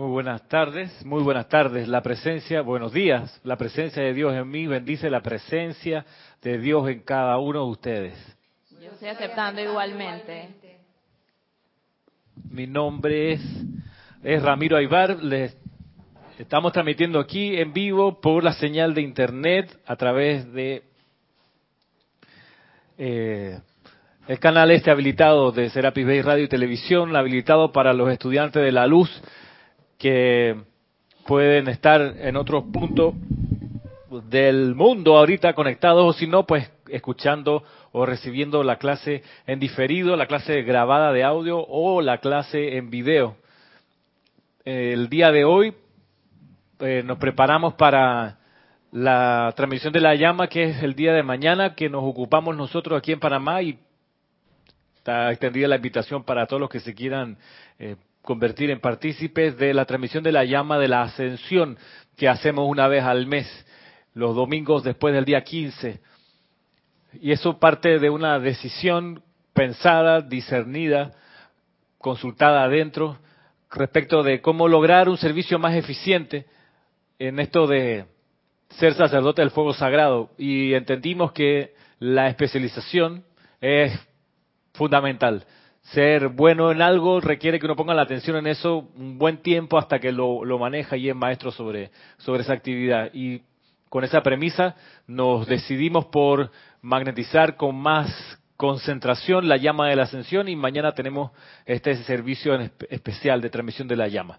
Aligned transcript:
Muy 0.00 0.12
buenas 0.12 0.48
tardes, 0.48 1.04
muy 1.04 1.22
buenas 1.22 1.46
tardes. 1.46 1.86
La 1.86 2.00
presencia, 2.00 2.62
buenos 2.62 2.90
días. 2.90 3.38
La 3.44 3.56
presencia 3.56 4.02
de 4.02 4.14
Dios 4.14 4.32
en 4.32 4.50
mí 4.50 4.66
bendice 4.66 5.10
la 5.10 5.20
presencia 5.20 6.06
de 6.40 6.56
Dios 6.56 6.88
en 6.88 7.00
cada 7.00 7.36
uno 7.36 7.66
de 7.66 7.70
ustedes. 7.70 8.36
Yo 8.80 8.92
estoy 8.92 9.08
aceptando 9.08 9.60
igualmente. 9.60 10.54
Mi 12.50 12.66
nombre 12.66 13.32
es, 13.32 13.42
es 14.22 14.42
Ramiro 14.42 14.78
Aybar. 14.78 15.22
Les 15.22 15.54
estamos 16.38 16.72
transmitiendo 16.72 17.20
aquí 17.20 17.58
en 17.58 17.74
vivo 17.74 18.22
por 18.22 18.42
la 18.42 18.54
señal 18.54 18.94
de 18.94 19.02
internet 19.02 19.80
a 19.84 19.96
través 19.96 20.50
de 20.54 20.82
eh, 22.96 23.60
el 24.26 24.38
canal 24.38 24.70
este 24.70 24.90
habilitado 24.90 25.52
de 25.52 25.68
Serapis 25.68 26.06
Bay 26.06 26.22
Radio 26.22 26.44
y 26.44 26.48
Televisión, 26.48 27.14
habilitado 27.16 27.70
para 27.70 27.92
los 27.92 28.10
estudiantes 28.10 28.62
de 28.62 28.72
la 28.72 28.86
luz 28.86 29.10
que 30.00 30.56
pueden 31.26 31.68
estar 31.68 32.00
en 32.00 32.36
otros 32.36 32.64
puntos 32.72 33.14
del 34.30 34.74
mundo 34.74 35.18
ahorita 35.18 35.52
conectados 35.52 36.04
o 36.04 36.18
si 36.18 36.26
no, 36.26 36.46
pues 36.46 36.72
escuchando 36.88 37.62
o 37.92 38.06
recibiendo 38.06 38.64
la 38.64 38.76
clase 38.76 39.22
en 39.46 39.60
diferido, 39.60 40.16
la 40.16 40.26
clase 40.26 40.62
grabada 40.62 41.12
de 41.12 41.22
audio 41.22 41.64
o 41.68 42.00
la 42.00 42.18
clase 42.18 42.78
en 42.78 42.88
video. 42.88 43.36
El 44.64 45.10
día 45.10 45.30
de 45.30 45.44
hoy 45.44 45.74
eh, 46.80 47.02
nos 47.04 47.18
preparamos 47.18 47.74
para 47.74 48.38
la 48.92 49.52
transmisión 49.54 49.92
de 49.92 50.00
la 50.00 50.14
llama, 50.14 50.48
que 50.48 50.64
es 50.64 50.82
el 50.82 50.94
día 50.94 51.12
de 51.12 51.22
mañana, 51.22 51.74
que 51.74 51.90
nos 51.90 52.02
ocupamos 52.04 52.56
nosotros 52.56 52.98
aquí 52.98 53.12
en 53.12 53.20
Panamá 53.20 53.60
y 53.60 53.78
está 54.96 55.30
extendida 55.30 55.68
la 55.68 55.76
invitación 55.76 56.24
para 56.24 56.46
todos 56.46 56.60
los 56.60 56.70
que 56.70 56.80
se 56.80 56.94
quieran 56.94 57.36
eh, 57.78 57.96
convertir 58.22 58.70
en 58.70 58.80
partícipes 58.80 59.56
de 59.56 59.74
la 59.74 59.84
transmisión 59.84 60.22
de 60.22 60.32
la 60.32 60.44
llama 60.44 60.78
de 60.78 60.88
la 60.88 61.02
ascensión 61.02 61.78
que 62.16 62.28
hacemos 62.28 62.68
una 62.68 62.86
vez 62.88 63.04
al 63.04 63.26
mes, 63.26 63.46
los 64.14 64.36
domingos 64.36 64.84
después 64.84 65.14
del 65.14 65.24
día 65.24 65.42
15. 65.42 66.00
Y 67.20 67.32
eso 67.32 67.58
parte 67.58 67.98
de 67.98 68.10
una 68.10 68.38
decisión 68.38 69.22
pensada, 69.52 70.20
discernida, 70.20 71.12
consultada 71.98 72.64
adentro, 72.64 73.18
respecto 73.70 74.22
de 74.22 74.40
cómo 74.40 74.68
lograr 74.68 75.08
un 75.08 75.16
servicio 75.16 75.58
más 75.58 75.74
eficiente 75.74 76.46
en 77.18 77.40
esto 77.40 77.66
de 77.66 78.06
ser 78.70 78.94
sacerdote 78.94 79.42
del 79.42 79.50
fuego 79.50 79.72
sagrado. 79.72 80.30
Y 80.38 80.74
entendimos 80.74 81.32
que 81.32 81.74
la 81.98 82.28
especialización 82.28 83.24
es 83.60 83.98
fundamental 84.72 85.44
ser 85.82 86.28
bueno 86.28 86.70
en 86.70 86.82
algo 86.82 87.20
requiere 87.20 87.58
que 87.58 87.66
uno 87.66 87.76
ponga 87.76 87.94
la 87.94 88.02
atención 88.02 88.36
en 88.36 88.46
eso 88.46 88.88
un 88.96 89.18
buen 89.18 89.38
tiempo 89.38 89.78
hasta 89.78 89.98
que 89.98 90.12
lo, 90.12 90.42
maneja 90.58 90.96
y 90.96 91.08
es 91.08 91.16
maestro 91.16 91.50
sobre, 91.50 91.90
sobre 92.18 92.42
esa 92.42 92.52
actividad. 92.52 93.10
Y 93.12 93.42
con 93.88 94.04
esa 94.04 94.22
premisa 94.22 94.76
nos 95.06 95.46
decidimos 95.46 96.06
por 96.06 96.50
magnetizar 96.82 97.56
con 97.56 97.76
más 97.76 98.38
concentración 98.56 99.48
la 99.48 99.56
llama 99.56 99.88
de 99.88 99.96
la 99.96 100.02
ascensión 100.02 100.48
y 100.48 100.54
mañana 100.54 100.92
tenemos 100.92 101.32
este 101.64 101.96
servicio 102.04 102.54
especial 102.90 103.40
de 103.40 103.50
transmisión 103.50 103.88
de 103.88 103.96
la 103.96 104.08
llama. 104.08 104.38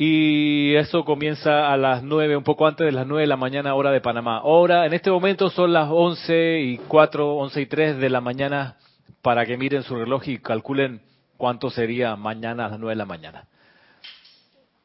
Y 0.00 0.76
eso 0.76 1.04
comienza 1.04 1.72
a 1.72 1.76
las 1.76 2.04
nueve, 2.04 2.36
un 2.36 2.44
poco 2.44 2.66
antes 2.66 2.86
de 2.86 2.92
las 2.92 3.06
nueve 3.06 3.22
de 3.22 3.26
la 3.26 3.36
mañana, 3.36 3.74
hora 3.74 3.90
de 3.90 4.00
Panamá. 4.00 4.38
Ahora, 4.38 4.86
en 4.86 4.94
este 4.94 5.10
momento 5.10 5.50
son 5.50 5.72
las 5.72 5.88
once 5.90 6.60
y 6.60 6.78
cuatro, 6.78 7.34
once 7.34 7.60
y 7.60 7.66
tres 7.66 7.98
de 7.98 8.08
la 8.08 8.20
mañana 8.20 8.76
para 9.22 9.44
que 9.46 9.56
miren 9.56 9.82
su 9.82 9.94
reloj 9.96 10.28
y 10.28 10.38
calculen 10.38 11.00
cuánto 11.36 11.70
sería 11.70 12.16
mañana 12.16 12.66
a 12.66 12.68
las 12.70 12.78
9 12.78 12.92
de 12.92 12.96
la 12.96 13.04
mañana. 13.04 13.44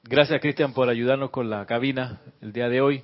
Gracias, 0.04 0.42
Cristian, 0.42 0.74
por 0.74 0.90
ayudarnos 0.90 1.30
con 1.30 1.50
la 1.50 1.66
cabina 1.66 2.20
el 2.42 2.52
día 2.52 2.70
de 2.70 2.82
hoy. 2.82 3.04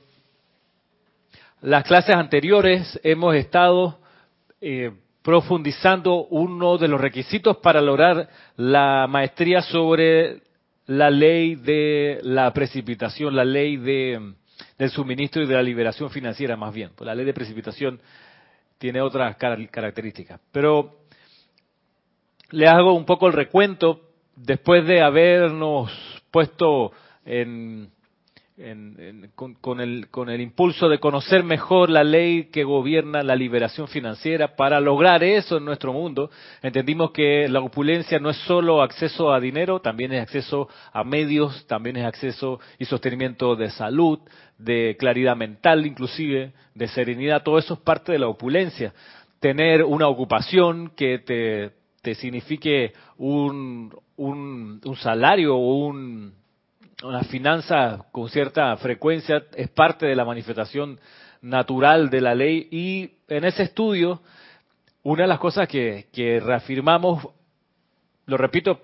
Las 1.61 1.83
clases 1.83 2.15
anteriores 2.15 2.99
hemos 3.03 3.35
estado 3.35 3.99
eh, 4.61 4.91
profundizando 5.21 6.25
uno 6.25 6.77
de 6.77 6.87
los 6.87 6.99
requisitos 6.99 7.57
para 7.57 7.81
lograr 7.81 8.29
la 8.57 9.07
maestría 9.09 9.61
sobre 9.61 10.41
la 10.87 11.09
ley 11.09 11.55
de 11.55 12.19
la 12.23 12.51
precipitación, 12.51 13.35
la 13.35 13.45
ley 13.45 13.77
de, 13.77 14.33
del 14.77 14.89
suministro 14.89 15.43
y 15.43 15.47
de 15.47 15.53
la 15.53 15.61
liberación 15.61 16.09
financiera, 16.09 16.55
más 16.57 16.73
bien. 16.73 16.91
Pues 16.95 17.05
la 17.05 17.15
ley 17.15 17.25
de 17.25 17.33
precipitación 17.33 17.99
tiene 18.77 19.01
otras 19.01 19.35
características. 19.37 20.39
Pero 20.51 20.99
le 22.51 22.67
hago 22.67 22.93
un 22.93 23.05
poco 23.05 23.27
el 23.27 23.33
recuento 23.33 24.01
después 24.35 24.85
de 24.85 25.01
habernos 25.01 25.91
puesto 26.31 26.91
en, 27.25 27.89
con, 29.35 29.79
el, 29.79 30.09
con 30.09 30.29
el 30.29 30.41
impulso 30.41 30.89
de 30.89 30.99
conocer 30.99 31.43
mejor 31.43 31.89
la 31.89 32.03
ley 32.03 32.45
que 32.45 32.63
gobierna 32.63 33.23
la 33.23 33.35
liberación 33.35 33.87
financiera. 33.87 34.55
Para 34.55 34.79
lograr 34.79 35.23
eso 35.23 35.57
en 35.57 35.65
nuestro 35.65 35.93
mundo, 35.93 36.29
entendimos 36.61 37.11
que 37.11 37.47
la 37.47 37.61
opulencia 37.61 38.19
no 38.19 38.29
es 38.29 38.37
solo 38.37 38.81
acceso 38.81 39.31
a 39.31 39.39
dinero, 39.39 39.79
también 39.79 40.11
es 40.13 40.21
acceso 40.21 40.67
a 40.91 41.03
medios, 41.03 41.65
también 41.67 41.97
es 41.97 42.05
acceso 42.05 42.59
y 42.77 42.85
sostenimiento 42.85 43.55
de 43.55 43.69
salud, 43.69 44.19
de 44.57 44.97
claridad 44.99 45.37
mental 45.37 45.85
inclusive, 45.85 46.51
de 46.75 46.87
serenidad, 46.89 47.43
todo 47.43 47.59
eso 47.59 47.75
es 47.75 47.79
parte 47.79 48.11
de 48.11 48.19
la 48.19 48.27
opulencia. 48.27 48.93
Tener 49.39 49.85
una 49.85 50.09
ocupación 50.09 50.91
que 50.97 51.19
te 51.19 51.78
te 52.01 52.15
signifique 52.15 52.93
un, 53.17 53.93
un, 54.17 54.81
salario 55.01 55.55
o 55.55 55.85
un, 55.85 56.33
una 57.03 57.23
finanza 57.23 58.05
con 58.11 58.29
cierta 58.29 58.75
frecuencia 58.77 59.43
es 59.55 59.69
parte 59.69 60.05
de 60.05 60.15
la 60.15 60.25
manifestación 60.25 60.99
natural 61.41 62.09
de 62.09 62.21
la 62.21 62.35
ley. 62.35 62.67
Y 62.71 63.11
en 63.27 63.45
ese 63.45 63.63
estudio 63.63 64.21
una 65.03 65.23
de 65.23 65.27
las 65.27 65.39
cosas 65.39 65.67
que, 65.67 66.07
que 66.11 66.39
reafirmamos, 66.39 67.27
lo 68.25 68.37
repito 68.37 68.79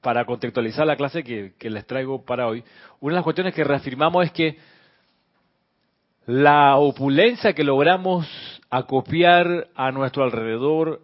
para 0.00 0.24
contextualizar 0.24 0.86
la 0.86 0.96
clase 0.96 1.24
que, 1.24 1.54
que 1.58 1.70
les 1.70 1.86
traigo 1.86 2.24
para 2.24 2.46
hoy, 2.46 2.62
una 3.00 3.14
de 3.14 3.16
las 3.16 3.24
cuestiones 3.24 3.54
que 3.54 3.64
reafirmamos 3.64 4.26
es 4.26 4.32
que 4.32 4.58
la 6.26 6.76
opulencia 6.76 7.52
que 7.52 7.64
logramos 7.64 8.26
acopiar 8.70 9.68
a 9.74 9.90
nuestro 9.90 10.24
alrededor 10.24 11.02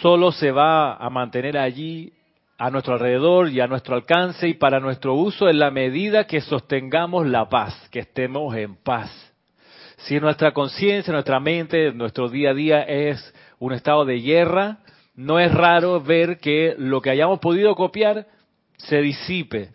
solo 0.00 0.32
se 0.32 0.50
va 0.50 0.94
a 0.94 1.10
mantener 1.10 1.58
allí 1.58 2.12
a 2.58 2.70
nuestro 2.70 2.94
alrededor 2.94 3.50
y 3.50 3.60
a 3.60 3.66
nuestro 3.66 3.94
alcance 3.94 4.48
y 4.48 4.54
para 4.54 4.80
nuestro 4.80 5.14
uso 5.14 5.48
en 5.48 5.58
la 5.58 5.70
medida 5.70 6.26
que 6.26 6.40
sostengamos 6.40 7.26
la 7.26 7.48
paz, 7.48 7.88
que 7.90 8.00
estemos 8.00 8.54
en 8.56 8.76
paz. 8.76 9.10
Si 9.98 10.18
nuestra 10.20 10.52
conciencia, 10.52 11.12
nuestra 11.12 11.40
mente, 11.40 11.92
nuestro 11.92 12.28
día 12.28 12.50
a 12.50 12.54
día 12.54 12.82
es 12.82 13.34
un 13.58 13.72
estado 13.72 14.04
de 14.04 14.20
guerra, 14.20 14.78
no 15.14 15.40
es 15.40 15.52
raro 15.52 16.00
ver 16.00 16.38
que 16.38 16.74
lo 16.78 17.00
que 17.00 17.10
hayamos 17.10 17.40
podido 17.40 17.74
copiar 17.74 18.26
se 18.76 19.00
disipe, 19.00 19.70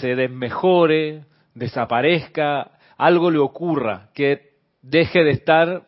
se 0.00 0.14
desmejore, 0.14 1.24
desaparezca, 1.54 2.70
algo 2.96 3.30
le 3.30 3.38
ocurra, 3.38 4.10
que 4.14 4.52
deje 4.82 5.24
de 5.24 5.30
estar 5.30 5.82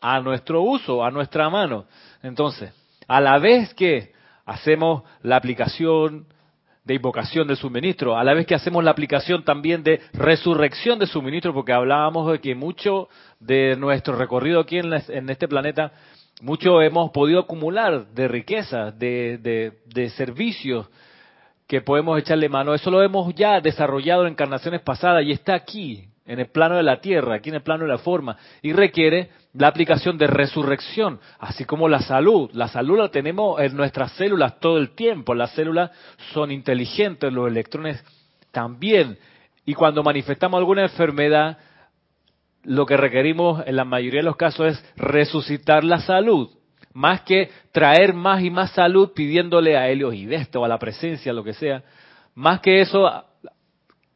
a 0.00 0.20
nuestro 0.20 0.62
uso, 0.62 1.04
a 1.04 1.10
nuestra 1.12 1.48
mano. 1.48 1.86
Entonces, 2.22 2.72
a 3.12 3.20
la 3.20 3.38
vez 3.38 3.74
que 3.74 4.10
hacemos 4.46 5.02
la 5.22 5.36
aplicación 5.36 6.24
de 6.82 6.94
invocación 6.94 7.46
del 7.46 7.58
suministro, 7.58 8.16
a 8.16 8.24
la 8.24 8.32
vez 8.32 8.46
que 8.46 8.54
hacemos 8.54 8.82
la 8.82 8.90
aplicación 8.90 9.44
también 9.44 9.82
de 9.82 10.00
resurrección 10.14 10.98
de 10.98 11.06
suministro, 11.06 11.52
porque 11.52 11.74
hablábamos 11.74 12.32
de 12.32 12.40
que 12.40 12.54
mucho 12.54 13.10
de 13.38 13.76
nuestro 13.76 14.16
recorrido 14.16 14.60
aquí 14.60 14.78
en, 14.78 15.28
este 15.28 15.46
planeta, 15.46 15.92
mucho 16.40 16.80
hemos 16.80 17.10
podido 17.10 17.40
acumular 17.40 18.06
de 18.06 18.28
riqueza, 18.28 18.90
de, 18.92 19.74
de 19.84 20.10
servicios 20.10 20.88
que 21.66 21.82
podemos 21.82 22.18
echarle 22.18 22.48
mano. 22.48 22.72
Eso 22.72 22.90
lo 22.90 23.02
hemos 23.02 23.34
ya 23.34 23.60
desarrollado 23.60 24.22
en 24.22 24.32
encarnaciones 24.32 24.80
pasadas 24.80 25.22
y 25.22 25.32
está 25.32 25.54
aquí, 25.54 26.08
en 26.24 26.40
el 26.40 26.46
plano 26.46 26.76
de 26.76 26.82
la 26.82 27.02
tierra, 27.02 27.34
aquí 27.34 27.50
en 27.50 27.56
el 27.56 27.62
plano 27.62 27.84
de 27.84 27.90
la 27.90 27.98
forma, 27.98 28.38
y 28.62 28.72
requiere 28.72 29.28
la 29.54 29.68
aplicación 29.68 30.16
de 30.16 30.26
resurrección, 30.26 31.20
así 31.38 31.64
como 31.64 31.88
la 31.88 32.00
salud. 32.00 32.50
La 32.54 32.68
salud 32.68 32.98
la 32.98 33.10
tenemos 33.10 33.60
en 33.60 33.76
nuestras 33.76 34.12
células 34.12 34.58
todo 34.60 34.78
el 34.78 34.94
tiempo. 34.94 35.34
Las 35.34 35.52
células 35.52 35.90
son 36.32 36.50
inteligentes, 36.50 37.32
los 37.32 37.48
electrones 37.48 38.02
también. 38.50 39.18
Y 39.66 39.74
cuando 39.74 40.02
manifestamos 40.02 40.58
alguna 40.58 40.82
enfermedad, 40.82 41.58
lo 42.64 42.86
que 42.86 42.96
requerimos 42.96 43.62
en 43.66 43.76
la 43.76 43.84
mayoría 43.84 44.20
de 44.20 44.26
los 44.26 44.36
casos 44.36 44.68
es 44.68 44.92
resucitar 44.96 45.84
la 45.84 46.00
salud, 46.00 46.50
más 46.94 47.22
que 47.22 47.50
traer 47.72 48.14
más 48.14 48.42
y 48.42 48.50
más 48.50 48.72
salud 48.72 49.12
pidiéndole 49.14 49.76
a 49.76 49.88
Helios 49.88 50.14
y 50.14 50.32
esto, 50.32 50.60
o 50.60 50.64
a 50.64 50.68
la 50.68 50.78
presencia, 50.78 51.32
lo 51.32 51.44
que 51.44 51.54
sea. 51.54 51.82
Más 52.34 52.60
que 52.60 52.80
eso, 52.80 53.24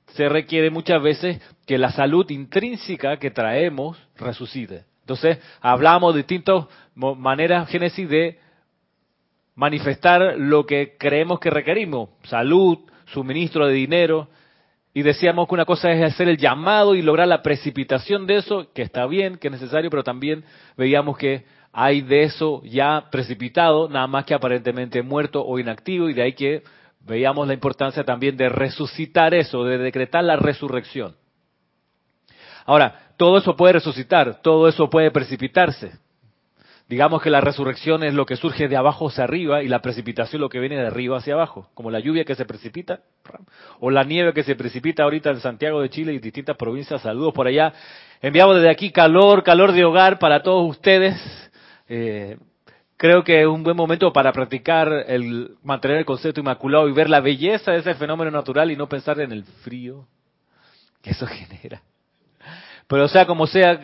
se 0.09 0.29
requiere 0.29 0.71
muchas 0.71 1.03
veces 1.03 1.41
que 1.67 1.77
la 1.77 1.91
salud 1.91 2.29
intrínseca 2.31 3.19
que 3.19 3.31
traemos 3.31 3.99
resucite. 4.17 4.85
Entonces, 5.07 5.39
hablamos 5.61 6.15
de 6.15 6.23
distintas 6.23 6.65
maneras, 6.97 7.69
Génesis, 7.69 8.09
de 8.09 8.41
manifestar 9.55 10.35
lo 10.37 10.67
que 10.67 10.97
creemos 10.99 11.39
que 11.39 11.49
requerimos, 11.49 12.09
salud, 12.25 12.79
suministro 13.05 13.69
de 13.69 13.75
dinero, 13.75 14.29
y 14.93 15.03
decíamos 15.03 15.47
que 15.47 15.55
una 15.55 15.65
cosa 15.65 15.93
es 15.93 16.03
hacer 16.03 16.29
el 16.29 16.39
llamado 16.39 16.97
y 16.97 17.03
lograr 17.03 17.29
la 17.29 17.41
precipitación 17.41 18.27
de 18.27 18.39
eso, 18.39 18.73
que 18.73 18.83
está 18.83 19.07
bien, 19.07 19.39
que 19.39 19.47
es 19.47 19.53
necesario, 19.53 19.91
pero 19.91 20.03
también 20.03 20.43
veíamos 20.77 21.17
que 21.17 21.45
hay 21.73 22.01
de 22.01 22.25
eso 22.25 22.61
ya 22.65 23.07
precipitado, 23.13 23.89
nada 23.89 24.09
más 24.09 24.25
que 24.25 24.35
aparentemente 24.35 25.03
muerto 25.03 25.47
o 25.47 25.61
inactivo, 25.61 26.09
y 26.09 26.15
de 26.15 26.23
ahí 26.23 26.33
que 26.33 26.65
veíamos 26.99 27.47
la 27.47 27.55
importancia 27.55 28.03
también 28.03 28.37
de 28.37 28.49
resucitar 28.49 29.35
eso, 29.35 29.63
de 29.63 29.79
decretar 29.79 30.25
la 30.25 30.35
resurrección. 30.35 31.15
Ahora, 32.65 33.06
todo 33.17 33.39
eso 33.39 33.57
puede 33.57 33.75
resucitar, 33.75 34.41
todo 34.43 34.69
eso 34.69 34.89
puede 34.91 35.11
precipitarse. 35.11 35.93
Digamos 36.89 37.21
que 37.21 37.31
la 37.31 37.41
resurrección 37.41 38.05
es 38.05 38.15
lo 38.15 38.27
que 38.27 38.37
surge 38.37 38.69
de 38.69 38.77
abajo 38.77 39.09
hacia 39.09 39.25
arriba 39.25 39.61
y 39.63 39.69
la 39.69 39.83
precipitación 39.83 40.41
lo 40.41 40.49
que 40.49 40.61
viene 40.61 40.77
de 40.77 40.87
arriba 40.87 41.17
hacia 41.17 41.35
abajo, 41.35 41.69
como 41.75 41.91
la 41.91 41.99
lluvia 41.99 42.25
que 42.25 42.37
se 42.37 42.45
precipita 42.45 43.01
o 43.81 43.91
la 43.91 44.05
nieve 44.05 44.33
que 44.33 44.45
se 44.45 44.55
precipita 44.55 45.03
ahorita 45.03 45.31
en 45.31 45.41
Santiago 45.41 45.81
de 45.81 45.91
Chile 45.91 46.13
y 46.13 46.21
distintas 46.21 46.57
provincias. 46.57 47.03
Saludos 47.03 47.35
por 47.35 47.49
allá. 47.49 47.73
Enviamos 48.23 48.57
desde 48.57 48.71
aquí 48.71 48.93
calor, 48.93 49.43
calor 49.43 49.73
de 49.73 49.85
hogar 49.85 50.21
para 50.21 50.45
todos 50.45 50.71
ustedes. 50.71 51.17
Eh, 51.89 52.39
creo 52.97 53.25
que 53.25 53.41
es 53.41 53.47
un 53.49 53.65
buen 53.65 53.77
momento 53.77 54.13
para 54.13 54.33
practicar 54.33 54.89
el 55.09 55.57
mantener 55.65 55.97
el 55.97 56.05
concepto 56.05 56.41
inmaculado 56.41 56.89
y 56.89 56.93
ver 56.93 57.11
la 57.11 57.21
belleza 57.21 57.73
de 57.73 57.79
ese 57.79 57.95
fenómeno 57.95 58.31
natural 58.31 58.71
y 58.71 58.77
no 58.77 58.89
pensar 58.89 59.19
en 59.21 59.33
el 59.33 59.43
frío 59.43 60.07
que 61.03 61.11
eso 61.11 61.27
genera. 61.27 61.83
Pero 62.89 63.09
sea 63.09 63.27
como 63.27 63.47
sea, 63.47 63.81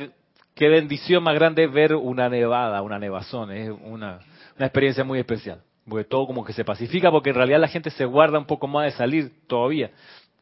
qué 0.54 0.68
bendición 0.68 1.22
más 1.22 1.34
grande 1.34 1.66
ver 1.66 1.94
una 1.94 2.28
nevada, 2.28 2.82
una 2.82 2.98
nevazón, 2.98 3.50
es 3.50 3.70
una, 3.70 4.20
una 4.56 4.66
experiencia 4.66 5.04
muy 5.04 5.18
especial. 5.18 5.62
Porque 5.88 6.04
todo 6.04 6.26
como 6.26 6.44
que 6.44 6.52
se 6.52 6.64
pacifica, 6.64 7.10
porque 7.10 7.30
en 7.30 7.36
realidad 7.36 7.60
la 7.60 7.68
gente 7.68 7.90
se 7.90 8.04
guarda 8.04 8.38
un 8.38 8.46
poco 8.46 8.68
más 8.68 8.84
de 8.84 8.92
salir 8.92 9.32
todavía. 9.48 9.90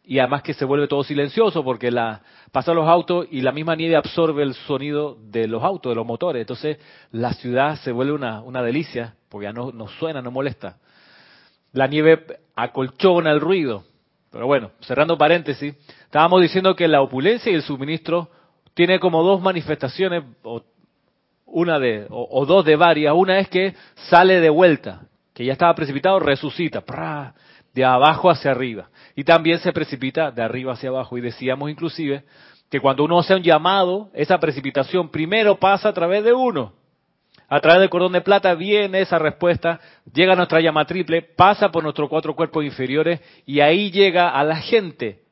Y 0.04 0.18
además 0.18 0.42
que 0.42 0.54
se 0.54 0.64
vuelve 0.64 0.88
todo 0.88 1.02
silencioso, 1.04 1.64
porque 1.64 1.90
la, 1.90 2.20
pasan 2.52 2.76
los 2.76 2.86
autos 2.86 3.26
y 3.30 3.40
la 3.40 3.52
misma 3.52 3.76
nieve 3.76 3.96
absorbe 3.96 4.42
el 4.42 4.54
sonido 4.54 5.16
de 5.20 5.46
los 5.46 5.62
autos, 5.62 5.92
de 5.92 5.96
los 5.96 6.06
motores. 6.06 6.40
Entonces 6.40 6.78
la 7.12 7.32
ciudad 7.32 7.76
se 7.76 7.92
vuelve 7.92 8.12
una, 8.12 8.42
una 8.42 8.62
delicia, 8.62 9.14
porque 9.28 9.44
ya 9.44 9.52
no, 9.52 9.72
no 9.72 9.88
suena, 9.88 10.20
no 10.20 10.30
molesta. 10.30 10.76
La 11.72 11.86
nieve 11.86 12.26
acolchona 12.56 13.30
el 13.30 13.40
ruido. 13.40 13.84
Pero 14.30 14.46
bueno, 14.46 14.72
cerrando 14.80 15.16
paréntesis, 15.16 15.74
estábamos 16.04 16.42
diciendo 16.42 16.76
que 16.76 16.86
la 16.86 17.00
opulencia 17.00 17.50
y 17.50 17.54
el 17.54 17.62
suministro 17.62 18.30
tiene 18.74 19.00
como 19.00 19.22
dos 19.22 19.40
manifestaciones, 19.40 20.24
o 20.42 20.62
una 21.46 21.78
de, 21.78 22.06
o, 22.10 22.46
dos 22.46 22.64
de 22.64 22.76
varias. 22.76 23.14
Una 23.14 23.38
es 23.38 23.48
que 23.48 23.74
sale 24.08 24.40
de 24.40 24.50
vuelta, 24.50 25.02
que 25.34 25.44
ya 25.44 25.52
estaba 25.52 25.74
precipitado, 25.74 26.18
resucita, 26.20 26.82
de 27.74 27.84
abajo 27.84 28.30
hacia 28.30 28.50
arriba. 28.50 28.88
Y 29.14 29.24
también 29.24 29.58
se 29.58 29.72
precipita 29.72 30.30
de 30.30 30.42
arriba 30.42 30.72
hacia 30.72 30.88
abajo. 30.88 31.18
Y 31.18 31.20
decíamos 31.20 31.70
inclusive 31.70 32.24
que 32.70 32.80
cuando 32.80 33.04
uno 33.04 33.18
hace 33.18 33.34
un 33.34 33.42
llamado, 33.42 34.10
esa 34.14 34.38
precipitación 34.38 35.10
primero 35.10 35.58
pasa 35.58 35.88
a 35.88 35.92
través 35.92 36.24
de 36.24 36.32
uno. 36.32 36.72
A 37.48 37.58
través 37.58 37.80
del 37.80 37.90
cordón 37.90 38.12
de 38.12 38.20
plata 38.20 38.54
viene 38.54 39.00
esa 39.00 39.18
respuesta, 39.18 39.80
llega 40.12 40.36
nuestra 40.36 40.60
llama 40.60 40.84
triple, 40.84 41.22
pasa 41.22 41.72
por 41.72 41.82
nuestros 41.82 42.08
cuatro 42.08 42.36
cuerpos 42.36 42.64
inferiores 42.64 43.20
y 43.44 43.58
ahí 43.58 43.90
llega 43.90 44.28
a 44.28 44.44
la 44.44 44.56
gente 44.56 45.22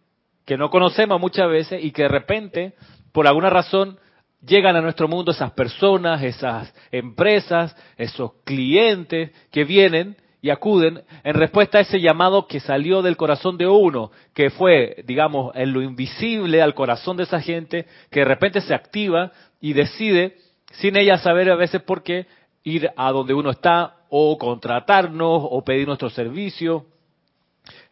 que 0.45 0.57
no 0.57 0.69
conocemos 0.69 1.21
muchas 1.21 1.49
veces 1.49 1.85
y 1.85 1.93
que 1.93 2.03
de 2.03 2.09
repente 2.09 2.75
por 3.13 3.27
alguna 3.27 3.51
razón 3.51 3.99
llegan 4.47 4.77
a 4.77 4.81
nuestro 4.81 5.09
mundo 5.09 5.33
esas 5.33 5.53
personas, 5.53 6.23
esas 6.23 6.73
empresas, 6.91 7.77
esos 7.97 8.33
clientes 8.45 9.31
que 9.51 9.65
vienen 9.65 10.17
y 10.41 10.51
acuden 10.51 11.03
en 11.25 11.35
respuesta 11.35 11.79
a 11.79 11.81
ese 11.81 12.01
llamado 12.01 12.47
que 12.47 12.61
salió 12.61 13.03
del 13.03 13.17
corazón 13.17 13.59
de 13.59 13.67
uno, 13.67 14.13
que 14.35 14.51
fue, 14.51 15.03
digamos, 15.05 15.55
en 15.57 15.73
lo 15.73 15.83
invisible 15.83 16.63
al 16.63 16.75
corazón 16.75 17.17
de 17.17 17.25
esa 17.25 17.41
gente, 17.41 17.87
que 18.11 18.21
de 18.21 18.27
repente 18.27 18.61
se 18.61 18.73
activa 18.73 19.33
y 19.61 19.73
decide, 19.73 20.37
sin 20.73 20.97
ella 20.97 21.19
saber 21.19 21.51
a 21.51 21.57
veces 21.57 21.83
por 21.83 22.05
qué, 22.05 22.27
ir 22.63 22.89
a 22.97 23.11
donde 23.11 23.35
uno 23.35 23.51
está 23.51 23.97
o 24.11 24.39
contratarnos 24.39 25.43
o 25.51 25.65
pedir 25.65 25.89
nuestro 25.89 26.09
servicio, 26.09 26.87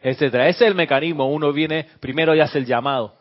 etcétera. 0.01 0.47
Ese 0.47 0.63
es 0.63 0.69
el 0.69 0.75
mecanismo. 0.75 1.29
Uno 1.29 1.51
viene 1.51 1.87
primero 1.99 2.33
y 2.33 2.39
hace 2.39 2.59
el 2.59 2.65
llamado 2.65 3.16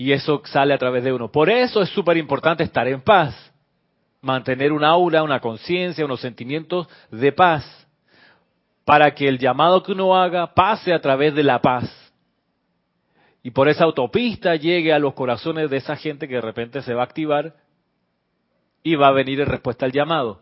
y 0.00 0.14
eso 0.14 0.40
sale 0.46 0.72
a 0.72 0.78
través 0.78 1.04
de 1.04 1.12
uno. 1.12 1.30
Por 1.30 1.50
eso 1.50 1.82
es 1.82 1.90
súper 1.90 2.16
importante 2.16 2.64
estar 2.64 2.88
en 2.88 3.02
paz, 3.02 3.52
mantener 4.22 4.72
un 4.72 4.82
aura, 4.82 5.22
una 5.22 5.40
conciencia, 5.40 6.06
unos 6.06 6.22
sentimientos 6.22 6.88
de 7.10 7.32
paz, 7.32 7.86
para 8.86 9.14
que 9.14 9.28
el 9.28 9.38
llamado 9.38 9.82
que 9.82 9.92
uno 9.92 10.16
haga 10.16 10.54
pase 10.54 10.94
a 10.94 11.02
través 11.02 11.34
de 11.34 11.42
la 11.42 11.60
paz. 11.60 11.84
Y 13.42 13.50
por 13.50 13.68
esa 13.68 13.84
autopista 13.84 14.56
llegue 14.56 14.94
a 14.94 14.98
los 14.98 15.12
corazones 15.12 15.68
de 15.68 15.76
esa 15.76 15.96
gente 15.96 16.26
que 16.26 16.36
de 16.36 16.40
repente 16.40 16.80
se 16.80 16.94
va 16.94 17.02
a 17.02 17.04
activar 17.04 17.56
y 18.82 18.94
va 18.94 19.08
a 19.08 19.12
venir 19.12 19.38
en 19.42 19.48
respuesta 19.48 19.84
al 19.84 19.92
llamado. 19.92 20.40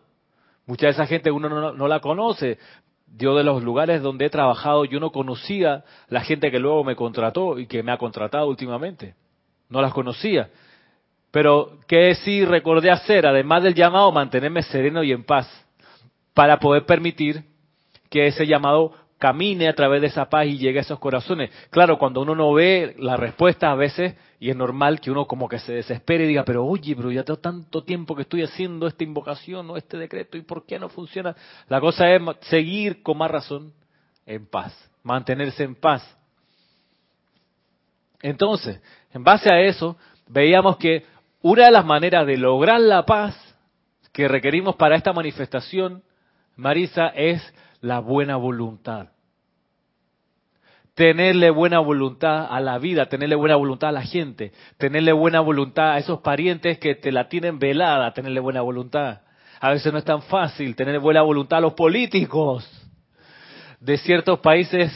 Mucha 0.67 0.87
de 0.87 0.93
esa 0.93 1.07
gente 1.07 1.33
uno 1.33 1.49
no, 1.49 1.73
no 1.73 1.89
la 1.89 1.99
conoce. 1.99 2.59
Yo 3.17 3.35
de 3.35 3.43
los 3.43 3.65
lugares 3.65 4.03
donde 4.03 4.27
he 4.27 4.31
trabajado, 4.31 4.85
yo 4.85 5.01
no 5.01 5.11
conocía 5.11 5.83
la 6.07 6.21
gente 6.21 6.53
que 6.53 6.61
luego 6.61 6.85
me 6.85 6.95
contrató 6.95 7.59
y 7.59 7.67
que 7.67 7.83
me 7.83 7.91
ha 7.91 7.99
contratado 7.99 8.47
últimamente 8.47 9.17
no 9.69 9.81
las 9.83 9.93
conocía. 9.93 10.51
Pero 11.31 11.79
¿qué 11.87 12.15
sí 12.15 12.45
recordé 12.45 12.91
hacer? 12.91 13.27
Además 13.27 13.63
del 13.63 13.75
llamado, 13.75 14.11
mantenerme 14.13 14.63
sereno 14.63 15.03
y 15.03 15.13
en 15.13 15.25
paz 15.25 15.49
para 16.35 16.59
poder 16.59 16.87
permitir 16.87 17.45
que 18.09 18.27
ese 18.27 18.47
llamado 18.47 18.95
camine 19.19 19.69
a 19.69 19.75
través 19.75 20.01
de 20.01 20.07
esa 20.07 20.29
paz 20.31 20.47
y 20.47 20.59
llegue 20.59 20.79
a 20.79 20.83
esos 20.83 20.99
corazones. 20.99 21.51
Claro, 21.71 21.99
cuando 21.99 22.23
uno 22.23 22.35
no 22.35 22.53
ve 22.53 22.95
la 22.99 23.17
respuesta 23.17 23.71
a 23.71 23.75
veces, 23.75 24.15
y 24.41 24.51
es 24.51 24.57
normal 24.57 25.01
que 25.01 25.11
uno 25.11 25.27
como 25.27 25.49
que 25.49 25.59
se 25.59 25.73
desespere 25.73 26.25
y 26.25 26.29
diga, 26.29 26.45
pero 26.45 26.65
oye, 26.65 26.95
pero 26.95 27.11
ya 27.11 27.25
tengo 27.25 27.41
tanto 27.41 27.83
tiempo 27.83 28.15
que 28.15 28.23
estoy 28.23 28.43
haciendo 28.43 28.87
esta 28.87 29.05
invocación 29.05 29.69
o 29.71 29.77
este 29.77 29.99
decreto, 29.99 30.39
¿y 30.39 30.43
por 30.43 30.65
qué 30.65 30.79
no 30.79 30.89
funciona? 30.89 31.35
La 31.69 31.81
cosa 31.81 32.09
es 32.09 32.23
seguir 32.43 33.03
con 33.03 33.19
más 33.19 33.31
razón 33.31 33.73
en 34.25 34.47
paz, 34.47 34.73
mantenerse 35.03 35.65
en 35.65 35.75
paz. 35.75 36.18
Entonces, 38.21 38.81
en 39.13 39.25
base 39.25 39.53
a 39.53 39.61
eso, 39.61 39.97
veíamos 40.29 40.77
que 40.77 41.05
una 41.41 41.67
de 41.67 41.71
las 41.71 41.85
maneras 41.85 42.27
de 42.27 42.37
lograr 42.37 42.81
la 42.81 43.07
paz 43.07 43.37
que 44.13 44.29
requerimos 44.29 44.77
para 44.77 44.97
esta 44.97 45.13
manifestación, 45.13 46.03
Marisa, 46.57 47.09
es 47.09 47.55
la 47.81 48.01
buena 48.01 48.37
voluntad. 48.37 49.09
Tenerle 50.95 51.51
buena 51.51 51.79
voluntad 51.79 52.49
a 52.51 52.61
la 52.61 52.79
vida, 52.79 53.07
tenerle 53.07 53.37
buena 53.37 53.55
voluntad 53.55 53.91
a 53.91 53.93
la 53.93 54.03
gente, 54.03 54.53
tenerle 54.79 55.13
buena 55.13 55.39
voluntad 55.39 55.93
a 55.93 55.99
esos 55.99 56.21
parientes 56.21 56.79
que 56.79 56.97
te 56.97 57.13
la 57.13 57.29
tienen 57.29 57.61
velada, 57.61 58.13
tenerle 58.13 58.41
buena 58.41 58.63
voluntad. 58.63 59.21
A 59.61 59.71
veces 59.71 59.93
no 59.93 59.99
es 59.99 60.05
tan 60.05 60.23
fácil 60.23 60.75
tener 60.75 60.99
buena 60.99 61.23
voluntad 61.23 61.59
a 61.59 61.63
los 61.63 61.75
políticos 61.75 62.69
de 63.79 63.97
ciertos 63.99 64.41
países 64.41 64.93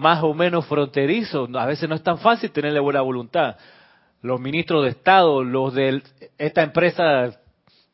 más 0.00 0.22
o 0.24 0.32
menos 0.32 0.66
fronterizo. 0.66 1.46
A 1.54 1.66
veces 1.66 1.88
no 1.88 1.94
es 1.94 2.02
tan 2.02 2.18
fácil 2.18 2.50
tenerle 2.50 2.80
buena 2.80 3.02
voluntad. 3.02 3.56
Los 4.22 4.40
ministros 4.40 4.84
de 4.84 4.90
Estado, 4.90 5.44
los 5.44 5.74
de 5.74 6.02
esta 6.38 6.62
empresa 6.62 7.38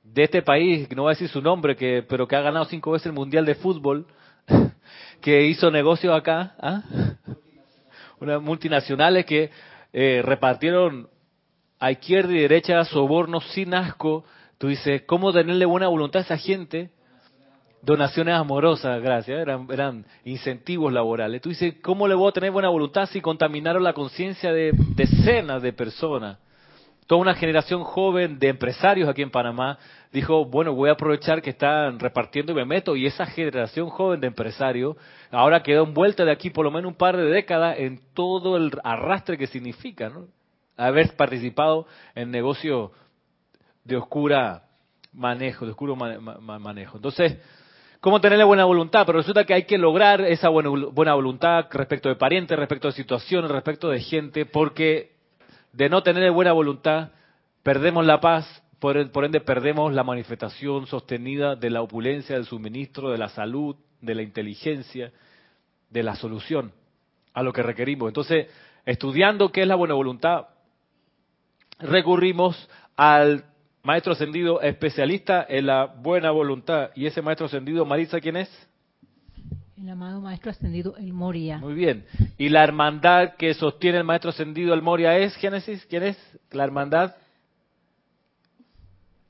de 0.05 0.23
este 0.23 0.41
país, 0.43 0.89
no 0.95 1.03
voy 1.03 1.11
a 1.11 1.15
decir 1.15 1.29
su 1.29 1.43
nombre, 1.43 1.75
que, 1.77 2.05
pero 2.09 2.29
que 2.29 2.37
ha 2.37 2.41
ganado 2.41 2.65
cinco 2.67 2.93
veces 2.93 3.07
el 3.07 3.13
Mundial 3.13 3.45
de 3.45 3.57
Fútbol, 3.57 4.07
que 5.21 5.47
hizo 5.47 5.71
negocios 5.71 6.17
acá, 6.17 6.55
¿ah? 6.61 6.83
unas 8.21 8.41
multinacionales 8.41 9.27
que 9.27 9.51
eh, 9.93 10.23
repartieron 10.25 11.09
a 11.81 11.91
izquierda 11.91 12.33
y 12.33 12.39
derecha 12.39 12.85
sobornos 12.85 13.45
sin 13.51 13.75
asco. 13.75 14.25
Tú 14.59 14.69
dices, 14.69 15.03
¿cómo 15.07 15.33
tenerle 15.33 15.67
buena 15.67 15.89
voluntad 15.89 16.23
a 16.23 16.25
esa 16.25 16.39
gente 16.39 16.91
donaciones 17.83 18.35
amorosas, 18.35 19.01
gracias, 19.03 19.39
eran, 19.41 19.69
eran 19.71 20.05
incentivos 20.25 20.93
laborales. 20.93 21.41
Tú 21.41 21.51
dices, 21.51 21.75
¿cómo 21.83 22.09
le 22.09 22.15
voy 22.15 22.29
a 22.29 22.33
tener 22.33 22.51
buena 22.51 22.69
voluntad 22.69 23.07
si 23.07 23.21
contaminaron 23.21 23.85
la 23.85 23.93
conciencia 23.93 24.53
de 24.53 24.73
decenas 24.95 25.63
de 25.63 25.73
personas? 25.73 26.39
Toda 27.07 27.21
una 27.21 27.35
generación 27.37 27.85
joven 27.85 28.41
de 28.41 28.49
empresarios 28.49 29.09
aquí 29.09 29.23
en 29.23 29.31
Panamá 29.31 29.79
dijo, 30.13 30.45
bueno, 30.45 30.75
voy 30.75 30.89
a 30.89 30.95
aprovechar 30.95 31.41
que 31.41 31.51
están 31.51 32.01
repartiendo 32.01 32.51
y 32.51 32.57
me 32.57 32.65
meto. 32.65 32.97
Y 32.97 33.07
esa 33.07 33.27
generación 33.27 33.89
joven 33.91 34.21
de 34.21 34.27
empresarios 34.27 34.97
ahora 35.31 35.63
quedó 35.63 35.85
envuelta 35.85 36.25
de 36.25 36.33
aquí 36.33 36.51
por 36.51 36.65
lo 36.65 36.73
menos 36.73 36.91
un 36.91 36.99
par 36.99 37.17
de 37.17 37.27
décadas 37.27 37.79
en 37.79 38.01
todo 38.13 38.57
el 38.57 38.73
arrastre 38.83 39.39
que 39.39 39.47
significa. 39.47 40.11
Haber 40.77 41.15
participado 41.15 41.87
en 42.17 42.33
negocios 42.33 42.91
de 43.85 43.97
oscura 43.97 44.65
manejo, 45.13 45.65
de 45.65 45.71
oscuro 45.71 45.95
manejo. 45.95 46.97
Entonces, 46.97 47.39
cómo 48.07 48.21
tenerle 48.21 48.45
buena 48.45 48.65
voluntad, 48.65 49.05
pero 49.05 49.19
resulta 49.19 49.43
que 49.43 49.53
hay 49.53 49.65
que 49.65 49.79
lograr 49.79 50.21
esa 50.21 50.49
buena, 50.49 50.71
voluntad 51.13 51.67
respecto 51.73 52.09
de 52.09 52.15
parientes, 52.15 52.57
respecto 52.57 52.87
de 52.87 52.93
situaciones, 52.93 53.51
respecto 53.51 53.89
de 53.89 53.99
gente, 53.99 54.47
porque 54.47 55.17
de 55.73 55.89
no 55.89 56.05
tener 56.05 56.31
buena 56.31 56.53
voluntad, 56.53 57.11
perdemos 57.65 58.07
la 58.07 58.21
paz, 58.21 58.63
por 58.79 59.25
ende 59.25 59.41
perdemos 59.41 59.93
la 59.93 60.05
manifestación 60.05 60.87
sostenida 60.87 61.57
de 61.57 61.69
la 61.69 61.83
opulencia, 61.83 62.37
del 62.37 62.45
suministro, 62.45 63.11
de 63.11 63.19
la 63.19 63.29
salud, 63.29 63.75
de 64.01 64.15
la 64.15 64.23
inteligencia, 64.23 65.11
de 65.91 66.03
la 66.05 66.15
solución 66.15 66.71
a 67.35 67.43
lo 67.43 67.53
que 67.53 67.65
requerimos. 67.65 68.07
Entonces, 68.07 68.47
estudiando 68.85 69.51
qué 69.51 69.63
es 69.63 69.67
la 69.67 69.75
buena 69.75 69.95
voluntad, 69.95 70.47
recurrimos 71.81 72.71
al 72.97 73.47
maestro 73.87 74.13
ascendido 74.13 74.61
especialista 74.61 75.47
en 75.49 75.67
la 75.67 75.87
buena 75.87 76.33
voluntad. 76.33 76.91
¿Y 76.97 77.07
ese 77.07 77.23
maestro 77.23 77.47
ascendido, 77.47 77.85
Marisa, 77.87 78.21
quién 78.21 78.37
es? 78.37 78.69
El 79.79 79.89
amado 79.89 80.21
maestro 80.21 80.51
ascendido 80.51 80.97
El 80.97 81.13
Moria. 81.13 81.59
Muy 81.59 81.75
bien. 81.75 82.05
¿Y 82.37 82.49
la 82.49 82.65
hermandad 82.65 83.35
que 83.37 83.55
sostiene 83.55 83.99
el 83.99 84.05
maestro 84.05 84.31
ascendido 84.31 84.75
El 84.75 84.83
Moria 84.83 85.17
es, 85.17 85.37
Génesis? 85.37 85.87
¿Quién 85.89 86.03
es 86.03 86.19
la 86.51 86.65
hermandad? 86.65 87.15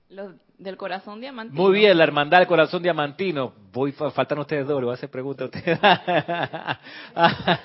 Los 0.09 0.35
del 0.57 0.79
corazón 0.79 1.21
diamantino. 1.21 1.63
Muy 1.63 1.79
bien, 1.79 1.99
la 1.99 2.05
hermandad 2.05 2.39
del 2.39 2.47
corazón 2.47 2.83
diamantino. 2.83 3.53
Voy, 3.73 3.93
faltan 3.93 4.39
ustedes 4.39 4.67
dos, 4.67 4.81
le 4.81 4.87
voy 4.87 4.93
a 4.93 4.95
hacer 4.95 5.11
preguntas 5.11 5.51
a 5.53 5.59
ustedes. 5.59 5.79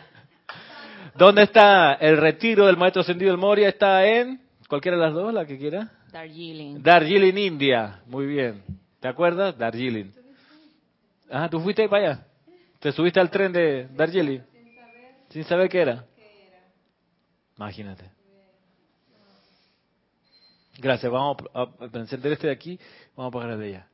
¿Dónde 1.16 1.44
está 1.44 1.94
el 1.94 2.18
retiro 2.18 2.66
del 2.66 2.76
maestro 2.76 3.02
ascendido 3.02 3.32
El 3.32 3.38
Moria? 3.38 3.70
Está 3.70 4.06
en 4.06 4.42
cualquiera 4.68 4.98
de 4.98 5.04
las 5.04 5.14
dos, 5.14 5.34
la 5.34 5.46
que 5.46 5.58
quiera. 5.58 5.90
Darjeeling. 6.12 6.84
Darjeeling, 6.84 7.38
India. 7.38 8.02
Muy 8.06 8.26
bien. 8.26 8.64
¿Te 9.00 9.08
acuerdas? 9.08 9.58
Darjeeling. 9.58 10.12
Ah, 11.30 11.50
¿tú 11.50 11.60
fuiste 11.62 11.88
para 11.88 12.12
allá? 12.12 12.28
¿Te 12.80 12.92
subiste 12.92 13.20
al 13.20 13.30
tren 13.30 13.52
de 13.52 13.88
Darjeeling? 13.96 14.42
Sin 15.30 15.44
saber 15.46 15.70
qué 15.70 15.82
era. 15.82 16.06
Imagínate. 17.56 18.10
Gracias, 20.78 21.12
vamos 21.12 21.38
a, 21.54 21.68
encender 21.94 22.34
este 22.34 22.48
de 22.48 22.54
aquí, 22.54 22.80
vamos 23.16 23.30
a 23.30 23.34
pagar 23.34 23.52
el 23.52 23.60
de 23.60 23.66
allá. 23.68 23.88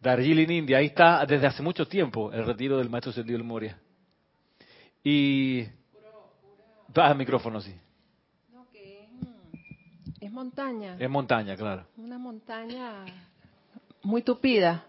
Darjeeling, 0.00 0.50
India, 0.50 0.78
ahí 0.78 0.86
está 0.86 1.24
desde 1.24 1.46
hace 1.46 1.62
mucho 1.62 1.88
tiempo 1.88 2.30
el 2.30 2.44
retiro 2.44 2.76
del 2.76 2.90
maestro 2.90 3.10
Sendido 3.10 3.38
del 3.38 3.46
Moria. 3.46 3.78
Y... 5.02 5.64
Ah, 6.94 7.10
el 7.10 7.16
micrófono, 7.16 7.60
sí. 7.60 7.74
Es 10.24 10.32
montaña. 10.32 10.96
Es 10.98 11.10
montaña, 11.10 11.54
claro. 11.54 11.84
Una 11.98 12.16
montaña 12.16 13.04
muy 14.02 14.22
tupida. 14.22 14.84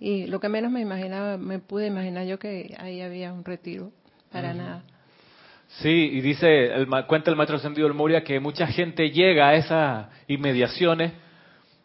Y 0.00 0.26
lo 0.26 0.40
que 0.40 0.48
menos 0.48 0.72
me 0.72 0.80
imaginaba, 0.80 1.36
me 1.36 1.60
pude 1.60 1.86
imaginar 1.86 2.26
yo 2.26 2.40
que 2.40 2.74
ahí 2.80 3.00
había 3.00 3.32
un 3.32 3.44
retiro, 3.44 3.92
para 4.32 4.52
nada. 4.54 4.82
Sí, 5.68 5.88
y 5.88 6.20
dice, 6.20 6.74
el, 6.74 6.88
cuenta 7.06 7.30
el 7.30 7.36
maestro 7.36 7.58
Ascendido 7.58 7.86
del 7.86 7.96
Moria 7.96 8.24
que 8.24 8.40
mucha 8.40 8.66
gente 8.66 9.10
llega 9.10 9.50
a 9.50 9.54
esas 9.54 10.08
inmediaciones 10.26 11.12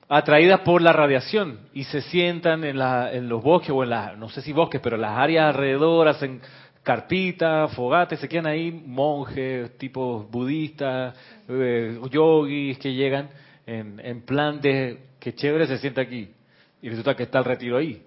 atraídas 0.09 0.61
por 0.61 0.81
la 0.81 0.91
radiación 0.91 1.59
y 1.75 1.83
se 1.83 2.01
sientan 2.01 2.63
en, 2.63 2.79
la, 2.79 3.13
en 3.13 3.29
los 3.29 3.43
bosques 3.43 3.69
o 3.69 3.83
en 3.83 3.91
las, 3.91 4.17
no 4.17 4.27
sé 4.29 4.41
si 4.41 4.53
bosques, 4.53 4.81
pero 4.81 4.95
en 4.95 5.03
las 5.03 5.19
áreas 5.19 5.53
alrededor, 5.53 6.07
hacen 6.07 6.41
carpitas, 6.83 7.73
fogates, 7.73 8.19
se 8.19 8.27
quedan 8.27 8.47
ahí 8.47 8.71
monjes, 8.71 9.77
tipos 9.77 10.29
budistas, 10.29 11.15
eh, 11.47 11.99
yogis 12.09 12.77
que 12.79 12.93
llegan 12.93 13.29
en, 13.65 13.99
en 14.03 14.21
plan 14.21 14.59
de 14.59 14.99
que 15.19 15.33
chévere 15.35 15.67
se 15.67 15.77
sienta 15.77 16.01
aquí 16.01 16.29
y 16.81 16.89
resulta 16.89 17.15
que 17.15 17.23
está 17.23 17.39
el 17.39 17.45
retiro 17.45 17.77
ahí. 17.77 18.01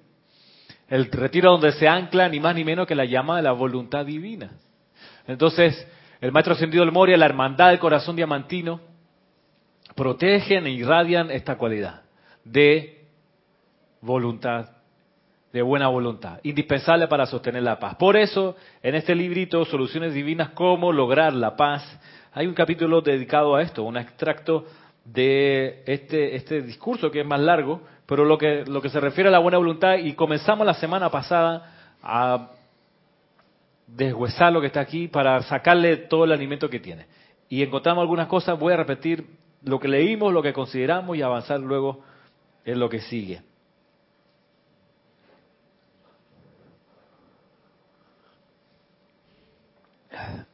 El 0.89 1.11
retiro 1.11 1.53
donde 1.53 1.73
se 1.73 1.89
ancla 1.89 2.29
ni 2.29 2.41
más 2.41 2.55
ni 2.55 2.65
menos 2.65 2.87
que 2.87 2.95
la 2.95 3.05
llama 3.05 3.37
de 3.37 3.43
la 3.43 3.53
voluntad 3.53 4.05
divina. 4.05 4.51
Entonces, 5.27 5.87
el 6.21 6.33
maestro 6.33 6.55
ascendido 6.55 6.85
del 6.85 6.93
Moria, 6.93 7.17
la 7.17 7.27
hermandad 7.27 7.71
del 7.71 7.79
corazón 7.79 8.17
diamantino, 8.17 8.81
protegen 9.95 10.67
e 10.67 10.71
irradian 10.71 11.31
esta 11.31 11.57
cualidad 11.57 12.03
de 12.45 13.07
voluntad, 14.01 14.74
de 15.55 15.63
buena 15.63 15.87
voluntad, 15.87 16.41
indispensable 16.43 17.07
para 17.07 17.27
sostener 17.27 17.63
la 17.63 17.79
paz. 17.79 17.95
Por 17.95 18.17
eso, 18.17 18.57
en 18.83 18.97
este 18.97 19.15
librito, 19.15 19.65
Soluciones 19.65 20.13
Divinas, 20.13 20.49
cómo 20.49 20.91
lograr 20.91 21.33
la 21.33 21.55
paz, 21.55 21.81
hay 22.33 22.49
un 22.49 22.55
capítulo 22.55 23.01
dedicado 23.03 23.55
a 23.55 23.63
esto, 23.63 23.85
un 23.85 23.97
extracto 23.97 24.65
de 25.05 25.85
este, 25.87 26.35
este 26.35 26.61
discurso 26.61 27.09
que 27.13 27.21
es 27.21 27.27
más 27.27 27.39
largo, 27.39 27.83
pero 28.05 28.25
lo 28.25 28.37
que, 28.37 28.65
lo 28.67 28.83
que 28.83 28.89
se 28.89 28.99
refiere 28.99 29.29
a 29.29 29.31
la 29.31 29.39
buena 29.39 29.59
voluntad, 29.59 29.95
y 29.99 30.15
comenzamos 30.15 30.67
la 30.67 30.75
semana 30.75 31.09
pasada 31.09 31.73
a 32.03 32.51
deshuesar 33.87 34.53
lo 34.53 34.61
que 34.61 34.67
está 34.67 34.81
aquí 34.81 35.07
para 35.07 35.41
sacarle 35.43 35.99
todo 35.99 36.25
el 36.25 36.33
alimento 36.33 36.69
que 36.69 36.81
tiene. 36.81 37.07
Y 37.49 37.63
encontramos 37.63 38.03
algunas 38.03 38.27
cosas, 38.27 38.59
voy 38.59 38.73
a 38.73 38.77
repetir 38.79 39.25
lo 39.63 39.79
que 39.79 39.87
leímos, 39.87 40.33
lo 40.33 40.43
que 40.43 40.53
consideramos 40.53 41.17
y 41.17 41.23
avanzar 41.23 41.61
luego 41.61 42.01
en 42.65 42.81
lo 42.81 42.89
que 42.89 43.03
sigue. 43.03 43.43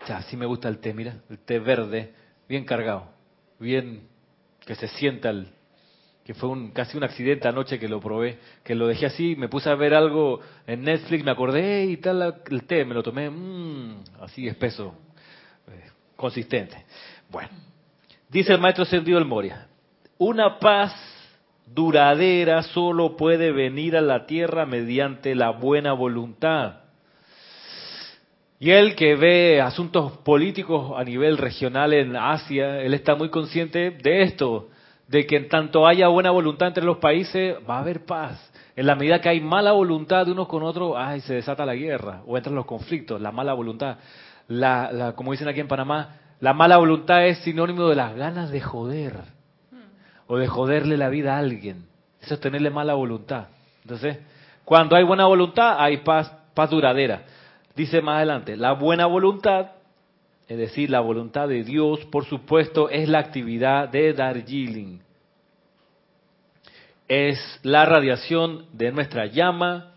Ya, 0.06 0.22
sí 0.22 0.36
me 0.36 0.46
gusta 0.46 0.68
el 0.68 0.78
té, 0.78 0.94
mira, 0.94 1.16
el 1.28 1.38
té 1.38 1.58
verde, 1.58 2.12
bien 2.48 2.64
cargado, 2.64 3.08
bien 3.58 4.08
que 4.64 4.74
se 4.74 4.88
sienta 4.88 5.30
el, 5.30 5.48
que 6.24 6.34
fue 6.34 6.48
un, 6.48 6.70
casi 6.70 6.96
un 6.96 7.04
accidente 7.04 7.48
anoche 7.48 7.78
que 7.78 7.88
lo 7.88 8.00
probé, 8.00 8.38
que 8.64 8.74
lo 8.74 8.86
dejé 8.86 9.06
así, 9.06 9.36
me 9.36 9.48
puse 9.48 9.68
a 9.68 9.74
ver 9.74 9.94
algo 9.94 10.40
en 10.66 10.84
Netflix, 10.84 11.24
me 11.24 11.30
acordé 11.30 11.84
y 11.84 11.96
tal, 11.98 12.42
el 12.50 12.64
té, 12.64 12.84
me 12.84 12.94
lo 12.94 13.02
tomé, 13.02 13.28
mmm, 13.28 14.04
así 14.20 14.48
espeso, 14.48 14.94
eh, 15.68 15.90
consistente. 16.16 16.84
Bueno, 17.28 17.50
dice 18.28 18.52
el 18.52 18.60
maestro 18.60 18.84
Sendido 18.84 19.18
el 19.18 19.24
Moria, 19.26 19.66
una 20.18 20.58
paz 20.58 20.94
duradera 21.66 22.62
solo 22.62 23.16
puede 23.16 23.52
venir 23.52 23.96
a 23.96 24.00
la 24.00 24.26
tierra 24.26 24.66
mediante 24.66 25.34
la 25.34 25.50
buena 25.50 25.92
voluntad. 25.92 26.80
Y 28.62 28.72
él 28.72 28.94
que 28.94 29.16
ve 29.16 29.62
asuntos 29.62 30.18
políticos 30.18 30.92
a 30.94 31.02
nivel 31.02 31.38
regional 31.38 31.94
en 31.94 32.14
Asia, 32.14 32.82
él 32.82 32.92
está 32.92 33.14
muy 33.14 33.30
consciente 33.30 33.90
de 33.90 34.22
esto 34.22 34.68
de 35.08 35.26
que 35.26 35.36
en 35.36 35.48
tanto 35.48 35.86
haya 35.86 36.08
buena 36.08 36.30
voluntad 36.30 36.68
entre 36.68 36.84
los 36.84 36.98
países, 36.98 37.56
va 37.68 37.76
a 37.76 37.80
haber 37.80 38.04
paz. 38.04 38.52
En 38.76 38.86
la 38.86 38.94
medida 38.94 39.18
que 39.20 39.30
hay 39.30 39.40
mala 39.40 39.72
voluntad 39.72 40.26
de 40.26 40.32
unos 40.32 40.46
con 40.46 40.62
otros, 40.62 40.94
ay, 40.94 41.22
se 41.22 41.34
desata 41.34 41.64
la 41.64 41.74
guerra 41.74 42.22
o 42.26 42.36
entran 42.36 42.54
los 42.54 42.66
conflictos, 42.66 43.18
la 43.18 43.32
mala 43.32 43.54
voluntad. 43.54 43.96
La, 44.46 45.14
como 45.16 45.32
dicen 45.32 45.48
aquí 45.48 45.60
en 45.60 45.66
Panamá, 45.66 46.16
la 46.38 46.52
mala 46.52 46.76
voluntad 46.76 47.26
es 47.26 47.38
sinónimo 47.38 47.88
de 47.88 47.96
las 47.96 48.14
ganas 48.14 48.50
de 48.50 48.60
joder 48.60 49.20
o 50.26 50.36
de 50.36 50.46
joderle 50.46 50.98
la 50.98 51.08
vida 51.08 51.36
a 51.36 51.38
alguien. 51.38 51.86
Eso 52.20 52.34
es 52.34 52.40
tenerle 52.40 52.68
mala 52.68 52.92
voluntad. 52.92 53.46
Entonces, 53.82 54.18
cuando 54.66 54.96
hay 54.96 55.02
buena 55.02 55.24
voluntad, 55.24 55.76
hay 55.78 55.96
paz, 55.98 56.30
paz 56.54 56.68
duradera. 56.68 57.22
Dice 57.74 58.02
más 58.02 58.16
adelante, 58.16 58.56
la 58.56 58.72
buena 58.72 59.06
voluntad 59.06 59.72
es 60.50 60.58
decir, 60.58 60.90
la 60.90 60.98
voluntad 60.98 61.46
de 61.46 61.62
Dios, 61.62 62.04
por 62.06 62.24
supuesto, 62.24 62.90
es 62.90 63.08
la 63.08 63.20
actividad 63.20 63.88
de 63.88 64.12
Darjeeling. 64.12 64.98
Es 67.06 67.60
la 67.62 67.84
radiación 67.84 68.66
de 68.72 68.90
nuestra 68.90 69.26
llama, 69.26 69.94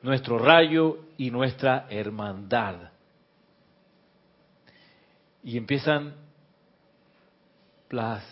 nuestro 0.00 0.38
rayo 0.38 1.00
y 1.18 1.30
nuestra 1.30 1.88
hermandad. 1.90 2.90
Y 5.44 5.58
empiezan 5.58 6.14
las 7.90 8.24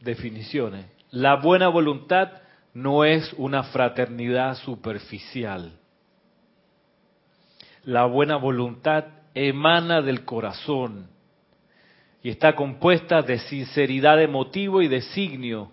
definiciones. 0.00 0.86
La 1.10 1.36
buena 1.36 1.68
voluntad 1.68 2.32
no 2.72 3.04
es 3.04 3.30
una 3.34 3.64
fraternidad 3.64 4.54
superficial. 4.54 5.78
La 7.84 8.04
buena 8.04 8.36
voluntad 8.36 9.06
emana 9.34 10.02
del 10.02 10.24
corazón 10.24 11.08
y 12.22 12.30
está 12.30 12.54
compuesta 12.54 13.22
de 13.22 13.38
sinceridad 13.38 14.18
de 14.18 14.28
motivo 14.28 14.82
y 14.82 14.88
designio. 14.88 15.72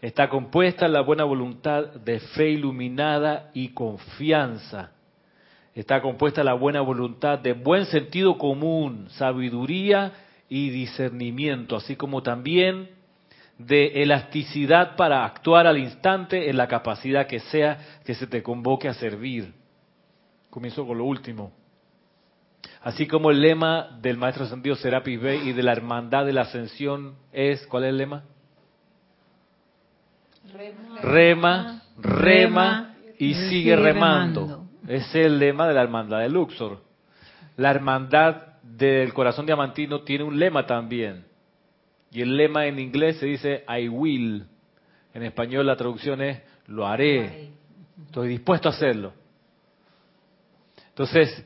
Está 0.00 0.28
compuesta 0.28 0.86
la 0.86 1.00
buena 1.00 1.24
voluntad 1.24 1.86
de 1.86 2.20
fe 2.20 2.50
iluminada 2.50 3.50
y 3.52 3.70
confianza. 3.70 4.92
Está 5.74 6.00
compuesta 6.00 6.44
la 6.44 6.54
buena 6.54 6.82
voluntad 6.82 7.40
de 7.40 7.52
buen 7.52 7.86
sentido 7.86 8.38
común, 8.38 9.08
sabiduría 9.10 10.12
y 10.48 10.70
discernimiento, 10.70 11.74
así 11.74 11.96
como 11.96 12.22
también 12.22 12.90
de 13.58 14.04
elasticidad 14.04 14.94
para 14.94 15.24
actuar 15.24 15.66
al 15.66 15.78
instante 15.78 16.48
en 16.48 16.56
la 16.56 16.68
capacidad 16.68 17.26
que 17.26 17.40
sea 17.40 18.00
que 18.04 18.14
se 18.14 18.28
te 18.28 18.40
convoque 18.40 18.86
a 18.86 18.94
servir. 18.94 19.57
Comienzo 20.50 20.86
con 20.86 20.98
lo 20.98 21.04
último. 21.04 21.52
Así 22.82 23.06
como 23.06 23.30
el 23.30 23.40
lema 23.40 23.98
del 24.00 24.16
maestro 24.16 24.46
sentido 24.46 24.76
Serapis 24.76 25.20
Bey 25.20 25.48
y 25.48 25.52
de 25.52 25.62
la 25.62 25.72
hermandad 25.72 26.24
de 26.24 26.32
la 26.32 26.42
ascensión 26.42 27.16
es, 27.32 27.66
¿cuál 27.66 27.84
es 27.84 27.90
el 27.90 27.98
lema? 27.98 28.24
Rema, 31.02 31.82
rema, 31.98 32.94
y, 33.18 33.34
sigue, 33.34 33.76
remando. 33.76 34.66
Es 34.86 35.14
el 35.14 35.38
lema 35.38 35.66
de 35.68 35.74
la 35.74 35.82
hermandad 35.82 36.20
de 36.20 36.28
Luxor. 36.28 36.80
La 37.56 37.70
hermandad 37.70 38.58
del 38.62 39.12
corazón 39.12 39.44
diamantino 39.44 40.02
tiene 40.02 40.24
un 40.24 40.38
lema 40.38 40.66
también. 40.66 41.24
Y 42.10 42.22
el 42.22 42.36
lema 42.36 42.66
en 42.66 42.78
inglés 42.78 43.18
se 43.18 43.26
dice 43.26 43.64
I 43.68 43.88
will. 43.88 44.46
En 45.12 45.22
español 45.24 45.66
la 45.66 45.76
traducción 45.76 46.22
es 46.22 46.40
lo 46.66 46.86
haré. 46.86 47.50
Estoy 48.06 48.28
dispuesto 48.28 48.68
a 48.68 48.72
hacerlo. 48.72 49.12
Entonces, 50.98 51.44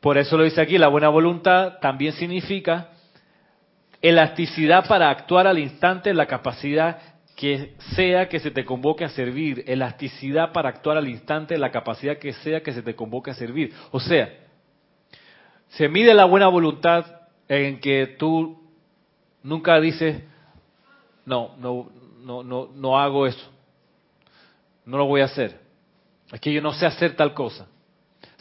por 0.00 0.18
eso 0.18 0.36
lo 0.36 0.42
dice 0.42 0.60
aquí, 0.60 0.78
la 0.78 0.88
buena 0.88 1.08
voluntad 1.08 1.78
también 1.78 2.12
significa 2.14 2.90
elasticidad 4.02 4.88
para 4.88 5.10
actuar 5.10 5.46
al 5.46 5.60
instante 5.60 6.10
en 6.10 6.16
la 6.16 6.26
capacidad 6.26 6.98
que 7.36 7.76
sea 7.94 8.28
que 8.28 8.40
se 8.40 8.50
te 8.50 8.64
convoque 8.64 9.04
a 9.04 9.10
servir, 9.10 9.62
elasticidad 9.68 10.50
para 10.50 10.70
actuar 10.70 10.96
al 10.96 11.08
instante 11.08 11.54
en 11.54 11.60
la 11.60 11.70
capacidad 11.70 12.18
que 12.18 12.32
sea 12.32 12.64
que 12.64 12.72
se 12.72 12.82
te 12.82 12.96
convoque 12.96 13.30
a 13.30 13.34
servir. 13.34 13.72
O 13.92 14.00
sea, 14.00 14.28
se 15.68 15.88
mide 15.88 16.12
la 16.12 16.24
buena 16.24 16.48
voluntad 16.48 17.06
en 17.46 17.78
que 17.78 18.16
tú 18.18 18.60
nunca 19.44 19.78
dices, 19.78 20.20
no, 21.26 21.54
no, 21.58 21.92
no, 22.24 22.42
no, 22.42 22.70
no 22.74 22.98
hago 22.98 23.28
eso, 23.28 23.52
no 24.84 24.98
lo 24.98 25.06
voy 25.06 25.20
a 25.20 25.26
hacer, 25.26 25.60
es 26.32 26.40
que 26.40 26.52
yo 26.52 26.60
no 26.60 26.72
sé 26.72 26.86
hacer 26.86 27.14
tal 27.14 27.34
cosa. 27.34 27.68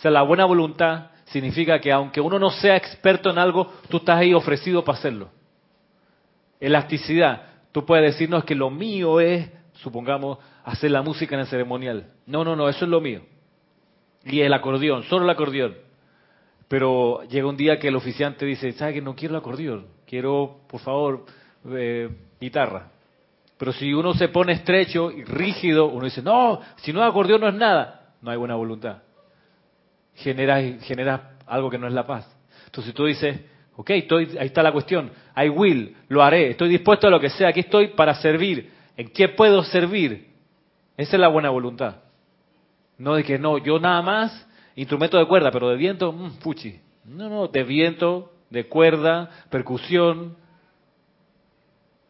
Sea, 0.04 0.12
la 0.12 0.24
buena 0.24 0.44
voluntad 0.44 1.12
significa 1.24 1.80
que 1.80 1.90
aunque 1.90 2.20
uno 2.20 2.38
no 2.38 2.50
sea 2.50 2.76
experto 2.76 3.30
en 3.30 3.38
algo, 3.38 3.72
tú 3.88 3.98
estás 3.98 4.18
ahí 4.18 4.34
ofrecido 4.34 4.84
para 4.84 4.98
hacerlo. 4.98 5.30
Elasticidad, 6.60 7.44
tú 7.72 7.86
puedes 7.86 8.14
decirnos 8.14 8.44
que 8.44 8.54
lo 8.54 8.70
mío 8.70 9.22
es, 9.22 9.50
supongamos, 9.76 10.40
hacer 10.66 10.92
la 10.92 11.04
música 11.04 11.36
en 11.36 11.42
el 11.42 11.48
ceremonial. 11.48 12.12
No, 12.26 12.44
no, 12.44 12.54
no, 12.54 12.68
eso 12.68 12.84
es 12.84 12.92
lo 12.92 13.00
mío. 13.00 13.22
Y 14.26 14.42
el 14.42 14.54
acordeón, 14.54 15.04
solo 15.04 15.24
el 15.24 15.30
acordeón. 15.30 15.78
Pero 16.68 17.24
llega 17.30 17.48
un 17.48 17.56
día 17.56 17.80
que 17.80 17.88
el 17.88 17.96
oficiante 17.96 18.46
dice, 18.46 18.74
¿sabes 18.74 18.96
que 18.96 19.02
no 19.02 19.16
quiero 19.16 19.36
el 19.36 19.40
acordeón? 19.40 19.88
Quiero, 20.06 20.64
por 20.68 20.82
favor, 20.82 21.26
eh, 21.72 22.10
guitarra. 22.42 22.92
Pero 23.58 23.72
si 23.72 23.94
uno 23.94 24.14
se 24.16 24.28
pone 24.28 24.52
estrecho 24.52 25.12
y 25.12 25.24
rígido, 25.24 25.86
uno 25.86 26.04
dice, 26.04 26.22
no, 26.22 26.60
si 26.76 26.92
no 26.92 27.02
acordeón 27.06 27.40
no 27.40 27.48
es 27.48 27.56
nada. 27.56 28.16
No 28.22 28.32
hay 28.32 28.38
buena 28.38 28.56
voluntad. 28.56 28.98
Genera, 30.16 30.62
genera 30.82 31.38
algo 31.48 31.70
que 31.70 31.78
no 31.78 31.88
es 31.88 31.94
la 31.94 32.06
paz. 32.06 32.30
Entonces 32.66 32.94
tú 32.94 33.06
dices, 33.06 33.40
ok, 33.76 33.90
estoy, 33.92 34.38
ahí 34.40 34.48
está 34.48 34.64
la 34.64 34.72
cuestión, 34.72 35.12
I 35.36 35.50
will, 35.50 35.96
lo 36.08 36.24
haré, 36.24 36.52
estoy 36.52 36.70
dispuesto 36.70 37.08
a 37.08 37.10
lo 37.10 37.20
que 37.20 37.30
sea, 37.30 37.50
aquí 37.50 37.62
estoy 37.62 37.90
para 37.90 38.16
servir. 38.16 38.72
¿En 38.96 39.10
qué 39.10 39.30
puedo 39.30 39.64
servir? 39.64 40.28
Esa 40.98 41.16
es 41.16 41.20
la 41.20 41.28
buena 41.28 41.50
voluntad. 41.50 41.98
No 42.98 43.16
de 43.16 43.24
que 43.24 43.40
no, 43.40 43.58
yo 43.58 43.80
nada 43.80 44.02
más, 44.02 44.48
instrumento 44.76 45.18
de 45.18 45.26
cuerda, 45.26 45.52
pero 45.52 45.70
de 45.70 45.78
viento, 45.78 46.12
mmm. 46.12 46.32
No, 47.06 47.30
no, 47.30 47.48
de 47.48 47.64
viento, 47.64 48.32
de 48.50 48.68
cuerda, 48.68 49.30
percusión, 49.50 50.38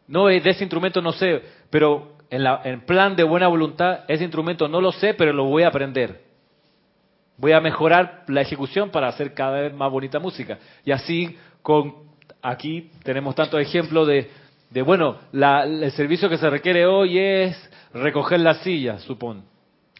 no, 0.06 0.26
de 0.26 0.36
ese 0.36 0.62
instrumento 0.62 1.00
no 1.00 1.12
sé, 1.12 1.42
pero 1.70 2.16
en, 2.30 2.44
la, 2.44 2.60
en 2.64 2.82
plan 2.82 3.16
de 3.16 3.24
buena 3.24 3.48
voluntad, 3.48 4.00
ese 4.08 4.24
instrumento 4.24 4.68
no 4.68 4.80
lo 4.80 4.92
sé, 4.92 5.14
pero 5.14 5.32
lo 5.32 5.44
voy 5.44 5.62
a 5.62 5.68
aprender. 5.68 6.23
Voy 7.36 7.52
a 7.52 7.60
mejorar 7.60 8.24
la 8.28 8.42
ejecución 8.42 8.90
para 8.90 9.08
hacer 9.08 9.34
cada 9.34 9.60
vez 9.60 9.74
más 9.74 9.90
bonita 9.90 10.18
música. 10.18 10.58
Y 10.84 10.92
así, 10.92 11.36
con 11.62 11.94
aquí 12.40 12.90
tenemos 13.02 13.34
tantos 13.34 13.60
ejemplos 13.60 14.06
de, 14.06 14.30
de 14.70 14.82
bueno, 14.82 15.16
la, 15.32 15.64
el 15.64 15.90
servicio 15.92 16.28
que 16.28 16.38
se 16.38 16.48
requiere 16.48 16.86
hoy 16.86 17.18
es 17.18 17.70
recoger 17.92 18.40
la 18.40 18.54
silla, 18.54 18.98
supón, 18.98 19.44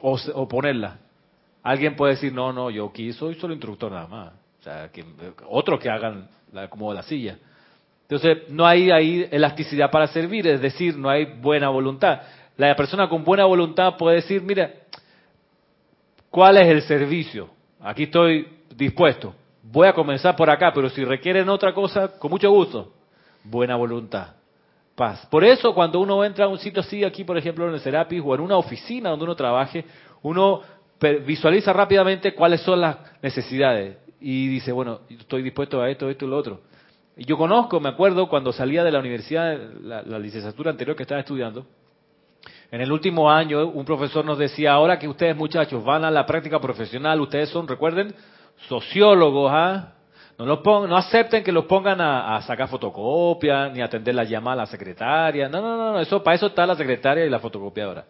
o, 0.00 0.18
o 0.34 0.48
ponerla. 0.48 0.98
Alguien 1.62 1.96
puede 1.96 2.14
decir, 2.14 2.32
no, 2.32 2.52
no, 2.52 2.70
yo 2.70 2.86
aquí 2.86 3.12
soy 3.12 3.34
solo 3.36 3.54
instructor 3.54 3.90
nada 3.90 4.06
más. 4.06 4.32
O 4.60 4.62
sea, 4.62 4.90
que 4.92 5.04
otros 5.48 5.80
que 5.80 5.90
hagan 5.90 6.28
la, 6.52 6.68
como 6.68 6.92
la 6.92 7.02
silla. 7.02 7.38
Entonces, 8.02 8.48
no 8.50 8.66
hay 8.66 8.90
ahí 8.90 9.26
elasticidad 9.30 9.90
para 9.90 10.06
servir, 10.06 10.46
es 10.46 10.60
decir, 10.60 10.96
no 10.96 11.08
hay 11.08 11.24
buena 11.24 11.70
voluntad. 11.70 12.20
La 12.56 12.76
persona 12.76 13.08
con 13.08 13.24
buena 13.24 13.46
voluntad 13.46 13.96
puede 13.96 14.16
decir, 14.16 14.42
mira, 14.42 14.70
¿cuál 16.34 16.56
es 16.56 16.66
el 16.66 16.82
servicio? 16.82 17.48
Aquí 17.80 18.02
estoy 18.04 18.48
dispuesto. 18.74 19.32
Voy 19.62 19.86
a 19.86 19.92
comenzar 19.92 20.34
por 20.34 20.50
acá, 20.50 20.72
pero 20.74 20.90
si 20.90 21.04
requieren 21.04 21.48
otra 21.48 21.72
cosa, 21.72 22.18
con 22.18 22.28
mucho 22.28 22.50
gusto. 22.50 22.92
Buena 23.44 23.76
voluntad. 23.76 24.34
Paz. 24.96 25.24
Por 25.30 25.44
eso, 25.44 25.72
cuando 25.72 26.00
uno 26.00 26.24
entra 26.24 26.46
a 26.46 26.48
un 26.48 26.58
sitio 26.58 26.80
así, 26.80 27.04
aquí 27.04 27.22
por 27.22 27.38
ejemplo 27.38 27.68
en 27.68 27.74
el 27.74 27.80
Serapis 27.80 28.20
o 28.24 28.34
en 28.34 28.40
una 28.40 28.56
oficina 28.56 29.10
donde 29.10 29.26
uno 29.26 29.36
trabaje, 29.36 29.84
uno 30.22 30.62
visualiza 31.24 31.72
rápidamente 31.72 32.34
cuáles 32.34 32.62
son 32.62 32.80
las 32.80 32.96
necesidades 33.22 33.98
y 34.20 34.48
dice, 34.48 34.72
bueno, 34.72 35.02
estoy 35.08 35.42
dispuesto 35.42 35.80
a 35.80 35.88
esto, 35.88 36.10
esto 36.10 36.24
y 36.24 36.28
lo 36.28 36.36
otro. 36.36 36.62
Yo 37.16 37.36
conozco, 37.36 37.78
me 37.78 37.90
acuerdo, 37.90 38.28
cuando 38.28 38.52
salía 38.52 38.82
de 38.82 38.90
la 38.90 38.98
universidad, 38.98 39.56
la, 39.82 40.18
licenciatura 40.18 40.72
anterior 40.72 40.96
que 40.96 41.04
estaba 41.04 41.20
estudiando, 41.20 41.64
en 42.74 42.80
el 42.80 42.90
último 42.90 43.30
año 43.30 43.68
un 43.68 43.84
profesor 43.84 44.24
nos 44.24 44.36
decía, 44.36 44.72
ahora 44.72 44.98
que 44.98 45.06
ustedes 45.06 45.36
muchachos 45.36 45.84
van 45.84 46.04
a 46.04 46.10
la 46.10 46.26
práctica 46.26 46.58
profesional, 46.58 47.20
ustedes 47.20 47.48
son, 47.50 47.68
recuerden, 47.68 48.12
sociólogos, 48.68 49.48
¿ah? 49.54 49.92
No, 50.36 50.44
los 50.44 50.64
no 50.64 50.96
acepten 50.96 51.44
que 51.44 51.52
los 51.52 51.66
pongan 51.66 52.00
a, 52.00 52.42
sacar 52.42 52.66
fotocopias, 52.66 53.72
ni 53.72 53.80
atender 53.80 54.16
la 54.16 54.24
llamada 54.24 54.62
a 54.62 54.64
la 54.64 54.66
secretaria. 54.66 55.48
No, 55.48 55.60
no, 55.60 55.76
no, 55.76 56.00
eso, 56.00 56.20
para 56.24 56.34
eso 56.34 56.46
está 56.46 56.66
la 56.66 56.74
secretaria 56.74 57.24
y 57.24 57.30
la 57.30 57.38
fotocopiadora. 57.38 58.06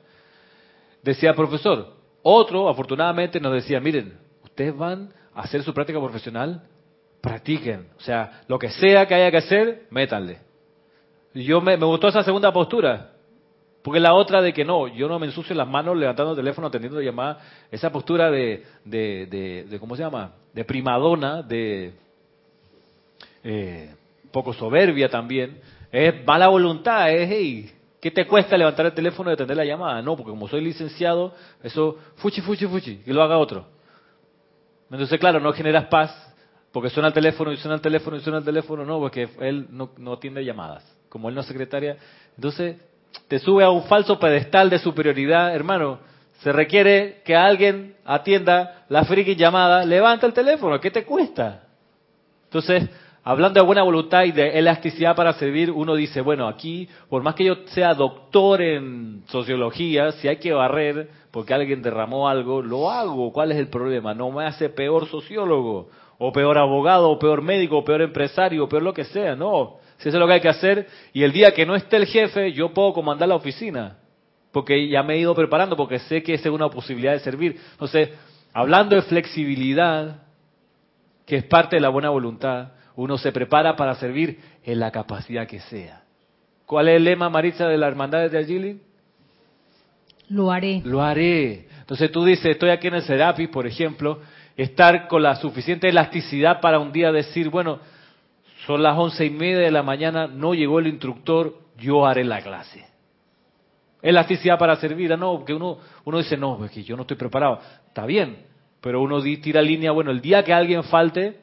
Decía 1.03 1.35
profesor. 1.35 1.93
Otro, 2.23 2.67
afortunadamente, 2.67 3.39
nos 3.41 3.53
decía, 3.53 3.79
miren, 3.81 4.17
ustedes 4.43 4.75
van 4.75 5.11
a 5.35 5.43
hacer 5.43 5.63
su 5.63 5.75
práctica 5.75 6.01
profesional 6.01 6.63
practiquen. 7.21 7.89
O 7.99 8.01
sea, 8.01 8.41
lo 8.49 8.59
que 8.59 8.71
sea 8.71 9.05
que 9.05 9.15
haya 9.15 9.31
que 9.31 9.37
hacer, 9.37 9.83
métanle. 9.91 10.39
Y 11.35 11.45
yo 11.45 11.61
me, 11.61 11.77
gustó 11.77 12.09
esa 12.09 12.23
segunda 12.23 12.51
postura. 12.51 13.11
Porque 13.85 14.01
la 14.01 14.15
otra 14.15 14.41
de 14.41 14.55
que 14.55 14.65
no, 14.65 14.89
yo 14.89 15.09
no 15.09 15.19
me 15.19 15.27
ensucio 15.27 15.55
las 15.55 15.69
manos 15.69 15.95
levantando 15.99 16.31
el 16.31 16.39
teléfono, 16.39 16.69
atendiendo 16.69 17.03
llamadas, 17.03 17.37
esa 17.71 17.93
postura 17.93 18.31
de, 18.31 18.65
de, 18.83 19.67
de, 19.69 19.79
¿cómo 19.79 19.95
se 19.95 20.03
llama? 20.03 20.33
De 20.55 20.65
primadona, 20.65 21.43
de 21.43 21.93
eh, 23.43 23.95
poco 24.33 24.55
soberbia 24.55 25.11
también. 25.11 25.61
Es 25.93 26.25
mala 26.25 26.49
voluntad, 26.49 27.13
es, 27.13 27.29
hey, 27.31 27.71
¿qué 28.01 28.11
te 28.11 28.27
cuesta 28.27 28.57
levantar 28.57 28.87
el 28.87 28.95
teléfono 28.95 29.29
y 29.29 29.35
atender 29.35 29.59
la 29.59 29.67
llamada? 29.67 30.01
No, 30.01 30.17
porque 30.17 30.31
como 30.31 30.49
soy 30.49 30.63
licenciado, 30.63 31.35
eso, 31.63 31.99
fuchi, 32.17 32.41
fuchi, 32.41 32.67
fuchi, 32.67 32.97
que 33.05 33.13
lo 33.13 33.23
haga 33.23 33.37
otro. 33.37 33.67
Entonces, 34.91 35.21
claro, 35.21 35.41
no 35.41 35.53
generas 35.53 35.89
paz, 35.89 36.35
porque 36.73 36.89
suena 36.89 37.09
el 37.09 37.15
teléfono 37.15 37.53
y 37.53 37.59
suena 37.59 37.75
el 37.75 37.83
teléfono 37.83 38.17
y 38.17 38.21
suena 38.21 38.39
el 38.39 38.45
teléfono, 38.47 38.83
no, 38.87 38.99
porque 38.99 39.29
él 39.41 39.67
no, 39.69 39.91
no 39.99 40.15
atiende 40.15 40.43
llamadas. 40.43 40.91
Como 41.11 41.29
él 41.29 41.35
no 41.35 41.43
es 41.43 41.47
secretaria, 41.47 41.99
entonces 42.35 42.79
te 43.29 43.39
sube 43.39 43.65
a 43.65 43.71
un 43.71 43.85
falso 43.85 44.19
pedestal 44.19 44.71
de 44.71 44.79
superioridad, 44.79 45.55
hermano. 45.55 45.99
Se 46.41 46.53
requiere 46.53 47.23
que 47.25 47.35
alguien 47.35 47.95
atienda 48.05 48.85
la 48.89 49.05
friki 49.05 49.35
llamada, 49.35 49.85
levanta 49.85 50.27
el 50.27 50.33
teléfono, 50.33 50.81
¿qué 50.81 50.91
te 50.91 51.05
cuesta? 51.05 51.63
Entonces, 52.45 52.89
hablando 53.23 53.61
de 53.61 53.67
buena 53.67 53.83
voluntad 53.83 54.25
y 54.25 54.33
de 54.33 54.59
elasticidad 54.59 55.17
para 55.17 55.33
servir, 55.35 55.71
uno 55.71 55.95
dice, 55.95 56.21
bueno, 56.21 56.47
aquí, 56.47 56.89
por 57.09 57.23
más 57.23 57.35
que 57.35 57.45
yo 57.45 57.57
sea 57.67 57.95
doctor 57.95 58.61
en 58.61 59.23
sociología, 59.29 60.13
si 60.13 60.29
hay 60.29 60.37
que 60.37 60.53
barrer 60.53 61.09
porque 61.31 61.55
alguien 61.55 61.83
derramó 61.83 62.29
algo, 62.29 62.63
lo 62.63 62.91
hago. 62.91 63.33
¿Cuál 63.33 63.51
es 63.53 63.59
el 63.59 63.69
problema? 63.69 64.15
No 64.15 64.31
me 64.31 64.45
hace 64.47 64.69
peor 64.69 65.09
sociólogo 65.09 65.89
o 66.27 66.33
peor 66.33 66.57
abogado, 66.57 67.11
o 67.11 67.19
peor 67.19 67.43
médico, 67.43 67.79
o 67.79 67.85
peor 67.85 68.01
empresario, 68.01 68.65
o 68.65 68.69
peor 68.69 68.83
lo 68.83 68.95
que 68.95 69.05
sea, 69.05 69.37
no. 69.37 69.77
Si 69.99 70.09
eso 70.09 70.17
es 70.17 70.21
lo 70.21 70.27
que 70.27 70.35
hay 70.35 70.41
que 70.41 70.49
hacer, 70.49 70.87
y 71.13 71.23
el 71.23 71.33
día 71.33 71.53
que 71.53 71.67
no 71.67 71.75
esté 71.75 71.97
el 71.97 72.07
jefe, 72.07 72.53
yo 72.53 72.73
puedo 72.73 72.95
comandar 72.95 73.29
la 73.29 73.35
oficina, 73.35 73.99
porque 74.51 74.89
ya 74.89 75.03
me 75.03 75.15
he 75.15 75.19
ido 75.19 75.35
preparando, 75.35 75.77
porque 75.77 75.99
sé 75.99 76.23
que 76.23 76.35
esa 76.35 76.49
es 76.49 76.55
una 76.55 76.71
posibilidad 76.71 77.13
de 77.13 77.21
servir. 77.21 77.61
Entonces, 77.73 78.11
hablando 78.55 78.97
de 78.97 79.03
flexibilidad, 79.03 80.23
que 81.27 81.37
es 81.37 81.45
parte 81.45 81.77
de 81.77 81.83
la 81.83 81.91
buena 81.91 82.09
voluntad, 82.09 82.69
uno 82.97 83.19
se 83.19 83.31
prepara 83.31 83.77
para 83.77 83.95
servir 83.97 84.39
en 84.65 84.81
la 84.81 84.91
capacidad 84.91 85.47
que 85.47 85.61
sea. 85.61 86.05
¿Cuál 86.65 86.89
es 86.89 86.97
el 86.97 87.05
lema, 87.05 87.29
Maritza, 87.29 87.69
de 87.69 87.77
la 87.77 87.87
hermandad 87.87 88.31
de 88.31 88.39
Agili? 88.39 88.81
Lo 90.31 90.51
haré. 90.51 90.81
Lo 90.85 91.03
haré. 91.03 91.67
Entonces 91.81 92.11
tú 92.11 92.25
dices, 92.25 92.47
estoy 92.47 92.71
aquí 92.71 92.87
en 92.87 92.95
el 92.95 93.03
Serapis, 93.03 93.51
por 93.51 93.67
ejemplo, 93.67 94.21
estar 94.57 95.09
con 95.09 95.23
la 95.23 95.37
suficiente 95.37 95.89
elasticidad 95.89 96.61
para 96.61 96.79
un 96.79 96.93
día 96.93 97.13
decir, 97.13 97.49
bueno, 97.49 97.81
son 98.67 98.83
las 98.83 98.97
once 98.97 99.25
y 99.25 99.31
media 99.31 99.59
de 99.59 99.71
la 99.71 99.83
mañana, 99.83 100.27
no 100.27 100.55
llegó 100.55 100.79
el 100.79 100.87
instructor, 100.87 101.55
yo 101.79 102.07
haré 102.07 102.25
la 102.25 102.41
clase. 102.41 102.87
Elasticidad 104.01 104.59
para 104.59 104.77
servir, 104.77 105.13
ah, 105.13 105.17
no, 105.17 105.37
porque 105.37 105.55
uno, 105.55 105.79
uno 106.05 106.19
dice, 106.19 106.37
no, 106.37 106.65
es 106.65 106.71
que 106.71 106.83
yo 106.83 106.97
no 106.97 107.03
estoy 107.03 107.17
preparado. 107.17 107.59
Está 107.89 108.05
bien, 108.07 108.45
pero 108.81 109.01
uno 109.01 109.23
tira 109.23 109.63
línea, 109.63 109.93
bueno, 109.93 110.11
el 110.11 110.21
día 110.21 110.45
que 110.45 110.53
alguien 110.53 110.85
falte, 110.85 111.39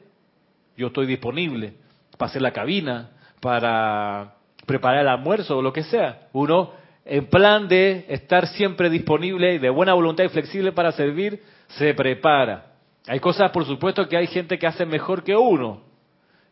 yo 0.76 0.88
estoy 0.88 1.06
disponible 1.06 1.74
para 2.16 2.30
hacer 2.30 2.42
la 2.42 2.52
cabina, 2.52 3.10
para 3.40 4.34
preparar 4.64 5.00
el 5.00 5.08
almuerzo 5.08 5.58
o 5.58 5.62
lo 5.62 5.72
que 5.72 5.82
sea. 5.82 6.28
Uno, 6.32 6.70
en 7.04 7.26
plan 7.26 7.66
de 7.66 8.06
estar 8.08 8.46
siempre 8.46 8.88
disponible, 8.88 9.58
de 9.58 9.70
buena 9.70 9.94
voluntad 9.94 10.24
y 10.24 10.28
flexible 10.28 10.72
para 10.72 10.92
servir, 10.92 11.42
se 11.66 11.94
prepara. 11.94 12.71
Hay 13.06 13.20
cosas, 13.20 13.50
por 13.50 13.66
supuesto, 13.66 14.08
que 14.08 14.16
hay 14.16 14.26
gente 14.26 14.58
que 14.58 14.66
hace 14.66 14.86
mejor 14.86 15.24
que 15.24 15.36
uno. 15.36 15.80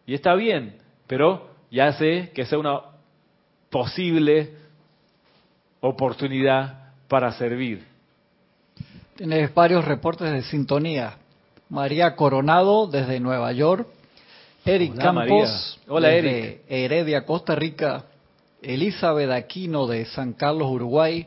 Y 0.07 0.15
está 0.15 0.35
bien, 0.35 0.77
pero 1.07 1.51
ya 1.71 1.93
sé 1.93 2.33
que 2.35 2.43
es 2.43 2.53
una 2.53 2.81
posible 3.71 4.55
oportunidad 5.81 6.93
para 7.09 7.33
servir. 7.33 7.85
Tienes 9.17 9.53
varios 9.55 9.85
reportes 9.85 10.31
de 10.33 10.43
sintonía. 10.43 11.17
María 11.69 12.17
Coronado 12.17 12.89
desde 12.89 13.21
Nueva 13.21 13.53
York, 13.53 13.87
Eric 14.65 14.93
Hola, 14.95 15.03
Campos 15.03 15.25
María. 15.29 15.95
Hola, 15.95 16.09
desde 16.09 16.41
Eric. 16.41 16.61
Heredia, 16.69 17.25
Costa 17.25 17.55
Rica, 17.55 18.05
Elizabeth 18.61 19.31
Aquino 19.31 19.87
de 19.87 20.05
San 20.07 20.33
Carlos, 20.33 20.69
Uruguay, 20.69 21.27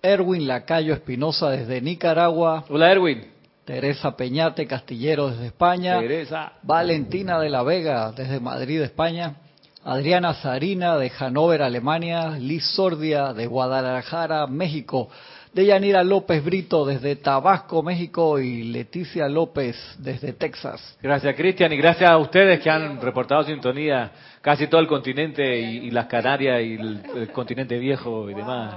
Erwin 0.00 0.46
Lacayo 0.46 0.94
Espinosa 0.94 1.50
desde 1.50 1.82
Nicaragua, 1.82 2.64
Hola 2.70 2.90
Erwin. 2.90 3.33
Teresa 3.64 4.16
Peñate 4.16 4.66
Castillero 4.66 5.30
desde 5.30 5.46
España, 5.46 5.98
Teresa. 5.98 6.52
Valentina 6.62 7.40
de 7.40 7.48
la 7.48 7.62
Vega 7.62 8.12
desde 8.12 8.38
Madrid, 8.38 8.82
España, 8.82 9.36
Adriana 9.84 10.34
Sarina 10.34 10.96
de 10.96 11.10
Hannover, 11.10 11.62
Alemania, 11.62 12.30
Liz 12.38 12.64
Sordia 12.74 13.32
de 13.32 13.46
Guadalajara, 13.46 14.46
México, 14.46 15.08
Deyanira 15.54 16.02
López 16.02 16.44
Brito 16.44 16.84
desde 16.84 17.16
Tabasco, 17.16 17.82
México 17.82 18.38
y 18.38 18.64
Leticia 18.64 19.28
López 19.28 19.76
desde 19.98 20.32
Texas. 20.32 20.98
Gracias 21.00 21.34
Cristian 21.36 21.72
y 21.72 21.76
gracias 21.76 22.10
a 22.10 22.18
ustedes 22.18 22.60
que 22.60 22.68
han 22.68 23.00
reportado 23.00 23.44
sintonía 23.44 24.10
casi 24.42 24.66
todo 24.66 24.80
el 24.80 24.88
continente 24.88 25.60
y, 25.60 25.86
y 25.86 25.90
las 25.90 26.06
Canarias 26.06 26.60
y 26.60 26.74
el, 26.74 27.02
el 27.16 27.30
continente 27.30 27.78
viejo 27.78 28.28
y 28.28 28.34
demás. 28.34 28.76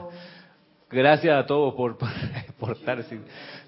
Gracias 0.90 1.38
a 1.38 1.46
todos 1.46 1.74
por, 1.74 1.98
por, 1.98 2.10
por 2.60 2.78
estar. 2.78 3.04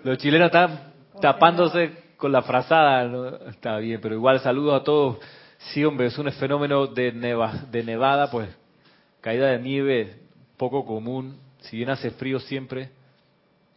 Los 0.03 0.17
chilenos 0.19 0.45
están 0.45 0.88
tapándose 1.19 1.91
con 2.17 2.31
la 2.31 2.41
frazada, 2.41 3.05
¿no? 3.05 3.27
está 3.47 3.77
bien, 3.77 3.99
pero 4.01 4.15
igual 4.15 4.39
saludos 4.39 4.81
a 4.81 4.83
todos. 4.83 5.17
Sí, 5.57 5.83
hombre, 5.83 6.07
es 6.07 6.17
un 6.17 6.31
fenómeno 6.33 6.87
de, 6.87 7.11
neva, 7.11 7.53
de 7.71 7.83
nevada, 7.83 8.29
pues 8.29 8.49
caída 9.21 9.47
de 9.47 9.59
nieve 9.59 10.15
poco 10.57 10.85
común. 10.85 11.37
Si 11.59 11.77
bien 11.77 11.89
hace 11.89 12.11
frío 12.11 12.39
siempre, 12.39 12.89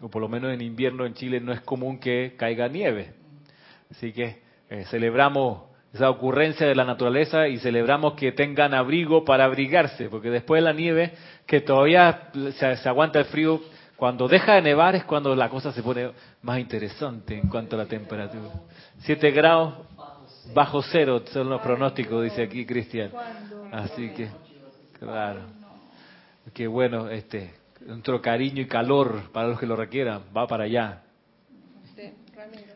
o 0.01 0.09
por 0.09 0.23
lo 0.23 0.29
menos 0.29 0.53
en 0.53 0.61
invierno 0.61 1.07
en 1.07 1.15
Chile 1.15 1.41
no 1.41 1.53
es 1.53 1.61
común 1.61 1.99
que 1.99 2.35
caiga 2.37 2.69
nieve. 2.69 3.15
Así 3.91 4.13
que 4.13 4.43
eh, 4.71 4.85
celebramos 4.91 5.65
esa 5.93 6.09
ocurrencia 6.09 6.67
de 6.67 6.75
la 6.75 6.85
naturaleza 6.85 7.49
y 7.49 7.59
celebramos 7.59 8.15
que 8.15 8.33
tengan 8.33 8.75
abrigo 8.75 9.25
para 9.25 9.45
abrigarse, 9.45 10.09
porque 10.09 10.31
después 10.31 10.63
de 10.63 10.65
la 10.65 10.73
nieve, 10.73 11.13
que 11.47 11.61
todavía 11.61 12.31
se, 12.57 12.77
se 12.77 12.89
aguanta 12.89 13.19
el 13.19 13.27
frío, 13.27 13.61
cuando 14.03 14.27
deja 14.27 14.55
de 14.55 14.63
nevar 14.63 14.97
es 14.97 15.05
cuando 15.05 15.33
la 15.37 15.49
cosa 15.49 15.71
se 15.71 15.81
pone 15.81 16.11
más 16.43 16.59
interesante 16.59 17.39
en 17.39 17.49
cuanto 17.49 17.77
a 17.77 17.79
la 17.79 17.87
temperatura. 17.87 18.51
7 18.99 19.31
grados 19.31 19.75
bajo 20.53 20.83
cero 20.83 21.23
son 21.27 21.49
los 21.49 21.61
pronósticos, 21.61 22.25
dice 22.25 22.43
aquí 22.43 22.67
Cristian. 22.67 23.13
Así 23.71 24.09
que, 24.09 24.29
claro. 24.99 25.43
Qué 26.53 26.67
bueno, 26.67 27.11
este, 27.11 27.55
nuestro 27.87 28.21
cariño 28.21 28.63
y 28.63 28.67
calor 28.67 29.31
para 29.33 29.47
los 29.47 29.61
que 29.61 29.67
lo 29.67 29.77
requieran, 29.77 30.23
va 30.37 30.49
para 30.49 30.65
allá. 30.65 31.03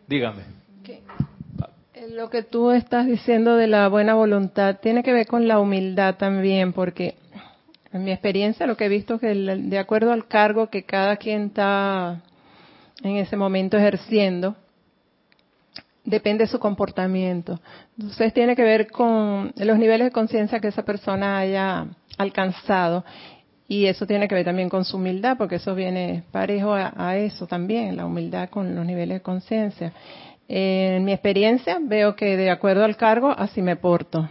Dígame. 0.07 0.43
Eh, 0.87 2.09
Lo 2.13 2.31
que 2.31 2.45
tú 2.45 2.71
estás 2.71 3.05
diciendo 3.05 3.57
de 3.57 3.67
la 3.67 3.89
buena 3.89 4.15
voluntad 4.15 4.79
tiene 4.81 5.03
que 5.03 5.13
ver 5.13 5.27
con 5.27 5.49
la 5.49 5.59
humildad 5.59 6.19
también, 6.19 6.73
porque 6.73 7.17
en 7.97 8.05
mi 8.05 8.13
experiencia 8.13 8.67
lo 8.67 8.77
que 8.77 8.87
he 8.87 8.89
visto 8.89 9.15
es 9.15 9.21
que 9.21 9.35
de 9.35 9.79
acuerdo 9.79 10.13
al 10.13 10.29
cargo 10.29 10.69
que 10.69 10.85
cada 10.85 11.17
quien 11.17 11.47
está 11.47 12.23
en 13.03 13.17
ese 13.17 13.37
momento 13.37 13.77
ejerciendo, 13.77 14.57
depende 16.05 16.45
de 16.45 16.51
su 16.51 16.59
comportamiento. 16.59 17.61
Entonces 17.99 18.33
tiene 18.33 18.57
que 18.57 18.63
ver 18.63 18.91
con 18.91 19.53
los 19.57 19.79
niveles 19.79 20.07
de 20.07 20.13
conciencia 20.13 20.61
que 20.61 20.69
esa 20.69 20.85
persona 20.85 21.39
haya 21.39 21.87
alcanzado 22.17 23.05
y 23.69 23.87
eso 23.87 24.07
tiene 24.07 24.29
que 24.29 24.35
ver 24.37 24.45
también 24.45 24.69
con 24.69 24.85
su 24.85 24.97
humildad, 24.97 25.37
porque 25.37 25.57
eso 25.57 25.75
viene 25.75 26.23
parejo 26.31 26.73
a, 26.73 26.93
a 26.97 27.17
eso 27.17 27.47
también, 27.49 27.97
la 27.97 28.07
humildad 28.07 28.49
con 28.49 28.75
los 28.75 28.87
niveles 28.87 29.17
de 29.17 29.23
conciencia. 29.23 29.93
En 30.49 31.05
mi 31.05 31.13
experiencia 31.13 31.79
veo 31.81 32.15
que 32.15 32.37
de 32.37 32.51
acuerdo 32.51 32.85
al 32.85 32.97
cargo 32.97 33.35
así 33.37 33.63
me 33.63 33.75
porto. 33.75 34.29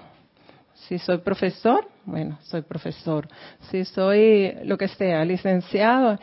Si 0.87 0.99
soy 0.99 1.17
profesor, 1.19 1.87
bueno, 2.05 2.37
soy 2.43 2.61
profesor. 2.61 3.27
Si 3.71 3.85
soy 3.85 4.53
lo 4.65 4.77
que 4.77 4.87
sea, 4.87 5.25
licenciado. 5.25 6.19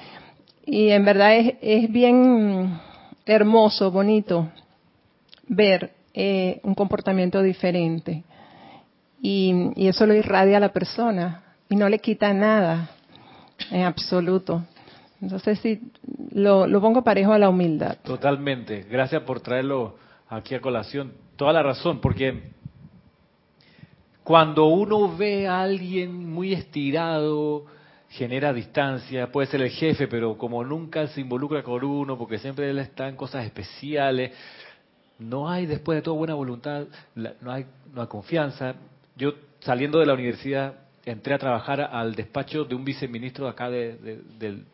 Y 0.64 0.90
en 0.90 1.04
verdad 1.04 1.36
es, 1.60 1.90
bien 1.90 2.80
hermoso, 3.26 3.90
bonito 3.90 4.48
ver 5.48 5.92
eh, 6.14 6.60
un 6.62 6.74
comportamiento 6.74 7.42
diferente. 7.42 8.22
Y, 9.20 9.70
y 9.76 9.88
eso 9.88 10.06
lo 10.06 10.14
irradia 10.14 10.58
a 10.58 10.60
la 10.60 10.72
persona 10.72 11.42
y 11.68 11.76
no 11.76 11.88
le 11.88 11.98
quita 11.98 12.32
nada 12.32 12.90
en 13.70 13.82
absoluto. 13.82 14.64
Entonces 15.20 15.58
sí, 15.60 15.80
lo, 16.32 16.66
lo 16.66 16.80
pongo 16.80 17.02
parejo 17.02 17.32
a 17.32 17.38
la 17.38 17.48
humildad. 17.48 17.96
Totalmente. 18.02 18.86
Gracias 18.90 19.22
por 19.22 19.40
traerlo 19.40 19.96
aquí 20.28 20.54
a 20.54 20.60
colación. 20.60 21.12
Toda 21.36 21.52
la 21.52 21.62
razón, 21.62 22.00
porque 22.00 22.51
cuando 24.24 24.66
uno 24.66 25.16
ve 25.16 25.46
a 25.48 25.62
alguien 25.62 26.28
muy 26.30 26.52
estirado, 26.52 27.66
genera 28.10 28.52
distancia, 28.52 29.32
puede 29.32 29.48
ser 29.48 29.62
el 29.62 29.70
jefe, 29.70 30.06
pero 30.06 30.36
como 30.36 30.62
nunca 30.64 31.06
se 31.08 31.20
involucra 31.20 31.62
con 31.62 31.82
uno, 31.82 32.16
porque 32.18 32.38
siempre 32.38 32.70
él 32.70 32.78
está 32.78 33.08
en 33.08 33.16
cosas 33.16 33.44
especiales, 33.44 34.32
no 35.18 35.48
hay 35.48 35.66
después 35.66 35.96
de 35.96 36.02
todo 36.02 36.14
buena 36.14 36.34
voluntad, 36.34 36.86
no 37.14 37.52
hay, 37.52 37.66
no 37.92 38.00
hay 38.02 38.08
confianza. 38.08 38.74
Yo 39.16 39.32
saliendo 39.60 39.98
de 39.98 40.06
la 40.06 40.14
universidad 40.14 40.74
entré 41.04 41.34
a 41.34 41.38
trabajar 41.38 41.80
al 41.80 42.14
despacho 42.14 42.64
de 42.64 42.74
un 42.74 42.84
viceministro 42.84 43.46
de 43.46 43.50
acá 43.50 43.70
de- 43.70 44.20
del 44.38 44.64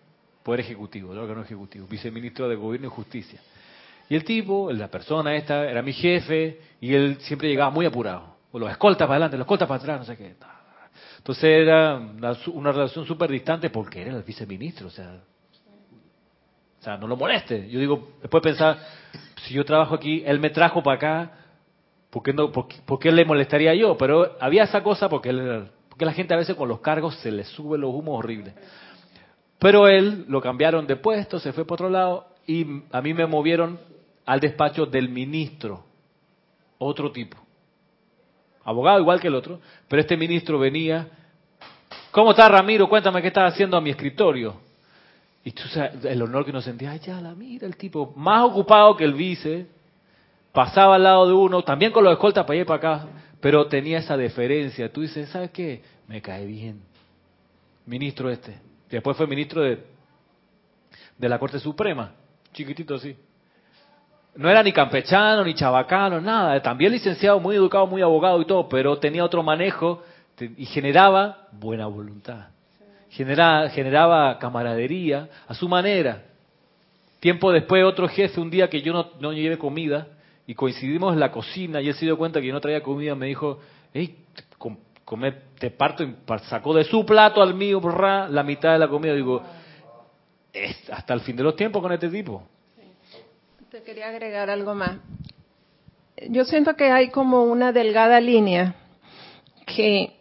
Poder 0.42 0.60
Ejecutivo, 0.60 1.10
del 1.10 1.18
órgano 1.20 1.42
ejecutivo, 1.42 1.86
viceministro 1.86 2.48
de 2.48 2.56
Gobierno 2.56 2.86
y 2.88 2.90
Justicia. 2.90 3.40
Y 4.08 4.14
el 4.14 4.24
tipo, 4.24 4.72
la 4.72 4.88
persona 4.88 5.36
esta, 5.36 5.70
era 5.70 5.82
mi 5.82 5.92
jefe 5.92 6.58
y 6.80 6.94
él 6.94 7.18
siempre 7.20 7.48
llegaba 7.48 7.70
muy 7.70 7.84
apurado. 7.84 8.37
O 8.52 8.58
los 8.58 8.70
escoltas 8.70 9.06
para 9.06 9.16
adelante, 9.16 9.36
los 9.36 9.44
escoltas 9.44 9.68
para 9.68 9.80
atrás, 9.80 9.98
no 10.00 10.04
sé 10.04 10.16
qué. 10.16 10.34
Entonces 11.18 11.44
era 11.44 11.96
una, 11.96 12.72
relación 12.72 13.04
súper 13.04 13.30
distante 13.30 13.70
porque 13.70 14.02
era 14.02 14.16
el 14.16 14.22
viceministro, 14.22 14.86
o 14.86 14.90
sea, 14.90 15.20
o 16.78 16.82
sea, 16.82 16.96
no 16.96 17.06
lo 17.06 17.16
moleste. 17.16 17.68
Yo 17.68 17.80
digo, 17.80 18.12
después 18.22 18.42
pensar, 18.42 18.78
si 19.42 19.54
yo 19.54 19.64
trabajo 19.64 19.94
aquí, 19.94 20.22
él 20.24 20.40
me 20.40 20.50
trajo 20.50 20.82
para 20.82 20.96
acá, 20.96 21.32
¿por 22.10 22.22
qué, 22.22 22.32
no, 22.32 22.50
por, 22.50 22.98
qué- 22.98 23.12
le 23.12 23.24
molestaría 23.24 23.74
yo? 23.74 23.96
Pero 23.98 24.36
había 24.40 24.64
esa 24.64 24.82
cosa 24.82 25.08
porque, 25.08 25.30
él 25.30 25.68
porque 25.88 26.04
la 26.04 26.12
gente 26.12 26.32
a 26.34 26.38
veces 26.38 26.56
con 26.56 26.68
los 26.68 26.80
cargos 26.80 27.16
se 27.16 27.30
le 27.30 27.44
sube 27.44 27.76
los 27.76 27.92
humos 27.92 28.18
horribles. 28.18 28.54
Pero 29.58 29.88
él 29.88 30.24
lo 30.28 30.40
cambiaron 30.40 30.86
de 30.86 30.96
puesto, 30.96 31.40
se 31.40 31.52
fue 31.52 31.64
para 31.64 31.74
otro 31.74 31.90
lado 31.90 32.28
y 32.46 32.64
a 32.92 33.02
mí 33.02 33.12
me 33.12 33.26
movieron 33.26 33.80
al 34.24 34.40
despacho 34.40 34.86
del 34.86 35.08
ministro, 35.08 35.84
otro 36.78 37.10
tipo. 37.10 37.36
Abogado 38.68 39.00
igual 39.00 39.18
que 39.18 39.28
el 39.28 39.34
otro, 39.34 39.60
pero 39.88 40.02
este 40.02 40.14
ministro 40.14 40.58
venía, 40.58 41.08
¿cómo 42.10 42.32
está 42.32 42.50
Ramiro? 42.50 42.86
Cuéntame 42.86 43.22
qué 43.22 43.28
estás 43.28 43.54
haciendo 43.54 43.78
a 43.78 43.80
mi 43.80 43.88
escritorio. 43.88 44.60
Y 45.42 45.52
tú 45.52 45.62
sabes, 45.68 46.04
el 46.04 46.20
honor 46.20 46.44
que 46.44 46.50
uno 46.50 46.60
sentía, 46.60 46.90
ay, 46.90 46.98
ya 46.98 47.18
la 47.18 47.34
mira 47.34 47.66
el 47.66 47.78
tipo, 47.78 48.12
más 48.14 48.44
ocupado 48.44 48.94
que 48.94 49.04
el 49.04 49.14
vice, 49.14 49.68
pasaba 50.52 50.96
al 50.96 51.04
lado 51.04 51.26
de 51.26 51.32
uno, 51.32 51.62
también 51.62 51.92
con 51.92 52.04
los 52.04 52.12
escoltas 52.12 52.44
para 52.44 52.56
allá 52.56 52.62
y 52.62 52.66
para 52.66 52.76
acá, 52.76 53.08
pero 53.40 53.68
tenía 53.68 54.00
esa 54.00 54.18
deferencia. 54.18 54.92
Tú 54.92 55.00
dices, 55.00 55.30
¿sabes 55.30 55.50
qué? 55.50 55.82
Me 56.06 56.20
cae 56.20 56.44
bien. 56.44 56.82
Ministro 57.86 58.28
este. 58.28 58.58
Después 58.90 59.16
fue 59.16 59.26
ministro 59.26 59.62
de, 59.62 59.82
de 61.16 61.28
la 61.30 61.38
Corte 61.38 61.58
Suprema, 61.58 62.12
chiquitito 62.52 62.96
así. 62.96 63.16
No 64.36 64.48
era 64.48 64.62
ni 64.62 64.72
campechano, 64.72 65.44
ni 65.44 65.54
chabacano, 65.54 66.20
nada. 66.20 66.60
También 66.62 66.92
licenciado, 66.92 67.40
muy 67.40 67.56
educado, 67.56 67.86
muy 67.86 68.02
abogado 68.02 68.40
y 68.40 68.44
todo, 68.44 68.68
pero 68.68 68.98
tenía 68.98 69.24
otro 69.24 69.42
manejo 69.42 70.02
y 70.56 70.66
generaba 70.66 71.48
buena 71.52 71.86
voluntad. 71.86 72.46
Genera- 73.10 73.68
generaba 73.70 74.38
camaradería 74.38 75.28
a 75.48 75.54
su 75.54 75.68
manera. 75.68 76.22
Tiempo 77.20 77.50
después, 77.50 77.84
otro 77.84 78.06
jefe, 78.08 78.40
un 78.40 78.50
día 78.50 78.68
que 78.70 78.80
yo 78.80 78.92
no, 78.92 79.06
no 79.18 79.32
llevé 79.32 79.58
comida, 79.58 80.06
y 80.46 80.54
coincidimos 80.54 81.12
en 81.12 81.20
la 81.20 81.32
cocina, 81.32 81.80
y 81.80 81.88
él 81.88 81.94
se 81.94 82.04
dio 82.06 82.16
cuenta 82.16 82.40
que 82.40 82.46
yo 82.46 82.54
no 82.54 82.60
traía 82.60 82.80
comida, 82.82 83.14
me 83.14 83.26
dijo, 83.26 83.58
hey, 83.92 84.16
com- 84.56 84.78
come, 85.04 85.32
te 85.58 85.70
parto, 85.70 86.04
y 86.04 86.14
sacó 86.48 86.72
de 86.74 86.84
su 86.84 87.04
plato 87.04 87.42
al 87.42 87.54
mío, 87.54 87.80
la 88.30 88.42
mitad 88.42 88.72
de 88.72 88.78
la 88.78 88.88
comida. 88.88 89.14
Digo, 89.14 89.42
"Es 90.52 90.88
hasta 90.90 91.12
el 91.14 91.20
fin 91.20 91.34
de 91.36 91.42
los 91.42 91.56
tiempos 91.56 91.82
con 91.82 91.92
este 91.92 92.08
tipo. 92.08 92.46
Quería 93.84 94.08
agregar 94.08 94.50
algo 94.50 94.74
más. 94.74 94.98
Yo 96.30 96.44
siento 96.44 96.74
que 96.74 96.90
hay 96.90 97.10
como 97.10 97.44
una 97.44 97.72
delgada 97.72 98.20
línea 98.20 98.74
que 99.66 100.16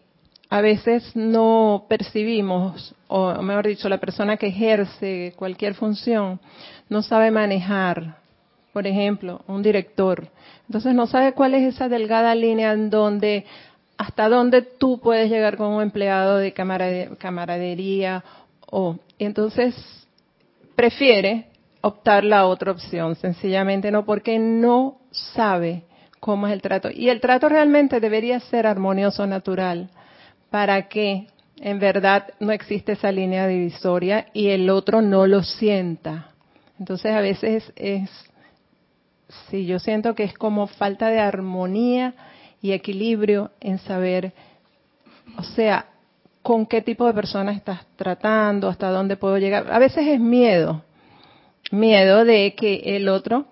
a 0.49 0.61
veces 0.61 1.15
no 1.15 1.85
percibimos, 1.89 2.93
o 3.07 3.41
mejor 3.41 3.67
dicho, 3.67 3.89
la 3.89 3.99
persona 3.99 4.37
que 4.37 4.47
ejerce 4.47 5.33
cualquier 5.35 5.73
función 5.73 6.39
no 6.89 7.01
sabe 7.01 7.31
manejar, 7.31 8.17
por 8.73 8.85
ejemplo, 8.85 9.41
un 9.47 9.63
director. 9.63 10.27
Entonces 10.67 10.93
no 10.93 11.07
sabe 11.07 11.33
cuál 11.33 11.55
es 11.55 11.73
esa 11.73 11.89
delgada 11.89 12.35
línea 12.35 12.73
en 12.73 12.89
donde 12.89 13.45
hasta 13.97 14.29
dónde 14.29 14.61
tú 14.61 14.99
puedes 14.99 15.29
llegar 15.29 15.57
como 15.57 15.81
empleado 15.81 16.37
de 16.37 16.53
camaradería 16.53 18.23
o 18.69 18.97
entonces 19.17 19.75
prefiere 20.75 21.47
optar 21.81 22.23
la 22.23 22.45
otra 22.45 22.71
opción, 22.71 23.15
sencillamente 23.15 23.91
no 23.91 24.05
porque 24.05 24.39
no 24.39 24.97
sabe 25.11 25.83
cómo 26.19 26.47
es 26.47 26.53
el 26.53 26.61
trato. 26.61 26.89
Y 26.91 27.09
el 27.09 27.21
trato 27.21 27.49
realmente 27.49 27.99
debería 27.99 28.39
ser 28.39 28.67
armonioso, 28.67 29.25
natural, 29.27 29.89
para 30.49 30.87
que 30.87 31.27
en 31.59 31.79
verdad 31.79 32.27
no 32.39 32.51
existe 32.51 32.93
esa 32.93 33.11
línea 33.11 33.47
divisoria 33.47 34.27
y 34.33 34.47
el 34.49 34.69
otro 34.69 35.01
no 35.01 35.27
lo 35.27 35.43
sienta. 35.43 36.31
Entonces 36.79 37.13
a 37.13 37.21
veces 37.21 37.71
es, 37.75 38.09
sí, 39.49 39.65
yo 39.65 39.79
siento 39.79 40.13
que 40.15 40.23
es 40.23 40.33
como 40.33 40.67
falta 40.67 41.07
de 41.07 41.19
armonía 41.19 42.13
y 42.61 42.71
equilibrio 42.71 43.51
en 43.59 43.79
saber, 43.79 44.33
o 45.37 45.43
sea, 45.43 45.87
con 46.41 46.65
qué 46.65 46.81
tipo 46.81 47.05
de 47.05 47.13
persona 47.13 47.51
estás 47.51 47.85
tratando, 47.95 48.69
hasta 48.69 48.89
dónde 48.89 49.17
puedo 49.17 49.37
llegar. 49.37 49.71
A 49.71 49.79
veces 49.79 50.07
es 50.07 50.19
miedo, 50.19 50.83
miedo 51.71 52.25
de 52.25 52.55
que 52.55 52.95
el 52.95 53.09
otro 53.09 53.47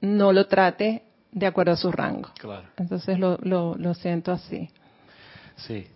no 0.00 0.32
lo 0.32 0.46
trate 0.46 1.02
de 1.32 1.46
acuerdo 1.46 1.72
a 1.72 1.76
su 1.76 1.90
rango. 1.90 2.30
Claro. 2.38 2.68
Entonces 2.76 3.18
lo, 3.18 3.38
lo, 3.42 3.74
lo 3.76 3.94
siento 3.94 4.32
así. 4.32 4.68
Sí, 5.56 5.86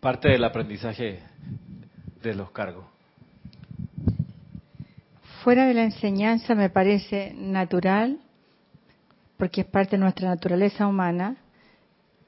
parte 0.00 0.28
del 0.28 0.44
aprendizaje 0.44 1.20
de 2.22 2.34
los 2.34 2.50
cargos. 2.50 2.84
Fuera 5.42 5.66
de 5.66 5.74
la 5.74 5.84
enseñanza 5.84 6.54
me 6.54 6.68
parece 6.68 7.32
natural, 7.34 8.18
porque 9.38 9.62
es 9.62 9.66
parte 9.66 9.92
de 9.92 10.02
nuestra 10.02 10.28
naturaleza 10.28 10.86
humana, 10.86 11.36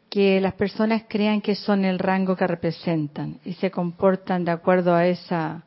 que 0.09 0.41
las 0.41 0.55
personas 0.55 1.05
crean 1.09 1.41
que 1.41 1.55
son 1.55 1.85
el 1.85 1.99
rango 1.99 2.37
que 2.37 2.47
representan 2.47 3.39
y 3.45 3.55
se 3.55 3.71
comportan 3.71 4.45
de 4.45 4.51
acuerdo 4.51 4.95
a 4.95 5.07
esa 5.07 5.65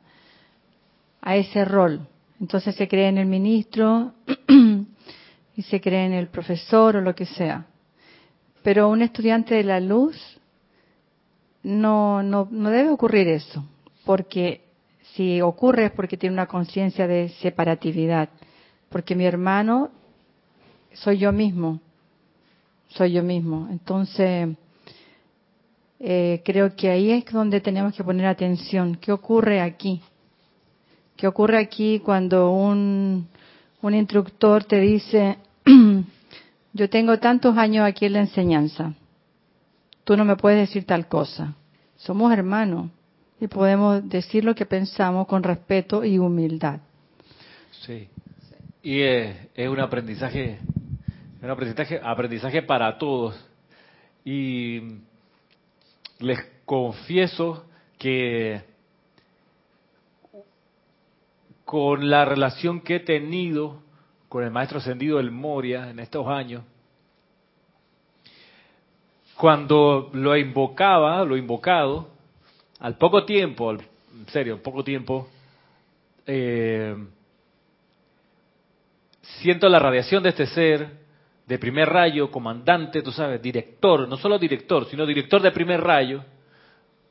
a 1.20 1.34
ese 1.34 1.64
rol. 1.64 2.06
Entonces 2.40 2.74
se 2.74 2.88
cree 2.88 3.08
en 3.08 3.18
el 3.18 3.26
ministro 3.26 4.14
y 5.56 5.62
se 5.62 5.80
cree 5.80 6.06
en 6.06 6.12
el 6.12 6.28
profesor 6.28 6.96
o 6.96 7.00
lo 7.00 7.14
que 7.14 7.26
sea. 7.26 7.66
Pero 8.62 8.88
un 8.88 9.02
estudiante 9.02 9.54
de 9.54 9.64
la 9.64 9.80
luz 9.80 10.16
no, 11.62 12.22
no, 12.22 12.48
no 12.50 12.70
debe 12.70 12.90
ocurrir 12.90 13.28
eso, 13.28 13.64
porque 14.04 14.62
si 15.14 15.40
ocurre 15.40 15.86
es 15.86 15.92
porque 15.92 16.16
tiene 16.16 16.34
una 16.34 16.46
conciencia 16.46 17.06
de 17.06 17.30
separatividad, 17.40 18.28
porque 18.88 19.14
mi 19.14 19.24
hermano 19.24 19.90
soy 20.92 21.18
yo 21.18 21.32
mismo, 21.32 21.80
soy 22.88 23.12
yo 23.12 23.22
mismo. 23.22 23.68
Entonces, 23.70 24.48
eh, 26.00 26.42
creo 26.44 26.74
que 26.76 26.90
ahí 26.90 27.10
es 27.10 27.24
donde 27.26 27.60
tenemos 27.60 27.94
que 27.94 28.04
poner 28.04 28.26
atención. 28.26 28.96
¿Qué 28.96 29.12
ocurre 29.12 29.60
aquí? 29.60 30.02
¿Qué 31.16 31.26
ocurre 31.26 31.58
aquí 31.58 32.00
cuando 32.00 32.50
un, 32.50 33.28
un 33.82 33.94
instructor 33.94 34.64
te 34.64 34.80
dice, 34.80 35.38
yo 36.72 36.90
tengo 36.90 37.18
tantos 37.18 37.56
años 37.56 37.86
aquí 37.86 38.06
en 38.06 38.12
la 38.14 38.20
enseñanza, 38.20 38.92
tú 40.04 40.16
no 40.16 40.24
me 40.24 40.36
puedes 40.36 40.68
decir 40.68 40.84
tal 40.84 41.08
cosa? 41.08 41.54
Somos 41.96 42.32
hermanos 42.32 42.90
y 43.40 43.46
podemos 43.46 44.06
decir 44.08 44.44
lo 44.44 44.54
que 44.54 44.66
pensamos 44.66 45.26
con 45.26 45.42
respeto 45.42 46.04
y 46.04 46.18
humildad. 46.18 46.80
Sí. 47.86 48.08
Y 48.82 49.00
es 49.00 49.68
un 49.68 49.80
aprendizaje 49.80 50.60
un 51.42 51.50
aprendizaje, 51.50 52.00
aprendizaje 52.02 52.62
para 52.62 52.98
todos. 52.98 53.36
Y 54.24 54.80
les 56.18 56.38
confieso 56.64 57.64
que 57.98 58.62
con 61.66 62.08
la 62.08 62.24
relación 62.24 62.80
que 62.80 62.96
he 62.96 63.00
tenido 63.00 63.82
con 64.28 64.44
el 64.44 64.52
maestro 64.52 64.78
ascendido 64.78 65.16
del 65.16 65.32
Moria 65.32 65.90
en 65.90 65.98
estos 65.98 66.26
años, 66.28 66.62
cuando 69.36 70.10
lo 70.12 70.36
invocaba, 70.36 71.24
lo 71.24 71.36
invocado, 71.36 72.08
al 72.78 72.96
poco 72.96 73.24
tiempo, 73.24 73.72
en 73.72 74.28
serio, 74.28 74.62
poco 74.62 74.84
tiempo, 74.84 75.28
eh, 76.24 76.96
siento 79.40 79.68
la 79.68 79.80
radiación 79.80 80.22
de 80.22 80.28
este 80.28 80.46
ser, 80.46 80.88
de 81.46 81.58
primer 81.58 81.88
rayo, 81.88 82.30
comandante, 82.30 83.02
tú 83.02 83.10
sabes, 83.10 83.42
director, 83.42 84.08
no 84.08 84.16
solo 84.16 84.38
director, 84.38 84.86
sino 84.86 85.04
director 85.04 85.42
de 85.42 85.50
primer 85.50 85.80
rayo, 85.80 86.24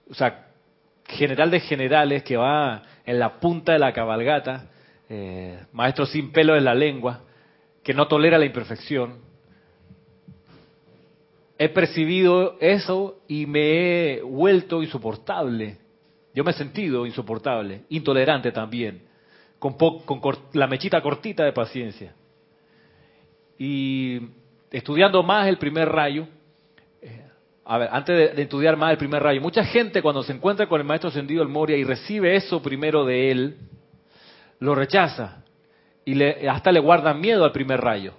o 0.09 0.13
sea, 0.13 0.47
general 1.07 1.51
de 1.51 1.59
generales 1.59 2.23
que 2.23 2.37
va 2.37 2.81
en 3.05 3.19
la 3.19 3.39
punta 3.39 3.73
de 3.73 3.79
la 3.79 3.93
cabalgata, 3.93 4.69
eh, 5.09 5.59
maestro 5.71 6.05
sin 6.05 6.31
pelo 6.31 6.55
en 6.55 6.65
la 6.65 6.73
lengua, 6.73 7.21
que 7.83 7.93
no 7.93 8.07
tolera 8.07 8.37
la 8.37 8.45
imperfección. 8.45 9.19
He 11.57 11.69
percibido 11.69 12.57
eso 12.59 13.19
y 13.27 13.45
me 13.45 13.61
he 14.17 14.21
vuelto 14.21 14.81
insoportable. 14.81 15.77
Yo 16.33 16.43
me 16.43 16.51
he 16.51 16.53
sentido 16.55 17.05
insoportable, 17.05 17.83
intolerante 17.89 18.51
también, 18.51 19.03
con, 19.59 19.73
con 19.73 20.21
la 20.53 20.67
mechita 20.67 21.01
cortita 21.01 21.45
de 21.45 21.53
paciencia. 21.53 22.13
Y 23.57 24.19
estudiando 24.71 25.23
más 25.23 25.47
el 25.47 25.57
primer 25.57 25.87
rayo, 25.87 26.27
a 27.67 27.79
ver, 27.79 27.89
antes 27.91 28.35
de, 28.35 28.41
estudiar 28.43 28.77
más 28.77 28.91
el 28.91 28.97
primer 28.97 29.23
rayo, 29.23 29.41
mucha 29.41 29.65
gente 29.65 30.03
cuando 30.03 30.21
se 30.21 30.33
encuentra 30.33 30.67
con 30.67 30.79
el 30.79 30.85
maestro 30.85 31.09
ascendido 31.09 31.41
el 31.41 31.49
Moria 31.49 31.75
y 31.75 31.83
recibe 31.83 32.35
eso 32.35 32.61
primero 32.61 33.05
de 33.05 33.31
él, 33.31 33.57
lo 34.59 34.75
rechaza 34.75 35.43
y 36.05 36.13
le, 36.13 36.47
hasta 36.47 36.71
le 36.71 36.79
guarda 36.79 37.13
miedo 37.15 37.43
al 37.43 37.51
primer 37.51 37.81
rayo. 37.81 38.13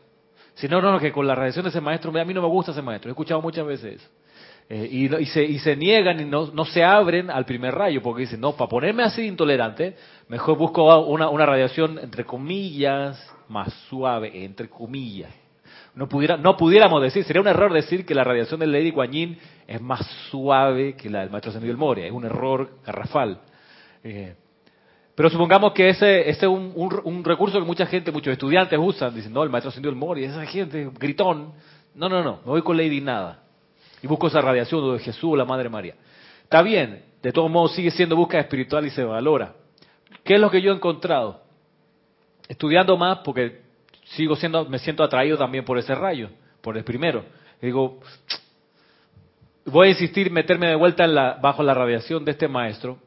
Si 0.54 0.66
no, 0.66 0.80
no, 0.80 0.90
no, 0.90 0.98
que 0.98 1.12
con 1.12 1.28
la 1.28 1.36
radiación 1.36 1.62
de 1.62 1.68
ese 1.68 1.80
maestro, 1.80 2.10
a 2.18 2.24
mí 2.24 2.34
no 2.34 2.42
me 2.42 2.48
gusta 2.48 2.72
ese 2.72 2.82
maestro, 2.82 3.08
he 3.08 3.12
escuchado 3.12 3.40
muchas 3.40 3.64
veces 3.64 4.00
eso. 4.00 4.08
Eh, 4.68 4.88
y, 4.90 5.26
se, 5.26 5.44
y, 5.44 5.60
se, 5.60 5.76
niegan 5.76 6.18
y 6.18 6.24
no, 6.24 6.64
se 6.64 6.82
abren 6.82 7.30
al 7.30 7.44
primer 7.44 7.72
rayo, 7.72 8.02
porque 8.02 8.22
dicen, 8.22 8.40
no, 8.40 8.56
para 8.56 8.68
ponerme 8.68 9.04
así 9.04 9.22
intolerante, 9.22 9.94
mejor 10.26 10.58
busco 10.58 11.06
una 11.06 11.46
radiación, 11.46 12.00
entre 12.00 12.24
comillas, 12.24 13.32
más 13.48 13.72
suave, 13.88 14.44
entre 14.44 14.68
comillas. 14.68 15.45
No, 15.96 16.08
pudiera, 16.08 16.36
no 16.36 16.58
pudiéramos 16.58 17.00
decir, 17.00 17.24
sería 17.24 17.40
un 17.40 17.48
error 17.48 17.72
decir 17.72 18.04
que 18.04 18.14
la 18.14 18.22
radiación 18.22 18.60
del 18.60 18.70
Lady 18.70 18.92
Kuan 18.92 19.10
es 19.66 19.80
más 19.80 20.06
suave 20.30 20.94
que 20.94 21.08
la 21.08 21.20
del 21.20 21.30
maestro 21.30 21.48
Ascendido 21.48 21.74
Moria, 21.78 22.06
es 22.06 22.12
un 22.12 22.26
error 22.26 22.68
garrafal. 22.84 23.40
Eh, 24.04 24.34
pero 25.14 25.30
supongamos 25.30 25.72
que 25.72 25.88
ese, 25.88 26.28
es 26.28 26.42
un, 26.42 26.70
un, 26.76 27.24
recurso 27.24 27.58
que 27.58 27.64
mucha 27.64 27.86
gente, 27.86 28.12
muchos 28.12 28.30
estudiantes 28.30 28.78
usan, 28.78 29.14
dicen, 29.14 29.32
no, 29.32 29.42
el 29.42 29.48
maestro 29.48 29.70
Ascendido 29.70 29.94
Moria, 29.94 30.28
esa 30.28 30.44
gente, 30.44 30.90
gritón. 30.98 31.54
No, 31.94 32.10
no, 32.10 32.22
no, 32.22 32.40
me 32.44 32.50
voy 32.50 32.60
con 32.60 32.76
Lady 32.76 33.00
Nada. 33.00 33.42
Y 34.02 34.06
busco 34.06 34.26
esa 34.26 34.42
radiación 34.42 34.92
de 34.92 34.98
Jesús 34.98 35.32
o 35.32 35.36
la 35.36 35.46
Madre 35.46 35.70
María. 35.70 35.94
Está 36.42 36.60
bien, 36.60 37.04
de 37.22 37.32
todos 37.32 37.50
modos 37.50 37.74
sigue 37.74 37.90
siendo 37.90 38.16
búsqueda 38.16 38.42
espiritual 38.42 38.84
y 38.84 38.90
se 38.90 39.02
valora. 39.02 39.54
¿Qué 40.22 40.34
es 40.34 40.40
lo 40.40 40.50
que 40.50 40.60
yo 40.60 40.72
he 40.72 40.74
encontrado? 40.74 41.40
Estudiando 42.48 42.98
más, 42.98 43.20
porque 43.24 43.65
sigo 44.06 44.36
siendo, 44.36 44.64
me 44.66 44.78
siento 44.78 45.02
atraído 45.02 45.36
también 45.36 45.64
por 45.64 45.78
ese 45.78 45.94
rayo, 45.94 46.30
por 46.60 46.76
el 46.76 46.84
primero. 46.84 47.24
digo, 47.60 48.00
voy 49.64 49.88
a 49.88 49.90
insistir, 49.90 50.30
meterme 50.30 50.68
de 50.68 50.76
vuelta 50.76 51.06
bajo 51.40 51.62
la 51.62 51.74
radiación 51.74 52.24
de 52.24 52.32
este 52.32 52.48
maestro. 52.48 52.98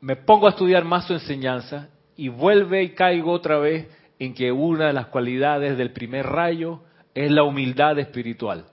Me 0.00 0.16
pongo 0.16 0.46
a 0.46 0.50
estudiar 0.50 0.84
más 0.84 1.06
su 1.06 1.12
enseñanza 1.12 1.88
y 2.16 2.28
vuelve 2.28 2.82
y 2.82 2.90
caigo 2.90 3.32
otra 3.32 3.58
vez 3.58 3.88
en 4.18 4.34
que 4.34 4.52
una 4.52 4.88
de 4.88 4.92
las 4.92 5.06
cualidades 5.06 5.76
del 5.76 5.92
primer 5.92 6.26
rayo 6.26 6.80
es 7.14 7.30
la 7.30 7.42
humildad 7.42 7.98
espiritual. 7.98 8.66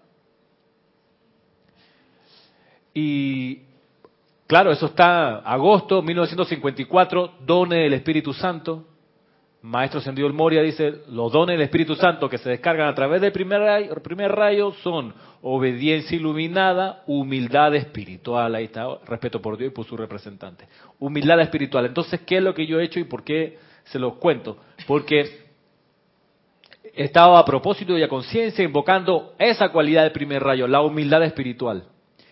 Y 2.94 3.62
claro, 4.48 4.72
eso 4.72 4.88
está 4.88 5.38
agosto 5.38 6.02
1954, 6.02 7.36
dones 7.46 7.80
del 7.80 7.94
Espíritu 7.94 8.34
Santo, 8.34 8.86
Maestro 9.62 10.00
Sendido 10.02 10.32
Moria 10.34 10.62
dice, 10.62 11.02
los 11.10 11.32
dones 11.32 11.56
del 11.56 11.64
Espíritu 11.64 11.96
Santo 11.96 12.30
que 12.30 12.38
se 12.38 12.50
descargan 12.50 12.88
a 12.88 12.96
través 12.96 13.22
del 13.22 13.32
primer 13.32 13.60
rayo, 13.60 13.96
primer 14.04 14.32
rayo 14.32 14.72
son 14.84 15.14
obediencia 15.42 16.16
iluminada, 16.16 17.04
humildad 17.08 17.74
espiritual, 17.76 18.54
ahí 18.54 18.66
está, 18.66 18.88
respeto 19.06 19.42
por 19.42 19.58
Dios 19.58 19.72
y 19.72 19.76
por 19.76 19.86
su 19.86 19.98
representante. 19.98 20.68
Humildad 21.00 21.42
espiritual. 21.42 21.86
Entonces, 21.86 22.22
¿qué 22.22 22.38
es 22.38 22.44
lo 22.44 22.54
que 22.54 22.68
yo 22.68 22.80
he 22.80 22.84
hecho 22.84 23.00
y 23.00 23.06
por 23.06 23.24
qué 23.24 23.58
se 23.86 23.98
los 23.98 24.16
cuento? 24.16 24.58
Porque 24.86 25.48
he 26.94 27.04
estado 27.04 27.36
a 27.36 27.46
propósito 27.46 27.98
y 27.98 28.04
a 28.04 28.08
conciencia 28.08 28.64
invocando 28.64 29.34
esa 29.40 29.70
cualidad 29.70 30.04
del 30.04 30.12
primer 30.12 30.44
rayo, 30.44 30.68
la 30.68 30.82
humildad 30.82 31.24
espiritual. 31.24 31.86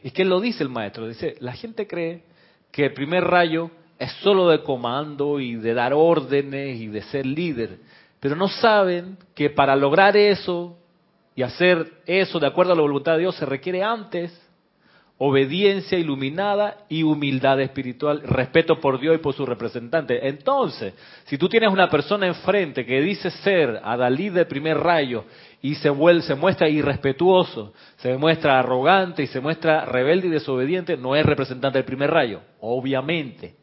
¿Y 0.04 0.12
qué 0.12 0.24
lo 0.24 0.40
dice 0.40 0.64
el 0.64 0.70
maestro? 0.70 1.08
Dice, 1.08 1.36
la 1.40 1.54
gente 1.54 1.88
cree 1.88 2.24
que 2.72 2.86
el 2.86 2.94
primer 2.94 3.24
rayo 3.24 3.72
es 4.00 4.12
solo 4.24 4.50
de 4.50 4.62
comando 4.62 5.40
y 5.40 5.56
de 5.56 5.74
dar 5.74 5.94
órdenes 5.94 6.80
y 6.80 6.88
de 6.88 7.02
ser 7.04 7.26
líder. 7.26 7.80
Pero 8.20 8.36
no 8.36 8.48
saben 8.48 9.18
que 9.34 9.50
para 9.50 9.76
lograr 9.76 10.18
eso 10.18 10.78
y 11.36 11.44
hacer 11.44 11.92
eso 12.06 12.40
de 12.40 12.48
acuerdo 12.48 12.74
a 12.74 12.76
la 12.76 12.82
voluntad 12.82 13.14
de 13.14 13.20
Dios 13.20 13.36
se 13.36 13.46
requiere 13.46 13.84
antes 13.84 14.42
obediencia 15.18 15.98
iluminada 15.98 16.86
y 16.90 17.04
humildad 17.04 17.62
espiritual, 17.62 18.22
respeto 18.24 18.80
por 18.82 19.00
Dios 19.00 19.16
y 19.16 19.20
por 19.20 19.34
su 19.34 19.46
representante. 19.46 20.28
Entonces, 20.28 20.94
si 21.26 21.38
tú 21.38 21.48
tienes 21.48 21.72
una 21.72 21.90
persona 21.90 22.28
enfrente 22.28 22.86
que 22.86 23.00
dice 23.02 23.32
ser 23.32 23.80
Adalid 23.84 24.34
de 24.34 24.46
primer 24.46 24.78
rayo 24.78 25.24
y 25.62 25.76
se, 25.76 25.90
vuelve, 25.90 26.22
se 26.24 26.36
muestra 26.36 26.68
irrespetuoso, 26.68 27.74
se 27.98 28.18
muestra 28.18 28.60
arrogante 28.60 29.24
y 29.24 29.28
se 29.28 29.40
muestra 29.40 29.86
rebelde 29.86 30.28
y 30.28 30.32
desobediente, 30.32 30.98
no 30.98 31.16
es 31.16 31.26
representante 31.26 31.78
del 31.78 31.86
primer 31.86 32.12
rayo, 32.12 32.42
obviamente. 32.60 33.56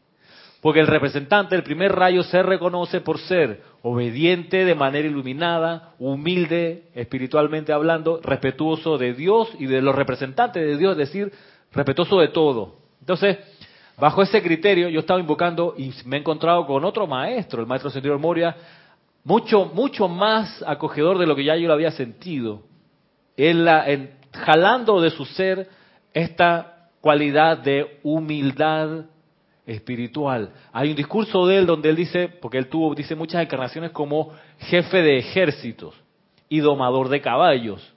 Porque 0.63 0.79
el 0.79 0.87
representante 0.87 1.55
del 1.55 1.63
primer 1.65 1.91
rayo 1.91 2.23
se 2.23 2.41
reconoce 2.41 3.01
por 3.01 3.19
ser 3.19 3.61
obediente 3.81 4.63
de 4.63 4.75
manera 4.75 5.05
iluminada, 5.05 5.91
humilde 5.99 6.85
espiritualmente 6.95 7.73
hablando, 7.73 8.21
respetuoso 8.23 8.97
de 8.97 9.13
Dios 9.13 9.49
y 9.59 9.65
de 9.65 9.81
los 9.81 9.93
representantes 9.93 10.65
de 10.65 10.77
Dios, 10.77 10.93
es 10.93 10.99
decir, 10.99 11.33
respetuoso 11.73 12.17
de 12.21 12.29
todo. 12.29 12.77
Entonces, 13.01 13.39
bajo 13.97 14.21
ese 14.21 14.41
criterio, 14.41 14.87
yo 14.87 15.01
estaba 15.01 15.19
invocando 15.19 15.75
y 15.77 15.91
me 16.05 16.15
he 16.15 16.19
encontrado 16.21 16.65
con 16.65 16.85
otro 16.85 17.07
maestro, 17.07 17.59
el 17.59 17.67
maestro 17.67 17.91
Sentido 17.91 18.17
Moria, 18.17 18.55
mucho, 19.25 19.65
mucho 19.65 20.07
más 20.07 20.63
acogedor 20.65 21.17
de 21.17 21.27
lo 21.27 21.35
que 21.35 21.43
ya 21.43 21.57
yo 21.57 21.67
lo 21.67 21.73
había 21.73 21.91
sentido, 21.91 22.61
en 23.35 23.65
la, 23.65 23.85
jalando 24.31 25.01
de 25.01 25.09
su 25.09 25.25
ser 25.25 25.67
esta 26.13 26.87
cualidad 27.01 27.57
de 27.57 27.99
humildad 28.03 29.07
espiritual. 29.65 30.51
Hay 30.71 30.89
un 30.89 30.95
discurso 30.95 31.45
de 31.47 31.57
él 31.57 31.65
donde 31.65 31.89
él 31.89 31.95
dice, 31.95 32.27
porque 32.27 32.57
él 32.57 32.67
tuvo, 32.67 32.93
dice 32.95 33.15
muchas 33.15 33.41
encarnaciones 33.41 33.91
como 33.91 34.33
jefe 34.59 35.01
de 35.01 35.17
ejércitos 35.17 35.95
y 36.49 36.59
domador 36.59 37.09
de 37.09 37.21
caballos. 37.21 37.93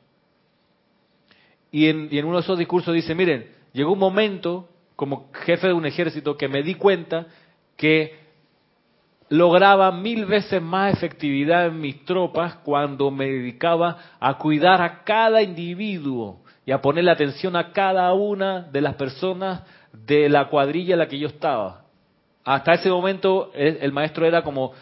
Y 1.70 1.88
en, 1.88 2.08
y 2.10 2.18
en 2.18 2.24
uno 2.24 2.36
de 2.36 2.42
esos 2.42 2.58
discursos 2.58 2.94
dice, 2.94 3.14
miren, 3.14 3.50
llegó 3.72 3.92
un 3.92 3.98
momento 3.98 4.68
como 4.94 5.30
jefe 5.32 5.68
de 5.68 5.74
un 5.74 5.86
ejército 5.86 6.36
que 6.36 6.48
me 6.48 6.62
di 6.62 6.74
cuenta 6.74 7.26
que 7.76 8.26
lograba 9.28 9.90
mil 9.92 10.24
veces 10.24 10.62
más 10.62 10.94
efectividad 10.94 11.66
en 11.66 11.80
mis 11.80 12.04
tropas 12.04 12.54
cuando 12.64 13.10
me 13.10 13.26
dedicaba 13.26 13.98
a 14.20 14.38
cuidar 14.38 14.80
a 14.80 15.02
cada 15.02 15.42
individuo 15.42 16.40
y 16.64 16.72
a 16.72 16.80
ponerle 16.80 17.10
atención 17.10 17.56
a 17.56 17.72
cada 17.72 18.12
una 18.14 18.62
de 18.62 18.80
las 18.80 18.94
personas 18.94 19.62
de 20.04 20.28
la 20.28 20.48
cuadrilla 20.48 20.94
en 20.94 20.98
la 20.98 21.08
que 21.08 21.18
yo 21.18 21.28
estaba. 21.28 21.82
Hasta 22.44 22.74
ese 22.74 22.90
momento 22.90 23.50
el, 23.54 23.92
maestro 23.92 24.26
era 24.26 24.42
como 24.42 24.72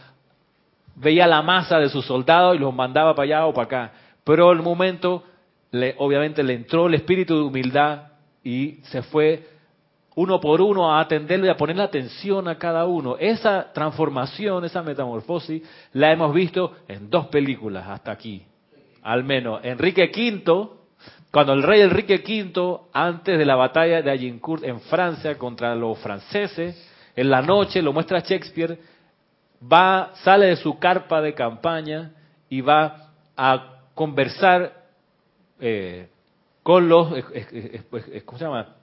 veía 0.97 1.27
la 1.27 1.43
masa 1.43 1.79
de 1.79 1.89
sus 1.89 2.05
soldados 2.05 2.57
y 2.57 2.59
los 2.59 2.75
mandaba 2.75 3.15
para 3.15 3.25
allá 3.25 3.47
o 3.47 3.55
para 3.55 3.65
acá. 3.65 3.93
Pero 4.23 4.53
el 4.53 4.63
momento, 4.63 5.25
le, 5.71 5.95
obviamente, 5.99 6.43
le 6.43 6.55
entró 6.55 6.87
el 6.87 6.95
espíritu 6.95 7.37
de 7.37 7.43
humildad 7.43 8.09
y 8.43 8.81
se 8.85 9.03
fue 9.03 9.49
uno 10.17 10.41
por 10.41 10.61
uno 10.61 10.93
a 10.93 11.01
atenderlo 11.01 11.47
y 11.47 11.49
a 11.49 11.57
ponerle 11.57 11.83
atención 11.83 12.49
a 12.49 12.59
cada 12.59 12.85
uno. 12.85 13.17
Esa 13.19 13.73
transformación, 13.73 14.65
esa 14.65 14.83
metamorfosis, 14.83 15.63
la 15.93 16.13
hemos 16.13 16.33
visto 16.35 16.73
en 16.87 17.11
dos 17.11 17.27
películas 17.27 17.87
hasta 17.89 18.13
aquí. 18.13 18.45
Al 19.03 19.25
menos 19.25 19.61
Enrique 19.65 20.11
V 20.15 20.84
cuando 21.35 21.53
el 21.53 21.65
rey 21.65 21.81
Enrique 21.81 22.23
V, 22.25 22.83
antes 22.93 23.37
de 23.37 23.45
la 23.45 23.57
batalla 23.57 24.03
de 24.03 24.11
Agincourt 24.13 24.63
en 24.63 24.79
Francia 24.83 25.37
contra 25.37 25.75
los 25.75 25.99
franceses, 25.99 26.81
en 27.17 27.29
la 27.29 27.43
noche, 27.43 27.83
lo 27.83 27.93
muestra 27.93 28.21
Shakespeare, 28.21 28.79
va, 29.61 30.13
sale 30.23 30.47
de 30.47 30.55
su 30.55 30.79
carpa 30.79 31.21
de 31.21 31.35
campaña 31.35 32.13
y 32.49 32.61
va 32.61 33.11
a 33.37 33.81
conversar 33.97 34.85
eh, 35.59 36.07
con 36.63 36.89
los, 36.89 37.09
¿cómo 38.25 38.39
se 38.39 38.45
llama? 38.45 38.77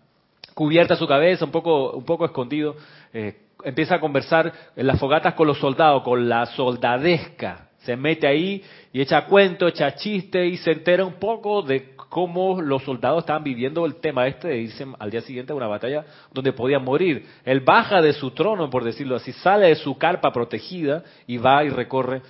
Cubierta 0.54 0.98
su 0.98 1.08
cabeza, 1.08 1.46
un 1.46 1.52
poco, 1.52 1.92
un 1.92 2.04
poco 2.04 2.26
escondido, 2.26 2.76
eh, 3.14 3.44
empieza 3.64 3.96
a 3.96 4.02
conversar 4.02 4.52
en 4.76 4.88
las 4.88 5.00
fogatas 5.00 5.36
con 5.36 5.48
los 5.48 5.58
soldados, 5.58 6.04
con 6.04 6.28
la 6.28 6.46
soldadesca. 6.48 7.70
Se 7.82 7.96
mete 7.96 8.28
ahí 8.28 8.63
y 8.94 9.02
echa 9.02 9.26
cuento, 9.26 9.67
echa 9.67 9.96
chiste 9.96 10.46
y 10.46 10.58
se 10.58 10.72
entera 10.72 11.04
un 11.04 11.15
poco 11.15 11.62
de 11.62 11.96
cómo 11.96 12.62
los 12.62 12.84
soldados 12.84 13.20
estaban 13.20 13.44
viviendo 13.44 13.86
el 13.86 13.96
tema 13.96 14.28
este 14.28 14.50
de 14.50 14.58
irse 14.58 14.86
al 15.00 15.10
día 15.10 15.22
siguiente 15.22 15.54
a 15.54 15.56
una 15.56 15.67
batalla 15.67 16.06
donde 16.32 16.54
podían 16.54 16.84
morir. 16.84 17.26
Él 17.44 17.62
baja 17.62 18.02
de 18.02 18.13
su 18.13 18.32
trono, 18.32 18.70
por 18.70 18.84
decirlo 18.84 19.15
así, 19.15 19.32
sale 19.32 19.67
de 19.67 19.76
su 19.76 19.98
carpa 19.98 20.32
protegida 20.32 21.04
y 21.26 21.38
va 21.38 21.63
y 21.63 21.70
recorre 21.70 22.22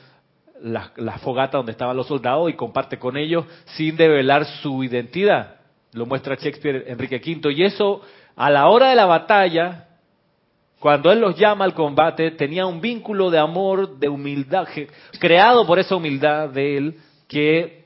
la, 0.62 0.92
la 0.96 1.18
fogata 1.18 1.58
donde 1.58 1.74
estaban 1.74 1.98
los 1.98 2.08
soldados 2.08 2.50
y 2.50 2.54
comparte 2.54 2.98
con 2.98 3.18
ellos 3.18 3.46
sin 3.66 3.98
develar 3.98 4.46
su 4.46 4.84
identidad. 4.84 5.56
Lo 5.94 6.06
muestra 6.06 6.36
Shakespeare 6.36 6.86
Enrique 6.88 7.18
V. 7.18 7.52
Y 7.52 7.64
eso, 7.64 8.02
a 8.36 8.50
la 8.50 8.70
hora 8.70 8.90
de 8.90 8.96
la 8.96 9.06
batalla, 9.06 9.88
cuando 10.82 11.12
él 11.12 11.20
los 11.20 11.38
llama 11.38 11.64
al 11.64 11.76
combate, 11.76 12.32
tenía 12.32 12.66
un 12.66 12.82
vínculo 12.82 13.30
de 13.30 13.38
amor, 13.38 14.00
de 14.00 14.10
humildad, 14.10 14.68
creado 15.20 15.64
por 15.68 15.78
esa 15.78 15.96
humildad 15.96 16.50
de 16.50 16.76
él, 16.76 16.96
que 17.28 17.86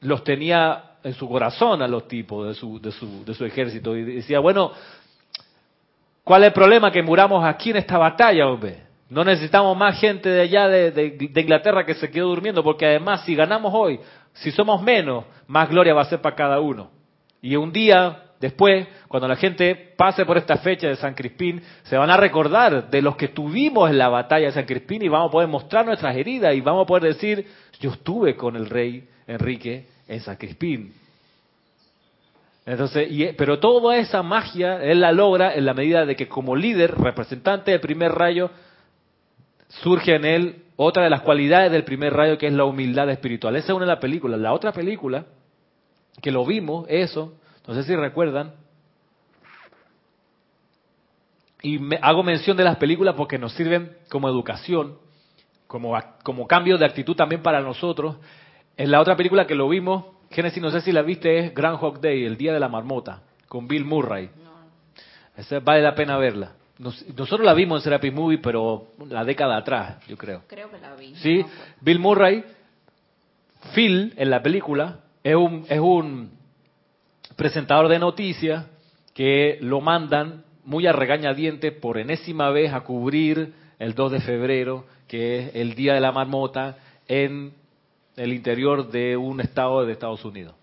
los 0.00 0.24
tenía 0.24 0.92
en 1.04 1.12
su 1.12 1.28
corazón 1.28 1.82
a 1.82 1.86
los 1.86 2.08
tipos 2.08 2.48
de 2.48 2.90
su, 2.90 3.44
ejército. 3.44 3.94
Y 3.94 4.02
decía, 4.02 4.40
bueno, 4.40 4.72
¿cuál 6.24 6.44
es 6.44 6.46
el 6.48 6.54
problema? 6.54 6.90
Que 6.90 7.02
muramos 7.02 7.44
aquí 7.44 7.68
en 7.68 7.76
esta 7.76 7.98
batalla, 7.98 8.46
hombre. 8.46 8.84
No 9.10 9.22
necesitamos 9.22 9.76
más 9.76 10.00
gente 10.00 10.30
de 10.30 10.40
allá 10.40 10.68
de, 10.68 10.92
de, 10.92 11.40
Inglaterra 11.42 11.84
que 11.84 11.96
se 11.96 12.10
quedó 12.10 12.28
durmiendo, 12.28 12.64
porque 12.64 12.86
además 12.86 13.26
si 13.26 13.34
ganamos 13.34 13.74
hoy, 13.74 14.00
si 14.32 14.50
somos 14.52 14.80
menos, 14.80 15.26
más 15.48 15.68
gloria 15.68 15.92
va 15.92 16.00
a 16.00 16.06
ser 16.06 16.22
para 16.22 16.34
cada 16.34 16.60
uno. 16.60 16.90
Y 17.42 17.56
un 17.56 17.72
día 17.72 18.22
después, 18.40 18.86
cuando 19.08 19.28
la 19.28 19.36
gente 19.36 19.74
pase 19.96 20.24
por 20.24 20.36
esta 20.38 20.56
fecha 20.58 20.88
de 20.88 20.96
San 20.96 21.14
Crispín, 21.14 21.62
se 21.84 21.96
van 21.96 22.10
a 22.10 22.16
recordar 22.16 22.90
de 22.90 23.02
los 23.02 23.16
que 23.16 23.28
tuvimos 23.28 23.90
en 23.90 23.98
la 23.98 24.08
batalla 24.08 24.46
de 24.46 24.52
San 24.52 24.64
Crispín 24.64 25.02
y 25.02 25.08
vamos 25.08 25.28
a 25.28 25.32
poder 25.32 25.48
mostrar 25.48 25.86
nuestras 25.86 26.16
heridas 26.16 26.54
y 26.54 26.60
vamos 26.60 26.84
a 26.84 26.86
poder 26.86 27.14
decir, 27.14 27.46
yo 27.80 27.90
estuve 27.90 28.36
con 28.36 28.56
el 28.56 28.68
rey 28.68 29.08
Enrique 29.26 29.86
en 30.08 30.20
San 30.20 30.36
Crispín. 30.36 30.92
Entonces, 32.64 33.08
pero 33.36 33.60
toda 33.60 33.96
esa 33.96 34.24
magia 34.24 34.82
él 34.82 35.00
la 35.00 35.12
logra 35.12 35.54
en 35.54 35.64
la 35.64 35.72
medida 35.72 36.04
de 36.04 36.16
que 36.16 36.26
como 36.26 36.56
líder, 36.56 36.96
representante 36.96 37.70
del 37.70 37.80
primer 37.80 38.12
rayo, 38.12 38.50
surge 39.68 40.16
en 40.16 40.24
él 40.24 40.62
otra 40.74 41.04
de 41.04 41.10
las 41.10 41.22
cualidades 41.22 41.70
del 41.72 41.84
primer 41.84 42.12
rayo 42.12 42.38
que 42.38 42.48
es 42.48 42.52
la 42.52 42.64
humildad 42.64 43.08
espiritual. 43.10 43.56
Esa 43.56 43.68
es 43.68 43.76
una 43.76 43.86
de 43.86 43.92
las 43.92 44.00
películas. 44.00 44.40
La 44.40 44.52
otra 44.52 44.72
película, 44.72 45.26
que 46.20 46.32
lo 46.32 46.44
vimos, 46.44 46.86
eso, 46.88 47.34
no 47.66 47.74
sé 47.74 47.82
si 47.82 47.96
recuerdan, 47.96 48.54
y 51.62 51.78
me, 51.78 51.98
hago 52.00 52.22
mención 52.22 52.56
de 52.56 52.64
las 52.64 52.76
películas 52.76 53.14
porque 53.16 53.38
nos 53.38 53.52
sirven 53.54 53.96
como 54.08 54.28
educación, 54.28 54.98
como, 55.66 55.98
como 56.22 56.46
cambio 56.46 56.78
de 56.78 56.86
actitud 56.86 57.16
también 57.16 57.42
para 57.42 57.60
nosotros, 57.60 58.16
en 58.76 58.90
la 58.90 59.00
otra 59.00 59.16
película 59.16 59.46
que 59.46 59.54
lo 59.54 59.68
vimos, 59.68 60.04
Génesis, 60.30 60.62
no 60.62 60.70
sé 60.70 60.80
si 60.80 60.92
la 60.92 61.02
viste, 61.02 61.38
es 61.38 61.54
Groundhog 61.54 62.00
Day, 62.00 62.24
el 62.24 62.36
Día 62.36 62.52
de 62.52 62.60
la 62.60 62.68
Marmota, 62.68 63.22
con 63.48 63.66
Bill 63.66 63.84
Murray. 63.84 64.30
Esa 65.36 65.60
vale 65.60 65.82
la 65.82 65.94
pena 65.94 66.16
verla. 66.18 66.52
nosotros 66.78 67.40
la 67.40 67.54
vimos 67.54 67.80
en 67.80 67.84
Serapis 67.84 68.12
Movie, 68.12 68.38
pero 68.38 68.88
la 69.08 69.24
década 69.24 69.56
atrás, 69.56 70.04
yo 70.06 70.16
creo. 70.16 70.42
Creo 70.46 70.70
que 70.70 70.78
la 70.78 70.94
vi. 70.94 71.14
Sí, 71.16 71.44
Bill 71.80 71.98
Murray, 71.98 72.44
Phil, 73.74 74.14
en 74.16 74.30
la 74.30 74.42
película, 74.42 75.00
es 75.22 75.34
un, 75.34 75.64
es 75.68 75.80
un 75.80 76.35
presentador 77.36 77.88
de 77.88 77.98
noticias 77.98 78.66
que 79.14 79.58
lo 79.60 79.80
mandan 79.80 80.44
muy 80.64 80.86
a 80.86 80.92
regañadiente 80.92 81.70
por 81.70 81.98
enésima 81.98 82.50
vez 82.50 82.72
a 82.72 82.80
cubrir 82.80 83.54
el 83.78 83.94
2 83.94 84.12
de 84.12 84.20
febrero, 84.20 84.84
que 85.06 85.38
es 85.38 85.54
el 85.54 85.74
Día 85.74 85.94
de 85.94 86.00
la 86.00 86.12
Marmota, 86.12 86.76
en 87.06 87.52
el 88.16 88.32
interior 88.32 88.90
de 88.90 89.16
un 89.16 89.40
estado 89.40 89.84
de 89.84 89.92
Estados 89.92 90.24
Unidos. 90.24 90.54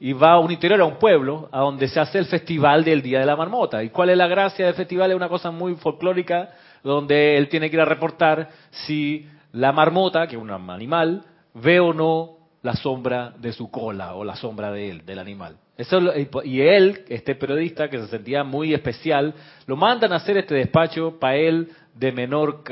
Y 0.00 0.12
va 0.12 0.32
a 0.32 0.38
un 0.38 0.50
interior, 0.52 0.80
a 0.80 0.84
un 0.84 0.98
pueblo, 0.98 1.48
a 1.50 1.60
donde 1.60 1.88
se 1.88 1.98
hace 1.98 2.18
el 2.18 2.26
festival 2.26 2.84
del 2.84 3.02
Día 3.02 3.20
de 3.20 3.26
la 3.26 3.34
Marmota. 3.34 3.82
¿Y 3.82 3.90
cuál 3.90 4.10
es 4.10 4.16
la 4.16 4.28
gracia 4.28 4.66
del 4.66 4.74
festival? 4.74 5.10
Es 5.10 5.16
una 5.16 5.28
cosa 5.28 5.50
muy 5.50 5.74
folclórica, 5.76 6.50
donde 6.84 7.36
él 7.36 7.48
tiene 7.48 7.70
que 7.70 7.76
ir 7.76 7.80
a 7.80 7.84
reportar 7.84 8.50
si 8.70 9.26
la 9.52 9.72
marmota, 9.72 10.26
que 10.26 10.36
es 10.36 10.42
un 10.42 10.50
animal, 10.50 11.24
ve 11.54 11.80
o 11.80 11.92
no 11.92 12.36
la 12.62 12.74
sombra 12.74 13.32
de 13.38 13.52
su 13.52 13.70
cola 13.70 14.14
o 14.14 14.24
la 14.24 14.36
sombra 14.36 14.70
de 14.70 14.90
él, 14.90 15.06
del 15.06 15.18
animal. 15.18 15.56
Eso, 15.78 16.00
y 16.42 16.60
él, 16.60 17.04
este 17.08 17.36
periodista 17.36 17.88
que 17.88 18.00
se 18.00 18.08
sentía 18.08 18.42
muy 18.42 18.74
especial, 18.74 19.32
lo 19.64 19.76
mandan 19.76 20.12
a 20.12 20.16
hacer 20.16 20.36
este 20.36 20.56
despacho 20.56 21.20
para 21.20 21.36
él 21.36 21.68
de 21.94 22.10
menor 22.10 22.64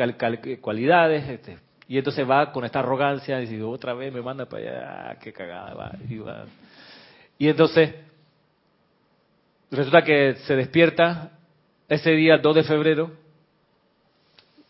cualidades, 0.61 1.29
este, 1.29 1.57
y 1.87 1.99
entonces 1.99 2.29
va 2.29 2.51
con 2.51 2.65
esta 2.65 2.81
arrogancia 2.81 3.41
y 3.41 3.47
dice, 3.47 3.63
otra 3.63 3.95
vez 3.95 4.13
me 4.13 4.21
manda 4.21 4.47
para 4.47 5.07
allá, 5.11 5.19
qué 5.21 5.33
cagada, 5.33 5.73
va, 5.75 5.93
y 6.09 6.19
va. 6.19 6.47
Y 7.39 7.49
entonces, 7.49 7.95
resulta 9.71 10.03
que 10.03 10.35
se 10.45 10.57
despierta 10.57 11.31
ese 11.89 12.11
día, 12.11 12.39
2 12.39 12.57
de 12.57 12.65
febrero, 12.65 13.13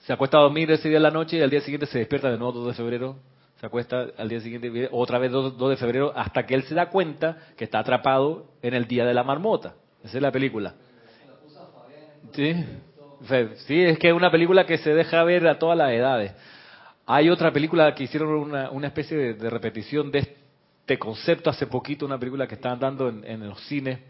se 0.01 0.13
acuesta 0.13 0.37
a 0.37 0.43
dormir 0.43 0.71
ese 0.71 0.89
día 0.91 0.99
en 0.99 1.05
la 1.05 1.11
noche 1.11 1.39
y 1.39 1.41
al 1.41 1.49
día 1.49 1.63
siguiente 1.63 1.87
se 1.87 2.01
despierta 2.01 2.31
de 2.31 2.37
nuevo 2.37 2.53
2 2.53 2.69
de 2.69 2.75
febrero, 2.75 3.17
se 3.61 3.67
acuesta 3.67 4.07
al 4.19 4.29
día 4.29 4.41
siguiente, 4.41 4.89
otra 4.93 5.19
vez 5.19 5.33
2, 5.33 5.71
de 5.71 5.77
febrero, 5.77 6.13
hasta 6.15 6.45
que 6.45 6.55
él 6.55 6.65
se 6.65 6.75
da 6.75 6.91
cuenta 6.91 7.39
que 7.57 7.65
está 7.65 7.79
atrapado 7.79 8.47
en 8.63 8.75
el 8.75 8.87
día 8.87 9.07
de 9.07 9.15
la 9.15 9.25
marmota. 9.25 9.75
Esa 10.05 10.19
es 10.19 10.23
la 10.23 10.31
película. 10.31 10.75
Sí, 12.33 12.55
sí 13.67 13.83
es 13.83 13.99
que 13.99 14.09
es 14.09 14.15
una 14.15 14.31
película 14.31 14.67
que 14.67 14.77
se 14.79 14.95
deja 14.95 15.23
ver 15.25 15.47
a 15.49 15.59
todas 15.59 15.79
las 15.79 15.91
edades. 15.91 16.33
Hay 17.07 17.31
otra 17.31 17.51
película 17.51 17.95
que 17.95 18.05
hicieron 18.05 18.29
una, 18.29 18.71
una 18.71 18.89
especie 18.89 19.35
de, 19.35 19.51
repetición 19.51 20.11
de 20.11 20.19
este 20.19 20.99
concepto 20.99 21.49
hace 21.49 21.67
poquito, 21.67 22.05
una 22.05 22.19
película 22.19 22.47
que 22.47 22.57
estaban 22.57 22.79
dando 22.79 23.09
en, 23.09 23.25
en 23.25 23.49
los 23.49 23.61
cines 23.67 24.01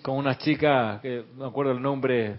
con 0.00 0.16
una 0.16 0.38
chica, 0.38 1.00
que 1.02 1.24
no 1.34 1.44
me 1.44 1.50
acuerdo 1.50 1.72
el 1.72 1.82
nombre, 1.82 2.38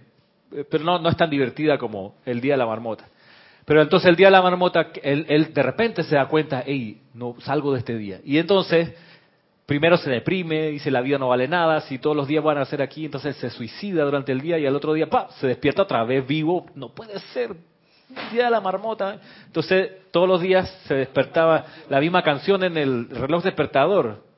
eh, 0.52 0.66
pero 0.70 0.84
no 0.84 1.10
es 1.10 1.18
tan 1.18 1.30
divertida 1.30 1.78
como 1.78 2.16
El 2.26 2.42
Día 2.42 2.54
de 2.54 2.58
la 2.58 2.66
Marmota. 2.66 3.08
Pero 3.66 3.82
entonces 3.82 4.10
el 4.10 4.16
día 4.16 4.28
de 4.28 4.32
la 4.32 4.42
marmota, 4.42 4.88
él, 5.04 5.54
de 5.54 5.64
repente 5.64 6.04
se 6.04 6.16
da 6.16 6.28
cuenta, 6.28 6.64
hey, 6.66 7.02
no 7.14 7.36
salgo 7.42 7.74
de 7.74 7.80
este 7.80 7.96
día. 7.98 8.20
Y 8.24 8.38
entonces, 8.38 8.94
primero 9.66 9.98
se 9.98 10.10
deprime, 10.10 10.70
dice 10.72 10.92
la 10.92 11.02
vida 11.02 11.18
no 11.18 11.28
vale 11.30 11.48
nada, 11.48 11.82
si 11.82 12.00
todos 12.00 12.16
los 12.16 12.28
días 12.28 12.44
van 12.44 12.58
a 12.58 12.66
ser 12.66 12.82
aquí, 12.82 13.06
entonces 13.06 13.36
se 13.38 13.50
suicida 13.50 14.04
durante 14.04 14.32
el 14.32 14.42
día 14.42 14.58
y 14.58 14.66
al 14.66 14.76
otro 14.76 14.94
día, 14.94 15.10
pa, 15.10 15.30
se 15.40 15.48
despierta 15.48 15.84
otra 15.84 16.04
vez 16.04 16.26
vivo, 16.26 16.66
no 16.76 16.90
puede 16.90 17.20
ser, 17.34 17.56
día 18.32 18.46
de 18.46 18.52
la 18.52 18.62
marmota. 18.62 19.20
Entonces, 19.46 19.92
todos 20.12 20.28
los 20.28 20.42
días 20.42 20.70
se 20.88 20.96
despertaba 20.96 21.66
la 21.90 22.00
misma 22.00 22.24
canción 22.24 22.64
en 22.64 22.78
el 22.78 23.10
reloj 23.10 23.44
despertador. 23.44 24.31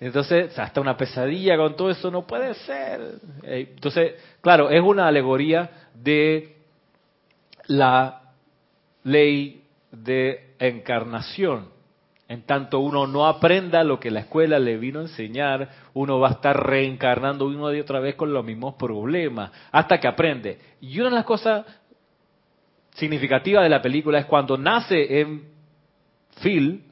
Entonces, 0.00 0.58
hasta 0.58 0.80
una 0.80 0.96
pesadilla 0.96 1.56
con 1.56 1.76
todo 1.76 1.90
eso 1.90 2.10
no 2.10 2.26
puede 2.26 2.54
ser. 2.54 3.00
Entonces, 3.42 4.14
claro, 4.40 4.70
es 4.70 4.82
una 4.82 5.06
alegoría 5.08 5.70
de 5.94 6.56
la 7.66 8.20
ley 9.04 9.62
de 9.90 10.54
encarnación. 10.58 11.72
En 12.26 12.42
tanto 12.42 12.80
uno 12.80 13.06
no 13.06 13.26
aprenda 13.26 13.84
lo 13.84 14.00
que 14.00 14.10
la 14.10 14.20
escuela 14.20 14.58
le 14.58 14.78
vino 14.78 15.00
a 15.00 15.02
enseñar, 15.02 15.68
uno 15.92 16.18
va 16.18 16.28
a 16.28 16.32
estar 16.32 16.56
reencarnando 16.66 17.46
uno 17.46 17.72
y 17.72 17.80
otra 17.80 18.00
vez 18.00 18.14
con 18.14 18.32
los 18.32 18.44
mismos 18.44 18.74
problemas, 18.74 19.52
hasta 19.70 20.00
que 20.00 20.08
aprende. 20.08 20.58
Y 20.80 20.98
una 21.00 21.10
de 21.10 21.16
las 21.16 21.24
cosas 21.24 21.66
significativas 22.94 23.62
de 23.62 23.68
la 23.68 23.82
película 23.82 24.18
es 24.18 24.26
cuando 24.26 24.56
nace 24.56 25.20
en 25.20 25.53
Phil, 26.42 26.84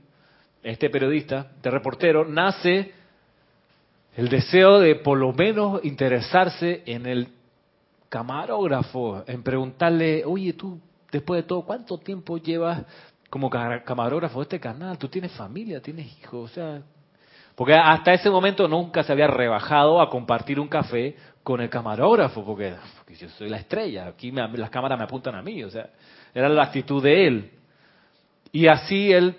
este 0.62 0.90
periodista, 0.90 1.53
de 1.62 1.70
reportero, 1.70 2.24
nace 2.24 2.93
el 4.16 4.28
deseo 4.28 4.78
de 4.78 4.97
por 4.97 5.18
lo 5.18 5.32
menos 5.32 5.84
interesarse 5.84 6.82
en 6.86 7.07
el 7.07 7.28
camarógrafo, 8.09 9.24
en 9.26 9.43
preguntarle, 9.43 10.22
oye, 10.24 10.53
tú, 10.53 10.78
después 11.11 11.43
de 11.43 11.49
todo, 11.49 11.62
¿cuánto 11.62 11.99
tiempo 11.99 12.36
llevas 12.36 12.84
como 13.30 13.49
camarógrafo 13.49 14.40
de 14.40 14.43
este 14.43 14.61
canal? 14.61 14.99
¿Tú 14.99 15.09
tienes 15.09 15.32
familia, 15.32 15.80
tienes 15.80 16.07
hijos? 16.18 16.51
O 16.51 16.55
sea, 16.55 16.82
porque 17.55 17.74
hasta 17.74 18.12
ese 18.12 18.30
momento 18.30 18.68
nunca 18.68 19.03
se 19.03 19.12
había 19.12 19.26
rebajado 19.26 20.01
a 20.01 20.11
compartir 20.11 20.61
un 20.61 20.68
café 20.68 21.16
con 21.43 21.61
el 21.61 21.68
camarógrafo, 21.68 22.45
porque, 22.45 22.74
yo 23.18 23.28
soy 23.30 23.49
la 23.49 23.59
estrella, 23.59 24.09
aquí 24.09 24.30
las 24.30 24.70
cámaras 24.70 24.99
me 24.99 25.05
apuntan 25.05 25.34
a 25.34 25.43
mí, 25.43 25.62
o 25.64 25.70
sea, 25.70 25.88
era 26.34 26.49
la 26.49 26.64
actitud 26.64 27.03
de 27.03 27.26
él. 27.26 27.51
Y 28.53 28.66
así 28.68 29.12
él 29.12 29.36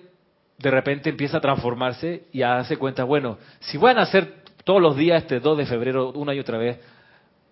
de 0.57 0.71
repente 0.71 1.09
empieza 1.09 1.37
a 1.37 1.41
transformarse 1.41 2.23
y 2.31 2.41
a 2.41 2.49
darse 2.49 2.77
cuenta, 2.77 3.03
bueno, 3.03 3.37
si 3.59 3.77
van 3.77 3.97
a 3.97 4.03
hacer 4.03 4.43
todos 4.63 4.81
los 4.81 4.95
días 4.95 5.23
este 5.23 5.39
2 5.39 5.57
de 5.57 5.65
febrero 5.65 6.11
una 6.11 6.33
y 6.33 6.39
otra 6.39 6.57
vez, 6.57 6.79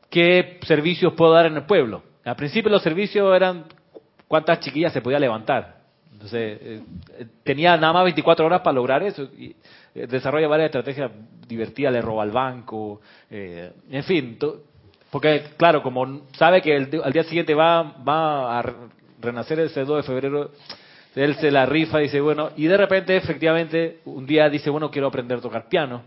¿qué 0.09 0.59
servicios 0.63 1.13
puedo 1.13 1.33
dar 1.33 1.45
en 1.45 1.55
el 1.55 1.65
pueblo? 1.65 2.03
Al 2.23 2.35
principio 2.35 2.71
los 2.71 2.81
servicios 2.81 3.35
eran 3.35 3.65
cuántas 4.27 4.59
chiquillas 4.59 4.93
se 4.93 5.01
podía 5.01 5.19
levantar. 5.19 5.81
Entonces, 6.13 6.59
eh, 6.61 6.81
tenía 7.43 7.75
nada 7.77 7.93
más 7.93 8.03
24 8.03 8.45
horas 8.45 8.61
para 8.61 8.75
lograr 8.75 9.01
eso. 9.01 9.23
Y 9.23 9.55
eh, 9.95 10.05
desarrolla 10.07 10.47
varias 10.47 10.67
estrategias 10.67 11.11
divertidas, 11.47 11.91
le 11.91 12.01
roba 12.01 12.23
al 12.23 12.31
banco, 12.31 13.01
eh, 13.29 13.71
en 13.89 14.03
fin. 14.03 14.37
Porque, 15.09 15.43
claro, 15.57 15.81
como 15.81 16.21
sabe 16.37 16.61
que 16.61 16.75
el, 16.75 17.01
al 17.03 17.11
día 17.11 17.23
siguiente 17.23 17.55
va, 17.55 17.81
va 17.81 18.59
a 18.59 18.63
renacer 19.19 19.59
ese 19.61 19.83
2 19.83 19.97
de 19.97 20.03
febrero, 20.03 20.51
él 21.15 21.35
se 21.35 21.51
la 21.51 21.65
rifa, 21.65 21.99
dice, 21.99 22.21
bueno, 22.21 22.51
y 22.55 22.67
de 22.67 22.77
repente, 22.77 23.15
efectivamente, 23.17 23.99
un 24.05 24.25
día 24.25 24.49
dice, 24.49 24.69
bueno, 24.69 24.89
quiero 24.89 25.07
aprender 25.07 25.39
a 25.39 25.41
tocar 25.41 25.67
piano. 25.67 26.03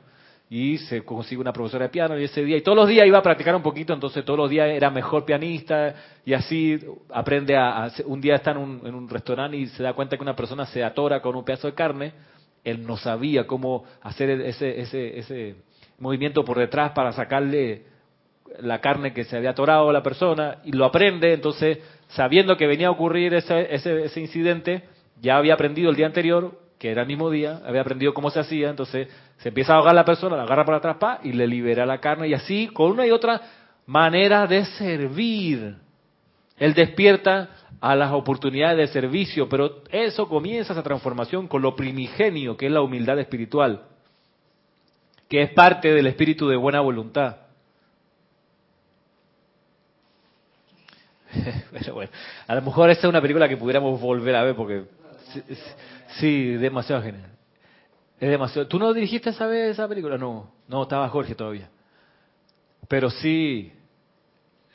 Y 0.51 0.79
se 0.79 1.03
consigue 1.03 1.41
una 1.41 1.53
profesora 1.53 1.87
de 1.87 1.89
piano 1.89 2.19
y 2.19 2.25
ese 2.25 2.45
día, 2.45 2.59
y 2.59 2.61
todos 2.61 2.77
los 2.77 2.87
días 2.87 3.07
iba 3.07 3.19
a 3.19 3.23
practicar 3.23 3.57
un 3.57 3.63
poquito, 3.63 3.95
entonces 3.95 4.25
todos 4.25 4.39
los 4.39 4.51
días 4.51 4.69
era 4.69 4.91
mejor 4.91 5.25
pianista 5.25 5.95
y 6.25 6.35
así 6.35 6.79
aprende 7.11 7.57
a, 7.57 7.91
un 8.05 8.21
día 8.21 8.35
está 8.35 8.51
en 8.51 8.59
un, 8.59 8.81
en 8.85 8.95
un 8.95 9.09
restaurante 9.09 9.57
y 9.57 9.67
se 9.69 9.83
da 9.83 9.95
cuenta 9.95 10.17
que 10.17 10.23
una 10.23 10.37
persona 10.37 10.67
se 10.67 10.85
atora 10.85 11.23
con 11.23 11.35
un 11.35 11.45
pedazo 11.45 11.67
de 11.67 11.75
carne, 11.75 12.13
él 12.63 12.87
no 12.87 12.99
sabía 12.99 13.47
cómo 13.47 13.85
hacer 14.03 14.29
ese, 14.31 14.81
ese, 14.81 15.19
ese 15.19 15.57
movimiento 15.99 16.45
por 16.45 16.59
detrás 16.59 16.93
para 16.93 17.13
sacarle 17.13 17.85
la 18.61 18.81
carne 18.81 19.13
que 19.13 19.25
se 19.25 19.37
había 19.37 19.51
atorado 19.51 19.89
a 19.89 19.93
la 19.93 20.03
persona 20.03 20.59
y 20.65 20.73
lo 20.73 20.85
aprende, 20.85 21.33
entonces 21.33 21.79
sabiendo 22.09 22.57
que 22.57 22.67
venía 22.67 22.89
a 22.89 22.93
ocurrir 22.93 23.35
ese, 23.35 23.75
ese, 23.75 24.05
ese 24.05 24.21
incidente, 24.21 24.83
ya 25.25 25.39
había 25.39 25.55
aprendido 25.55 25.89
el 25.91 25.97
día 25.97 26.05
anterior, 26.05 26.53
que 26.79 26.91
era 26.91 27.03
el 27.03 27.09
mismo 27.09 27.31
día, 27.31 27.63
había 27.65 27.81
aprendido 27.81 28.13
cómo 28.13 28.31
se 28.31 28.41
hacía, 28.41 28.69
entonces 28.69 29.09
se 29.39 29.49
empieza 29.49 29.73
a 29.73 29.77
ahogar 29.77 29.95
la 29.95 30.05
persona, 30.05 30.37
la 30.37 30.43
agarra 30.43 30.67
para 30.67 30.77
atrás 30.77 30.97
pa, 30.99 31.21
y 31.23 31.33
le 31.33 31.47
libera 31.47 31.87
la 31.87 31.99
carne, 31.99 32.29
y 32.29 32.35
así, 32.35 32.69
con 32.69 32.91
una 32.91 33.07
y 33.07 33.11
otra 33.11 33.41
manera 33.87 34.47
de 34.47 34.67
servir. 34.67 35.77
Él 36.59 36.75
despierta 36.75 37.49
a 37.81 37.97
las 37.97 38.13
oportunidades 38.13 38.77
de 38.77 38.87
servicio, 38.89 39.49
pero 39.49 39.83
eso 39.91 40.29
comienza 40.29 40.75
esa 40.75 40.83
transformación 40.83 41.49
con 41.49 41.63
lo 41.63 41.75
primigenio, 41.75 42.59
que 42.59 42.67
es 42.67 42.73
la 42.73 42.83
humildad 42.83 43.19
espiritual, 43.19 43.85
que 45.29 45.41
es 45.41 45.51
parte 45.55 45.93
del 45.95 46.07
espíritu 46.07 46.49
de 46.49 46.57
buena 46.57 46.81
voluntad. 46.81 47.37
A 52.47 52.55
lo 52.55 52.63
mejor 52.63 52.91
esta 52.91 53.07
es 53.07 53.11
una 53.11 53.23
película 53.23 53.49
que 53.49 53.57
pudiéramos 53.57 54.01
volver 54.01 54.37
a 54.37 54.45
ver 54.45 54.55
porque 54.55 54.85
Sí, 56.19 56.55
demasiado 56.55 57.03
genial. 57.03 57.31
Es 58.21 58.31
demasiado. 58.31 58.69
¿Tú 58.69 58.79
no 58.79 58.93
dirigiste 58.93 59.31
esa 59.31 59.47
vez 59.47 59.73
esa 59.73 59.89
película? 59.89 60.17
No, 60.17 60.51
no, 60.69 60.83
estaba 60.83 61.09
Jorge 61.09 61.35
todavía. 61.35 61.69
Pero 62.89 63.11
sí, 63.11 63.73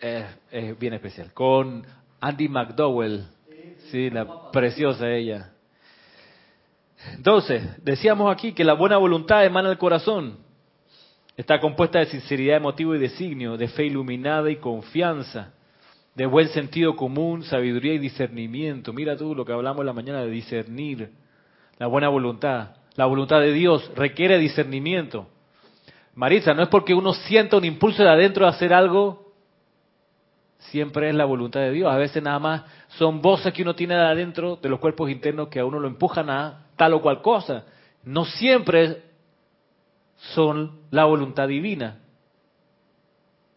es, 0.02 0.80
bien 0.80 0.94
especial. 0.94 1.34
Con 1.34 1.86
Andy 2.20 2.48
McDowell. 2.48 3.26
Sí, 3.92 4.10
la 4.10 4.52
preciosa 4.52 5.10
ella. 5.10 5.52
Entonces, 7.16 7.64
decíamos 7.84 8.32
aquí 8.32 8.54
que 8.54 8.64
la 8.64 8.74
buena 8.74 8.98
voluntad 8.98 9.46
emana 9.46 9.70
del 9.70 9.78
corazón. 9.78 10.38
Está 11.38 11.60
compuesta 11.60 12.00
de 12.00 12.08
sinceridad 12.08 12.58
emotivo 12.58 12.94
y 12.94 13.00
designio, 13.00 13.56
de 13.56 13.70
fe 13.70 13.86
iluminada 13.86 14.52
y 14.52 14.58
confianza 14.58 15.54
de 16.20 16.26
buen 16.26 16.50
sentido 16.50 16.98
común, 16.98 17.44
sabiduría 17.44 17.94
y 17.94 17.98
discernimiento. 17.98 18.92
Mira 18.92 19.16
tú 19.16 19.34
lo 19.34 19.46
que 19.46 19.54
hablamos 19.54 19.86
la 19.86 19.94
mañana 19.94 20.22
de 20.22 20.30
discernir, 20.30 21.12
la 21.78 21.88
buena 21.88 22.10
voluntad. 22.10 22.72
La 22.96 23.06
voluntad 23.06 23.40
de 23.40 23.54
Dios 23.54 23.90
requiere 23.96 24.38
discernimiento. 24.38 25.30
Marisa, 26.16 26.54
no 26.54 26.62
es 26.62 26.68
porque 26.68 26.94
uno 26.94 27.14
sienta 27.14 27.56
un 27.56 27.64
impulso 27.64 28.04
de 28.04 28.10
adentro 28.10 28.44
de 28.44 28.52
hacer 28.52 28.74
algo, 28.74 29.32
siempre 30.58 31.08
es 31.08 31.16
la 31.16 31.24
voluntad 31.24 31.62
de 31.62 31.72
Dios. 31.72 31.90
A 31.90 31.96
veces 31.96 32.22
nada 32.22 32.38
más 32.38 32.64
son 32.98 33.22
voces 33.22 33.54
que 33.54 33.62
uno 33.62 33.74
tiene 33.74 33.96
de 33.96 34.02
adentro 34.02 34.58
de 34.62 34.68
los 34.68 34.80
cuerpos 34.80 35.10
internos 35.10 35.48
que 35.48 35.62
a 35.62 35.66
uno 35.66 35.80
lo 35.80 35.88
empujan 35.88 36.30
a 36.30 36.66
tal 36.76 36.96
o 36.96 37.02
cual 37.02 37.22
cosa. 37.22 37.64
No 38.04 38.26
siempre 38.26 39.04
son 40.34 40.82
la 40.92 41.06
voluntad 41.06 41.48
divina. 41.48 42.00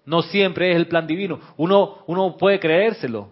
No 0.04 0.22
siempre 0.22 0.70
es 0.70 0.76
el 0.76 0.88
plan 0.88 1.06
divino. 1.06 1.40
Uno, 1.56 1.98
uno 2.06 2.36
puede 2.36 2.58
creérselo. 2.58 3.30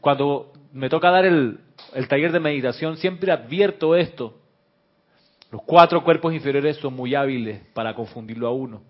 Cuando 0.00 0.52
me 0.72 0.88
toca 0.88 1.10
dar 1.10 1.24
el, 1.24 1.58
el 1.94 2.08
taller 2.08 2.32
de 2.32 2.40
meditación, 2.40 2.96
siempre 2.96 3.32
advierto 3.32 3.96
esto. 3.96 4.38
Los 5.50 5.62
cuatro 5.62 6.02
cuerpos 6.02 6.32
inferiores 6.32 6.76
son 6.76 6.94
muy 6.94 7.14
hábiles 7.14 7.62
para 7.72 7.94
confundirlo 7.94 8.48
a 8.48 8.52
uno 8.52 8.82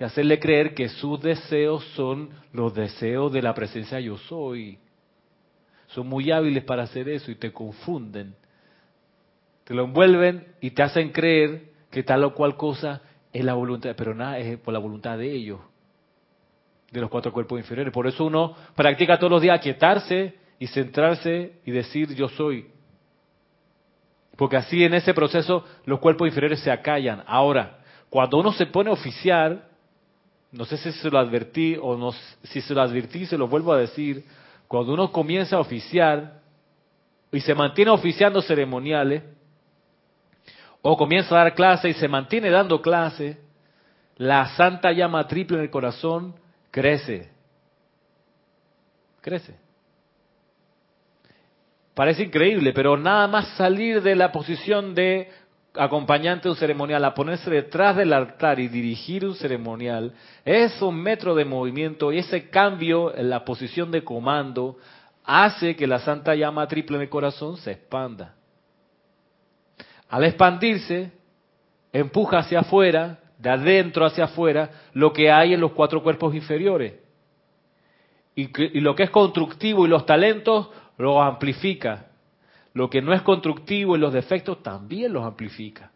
y 0.00 0.04
hacerle 0.04 0.38
creer 0.38 0.74
que 0.74 0.88
sus 0.88 1.20
deseos 1.20 1.84
son 1.94 2.30
los 2.52 2.74
deseos 2.74 3.32
de 3.32 3.42
la 3.42 3.54
presencia 3.54 3.98
yo 4.00 4.16
soy. 4.16 4.78
Son 5.88 6.06
muy 6.06 6.30
hábiles 6.30 6.64
para 6.64 6.84
hacer 6.84 7.08
eso 7.08 7.30
y 7.30 7.34
te 7.34 7.52
confunden. 7.52 8.34
Te 9.64 9.74
lo 9.74 9.84
envuelven 9.84 10.46
y 10.60 10.70
te 10.70 10.82
hacen 10.82 11.10
creer 11.10 11.72
que 11.90 12.02
tal 12.02 12.24
o 12.24 12.34
cual 12.34 12.56
cosa 12.56 13.02
es 13.32 13.44
la 13.44 13.54
voluntad, 13.54 13.94
pero 13.96 14.14
nada 14.14 14.38
es 14.38 14.58
por 14.58 14.72
la 14.72 14.78
voluntad 14.78 15.18
de 15.18 15.32
ellos 15.32 15.60
de 16.90 17.00
los 17.00 17.10
cuatro 17.10 17.32
cuerpos 17.32 17.58
inferiores. 17.58 17.92
Por 17.92 18.06
eso 18.06 18.24
uno 18.24 18.54
practica 18.74 19.18
todos 19.18 19.30
los 19.30 19.42
días 19.42 19.58
aquietarse 19.58 20.34
y 20.58 20.66
centrarse 20.66 21.52
y 21.64 21.70
decir 21.70 22.14
yo 22.14 22.28
soy. 22.28 22.66
Porque 24.36 24.56
así 24.56 24.84
en 24.84 24.94
ese 24.94 25.14
proceso 25.14 25.64
los 25.84 25.98
cuerpos 25.98 26.28
inferiores 26.28 26.60
se 26.60 26.70
acallan. 26.70 27.22
Ahora, 27.26 27.78
cuando 28.08 28.38
uno 28.38 28.52
se 28.52 28.66
pone 28.66 28.90
a 28.90 28.94
oficiar, 28.94 29.68
no 30.52 30.64
sé 30.64 30.76
si 30.78 30.92
se 30.92 31.10
lo 31.10 31.18
advertí 31.18 31.76
o 31.80 31.96
no, 31.96 32.12
si 32.44 32.60
se 32.60 32.74
lo 32.74 32.80
advertí, 32.80 33.26
se 33.26 33.36
lo 33.36 33.48
vuelvo 33.48 33.72
a 33.72 33.78
decir, 33.78 34.24
cuando 34.66 34.94
uno 34.94 35.12
comienza 35.12 35.56
a 35.56 35.60
oficiar 35.60 36.40
y 37.32 37.40
se 37.40 37.54
mantiene 37.54 37.90
oficiando 37.90 38.40
ceremoniales, 38.40 39.22
o 40.80 40.96
comienza 40.96 41.34
a 41.34 41.44
dar 41.44 41.54
clase 41.54 41.88
y 41.88 41.94
se 41.94 42.08
mantiene 42.08 42.50
dando 42.50 42.80
clase, 42.80 43.38
la 44.16 44.56
santa 44.56 44.92
llama 44.92 45.26
triple 45.26 45.58
en 45.58 45.64
el 45.64 45.70
corazón 45.70 46.34
crece. 46.70 47.30
Crece. 49.20 49.54
Parece 51.94 52.24
increíble, 52.24 52.72
pero 52.72 52.96
nada 52.96 53.26
más 53.26 53.48
salir 53.56 54.02
de 54.02 54.14
la 54.14 54.30
posición 54.30 54.94
de 54.94 55.30
acompañante 55.74 56.44
de 56.44 56.50
un 56.50 56.56
ceremonial 56.56 57.04
a 57.04 57.14
ponerse 57.14 57.50
detrás 57.50 57.96
del 57.96 58.12
altar 58.12 58.58
y 58.60 58.68
dirigir 58.68 59.24
un 59.24 59.34
ceremonial, 59.34 60.12
es 60.44 60.80
un 60.82 61.00
metro 61.00 61.34
de 61.34 61.44
movimiento 61.44 62.12
y 62.12 62.18
ese 62.18 62.48
cambio 62.50 63.14
en 63.14 63.30
la 63.30 63.44
posición 63.44 63.90
de 63.90 64.04
comando 64.04 64.76
hace 65.24 65.76
que 65.76 65.86
la 65.86 65.98
santa 65.98 66.34
llama 66.34 66.66
triple 66.66 66.96
en 66.96 67.02
el 67.02 67.08
corazón 67.08 67.56
se 67.58 67.72
expanda. 67.72 68.34
Al 70.08 70.24
expandirse, 70.24 71.12
empuja 71.92 72.38
hacia 72.38 72.60
afuera, 72.60 73.18
de 73.38 73.50
adentro 73.50 74.04
hacia 74.04 74.24
afuera, 74.24 74.70
lo 74.92 75.12
que 75.12 75.30
hay 75.30 75.54
en 75.54 75.60
los 75.60 75.72
cuatro 75.72 76.02
cuerpos 76.02 76.34
inferiores. 76.34 76.94
Y, 78.34 78.80
lo 78.80 78.94
que 78.94 79.04
es 79.04 79.10
constructivo 79.10 79.86
y 79.86 79.88
los 79.88 80.06
talentos 80.06 80.68
lo 80.96 81.22
amplifica. 81.22 82.06
Lo 82.74 82.88
que 82.90 83.02
no 83.02 83.12
es 83.12 83.22
constructivo 83.22 83.96
y 83.96 83.98
los 83.98 84.12
defectos 84.12 84.62
también 84.62 85.12
los 85.12 85.24
amplifica. 85.24 85.90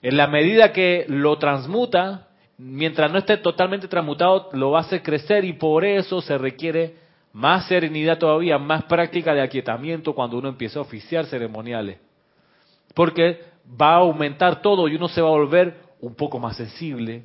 En 0.00 0.16
la 0.16 0.26
medida 0.26 0.72
que 0.72 1.04
lo 1.08 1.36
transmuta, 1.38 2.28
mientras 2.58 3.12
no 3.12 3.18
esté 3.18 3.36
totalmente 3.36 3.88
transmutado, 3.88 4.48
lo 4.52 4.76
hacer 4.76 5.02
crecer 5.02 5.44
y 5.44 5.52
por 5.52 5.84
eso 5.84 6.20
se 6.20 6.38
requiere 6.38 6.96
más 7.32 7.66
serenidad 7.66 8.18
todavía, 8.18 8.58
más 8.58 8.84
práctica 8.84 9.34
de 9.34 9.42
aquietamiento 9.42 10.14
cuando 10.14 10.38
uno 10.38 10.48
empieza 10.48 10.78
a 10.78 10.82
oficiar 10.82 11.26
ceremoniales. 11.26 11.98
Porque 12.94 13.40
va 13.80 13.94
a 13.94 13.98
aumentar 13.98 14.60
todo 14.60 14.88
y 14.88 14.96
uno 14.96 15.08
se 15.08 15.20
va 15.20 15.28
a 15.28 15.32
volver 15.32 15.76
un 16.02 16.14
poco 16.14 16.38
más 16.38 16.56
sensible, 16.56 17.24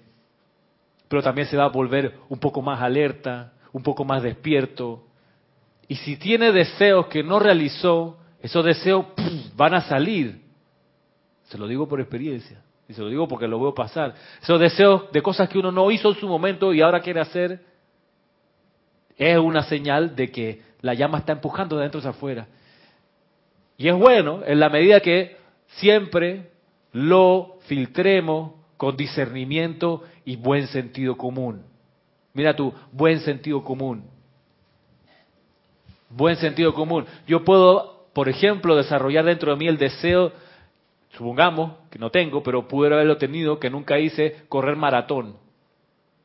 pero 1.10 1.22
también 1.22 1.48
se 1.48 1.58
va 1.58 1.66
a 1.66 1.70
volver 1.70 2.14
un 2.30 2.40
poco 2.40 2.62
más 2.62 2.82
alerta, 2.82 3.54
un 3.74 3.84
poco 3.84 4.06
más 4.06 4.22
despierto. 4.24 5.04
Y 5.88 5.96
si 5.96 6.16
tiene 6.16 6.52
deseos 6.52 7.08
que 7.08 7.24
no 7.24 7.40
realizó, 7.40 8.18
esos 8.40 8.64
deseos 8.64 9.06
van 9.56 9.74
a 9.74 9.82
salir. 9.82 10.42
Se 11.46 11.58
lo 11.58 11.68
digo 11.68 11.88
por 11.88 12.00
experiencia. 12.00 12.62
Y 12.88 12.94
se 12.94 13.02
lo 13.02 13.10
digo 13.10 13.28
porque 13.28 13.48
lo 13.48 13.60
veo 13.60 13.74
pasar. 13.74 14.14
Esos 14.42 14.60
deseos 14.60 15.12
de 15.12 15.22
cosas 15.22 15.50
que 15.50 15.58
uno 15.58 15.72
no 15.72 15.90
hizo 15.92 16.10
en 16.10 16.16
su 16.16 16.28
momento 16.28 16.74
y 16.74 16.82
ahora 16.82 17.02
quiere 17.02 17.20
hacer, 17.20 17.60
es 19.18 19.38
una 19.38 19.64
señal 19.64 20.16
de 20.16 20.32
que 20.32 20.62
la 20.82 20.94
llama 20.94 21.18
está 21.18 21.32
empujando 21.32 21.76
de 21.76 21.82
adentro 21.82 22.00
hacia 22.00 22.12
afuera. 22.12 22.48
Y 23.76 23.88
es 23.88 23.96
bueno 23.96 24.42
en 24.46 24.60
la 24.60 24.70
medida 24.70 25.00
que 25.00 25.36
siempre 25.80 26.52
lo 26.92 27.58
filtremos 27.62 28.57
con 28.78 28.96
discernimiento 28.96 30.04
y 30.24 30.36
buen 30.36 30.68
sentido 30.68 31.18
común. 31.18 31.64
Mira 32.34 32.56
tú, 32.56 32.74
buen 32.92 33.20
sentido 33.22 33.64
común. 33.64 34.04
Buen 36.10 36.38
sentido 36.38 36.74
común. 36.74 37.06
Yo 37.28 37.44
puedo, 37.44 38.08
por 38.14 38.30
ejemplo, 38.30 38.76
desarrollar 38.76 39.26
dentro 39.26 39.52
de 39.52 39.58
mí 39.58 39.68
el 39.68 39.78
deseo, 39.78 40.32
supongamos 41.10 41.74
que 41.90 42.00
no 42.00 42.12
tengo, 42.12 42.44
pero 42.44 42.68
pude 42.68 42.94
haberlo 42.94 43.18
tenido, 43.18 43.60
que 43.60 43.70
nunca 43.70 44.00
hice 44.00 44.44
correr 44.48 44.76
maratón. 44.76 45.36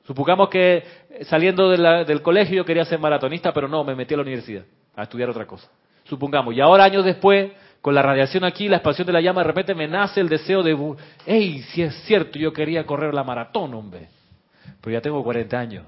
Supongamos 0.05 0.49
que 0.49 0.85
saliendo 1.23 1.71
del 1.71 2.23
colegio 2.23 2.57
yo 2.57 2.65
quería 2.65 2.85
ser 2.85 2.99
maratonista, 2.99 3.53
pero 3.53 3.69
no, 3.69 3.83
me 3.85 3.95
metí 3.95 4.15
a 4.15 4.19
la 4.19 4.23
universidad 4.23 4.65
a 4.95 5.05
estudiar 5.05 5.31
otra 5.31 5.47
cosa. 5.47 5.69
Supongamos. 6.13 6.55
Y 6.55 6.61
ahora, 6.61 6.85
años 6.85 7.07
después, 7.07 7.53
con 7.81 7.95
la 7.95 8.03
radiación 8.03 8.45
aquí, 8.45 8.69
la 8.69 8.77
expansión 8.77 9.07
de 9.07 9.15
la 9.15 9.23
llama, 9.23 9.41
de 9.41 9.47
repente 9.47 9.75
me 9.75 9.89
nace 9.89 10.21
el 10.21 10.29
deseo 10.29 10.63
de, 10.63 10.77
hey, 11.25 11.65
si 11.71 11.81
es 11.81 11.95
cierto, 12.05 12.39
yo 12.39 12.53
quería 12.53 12.85
correr 12.85 13.15
la 13.15 13.25
maratón, 13.25 13.73
hombre. 13.73 14.11
Pero 14.83 14.93
ya 14.93 15.01
tengo 15.01 15.25
40 15.25 15.59
años. 15.59 15.87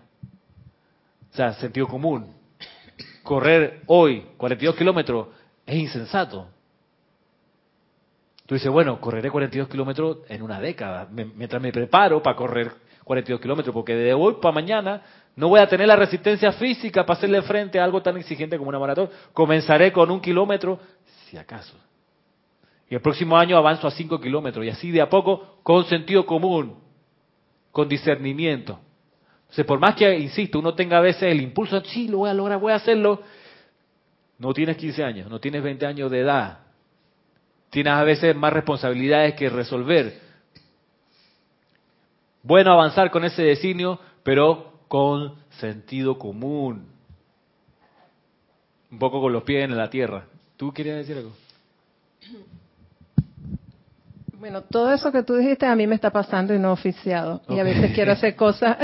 O 1.30 1.36
sea, 1.36 1.52
sentido 1.52 1.86
común. 1.86 2.32
Correr 3.22 3.82
hoy 3.86 4.24
42 4.38 4.76
kilómetros 4.76 5.28
es 5.66 5.76
insensato. 5.76 6.48
Tú 8.46 8.54
dices, 8.54 8.72
bueno, 8.72 8.98
correré 8.98 9.30
42 9.30 9.68
kilómetros 9.68 10.18
en 10.30 10.40
una 10.40 10.60
década, 10.60 11.06
mientras 11.10 11.60
me 11.60 11.70
preparo 11.70 12.22
para 12.22 12.34
correr 12.34 12.72
42 13.04 13.42
kilómetros, 13.42 13.74
porque 13.74 13.94
de 13.94 14.14
hoy 14.14 14.36
para 14.40 14.54
mañana 14.54 15.02
no 15.36 15.48
voy 15.48 15.60
a 15.60 15.68
tener 15.68 15.88
la 15.88 15.96
resistencia 15.96 16.52
física 16.52 17.04
para 17.04 17.18
hacerle 17.18 17.42
frente 17.42 17.80
a 17.80 17.84
algo 17.84 18.00
tan 18.02 18.16
exigente 18.16 18.56
como 18.56 18.68
una 18.68 18.78
maratón. 18.78 19.10
Comenzaré 19.32 19.92
con 19.92 20.10
un 20.10 20.20
kilómetro, 20.20 20.78
si 21.26 21.36
acaso. 21.36 21.76
Y 22.88 22.94
el 22.94 23.00
próximo 23.00 23.36
año 23.36 23.56
avanzo 23.56 23.88
a 23.88 23.90
5 23.90 24.20
kilómetros, 24.20 24.64
y 24.64 24.68
así 24.68 24.90
de 24.90 25.00
a 25.00 25.08
poco, 25.08 25.58
con 25.62 25.84
sentido 25.86 26.24
común, 26.24 26.76
con 27.72 27.88
discernimiento. 27.88 28.78
O 29.56 29.64
por 29.64 29.78
más 29.78 29.96
que, 29.96 30.18
insisto, 30.18 30.58
uno 30.58 30.74
tenga 30.74 30.98
a 30.98 31.00
veces 31.00 31.24
el 31.24 31.40
impulso, 31.40 31.80
sí, 31.84 32.08
lo 32.08 32.18
voy 32.18 32.30
a 32.30 32.34
lograr, 32.34 32.60
voy 32.60 32.72
a 32.72 32.76
hacerlo, 32.76 33.22
no 34.38 34.52
tienes 34.52 34.76
15 34.76 35.04
años, 35.04 35.30
no 35.30 35.40
tienes 35.40 35.62
20 35.62 35.86
años 35.86 36.10
de 36.10 36.20
edad. 36.20 36.58
Tienes 37.70 37.92
a 37.92 38.04
veces 38.04 38.36
más 38.36 38.52
responsabilidades 38.52 39.34
que 39.34 39.48
resolver. 39.48 40.20
Bueno 42.42 42.72
avanzar 42.72 43.10
con 43.10 43.24
ese 43.24 43.42
designio, 43.42 43.98
pero 44.22 44.73
con 44.88 45.34
sentido 45.60 46.18
común. 46.18 46.86
Un 48.90 48.98
poco 48.98 49.20
con 49.20 49.32
los 49.32 49.42
pies 49.42 49.64
en 49.64 49.76
la 49.76 49.90
tierra. 49.90 50.24
¿Tú 50.56 50.72
querías 50.72 50.98
decir 50.98 51.16
algo? 51.16 51.32
Bueno, 54.38 54.62
todo 54.62 54.92
eso 54.92 55.10
que 55.10 55.22
tú 55.22 55.36
dijiste 55.36 55.66
a 55.66 55.74
mí 55.74 55.86
me 55.86 55.94
está 55.94 56.10
pasando 56.10 56.54
y 56.54 56.58
no 56.58 56.72
oficiado. 56.72 57.42
Y 57.48 57.58
a 57.58 57.64
veces 57.64 57.92
quiero 57.94 58.12
hacer 58.12 58.36
cosas, 58.36 58.76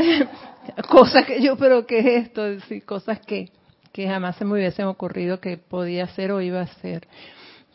cosas 0.88 1.26
que 1.26 1.40
yo, 1.40 1.56
pero 1.56 1.86
¿qué 1.86 1.98
es 1.98 2.26
esto? 2.26 2.58
Sí, 2.60 2.80
cosas 2.80 3.20
que, 3.20 3.50
que 3.92 4.08
jamás 4.08 4.36
se 4.36 4.44
me 4.44 4.54
hubiesen 4.54 4.86
ocurrido 4.86 5.38
que 5.38 5.58
podía 5.58 6.04
hacer 6.04 6.32
o 6.32 6.40
iba 6.40 6.60
a 6.60 6.64
hacer. 6.64 7.06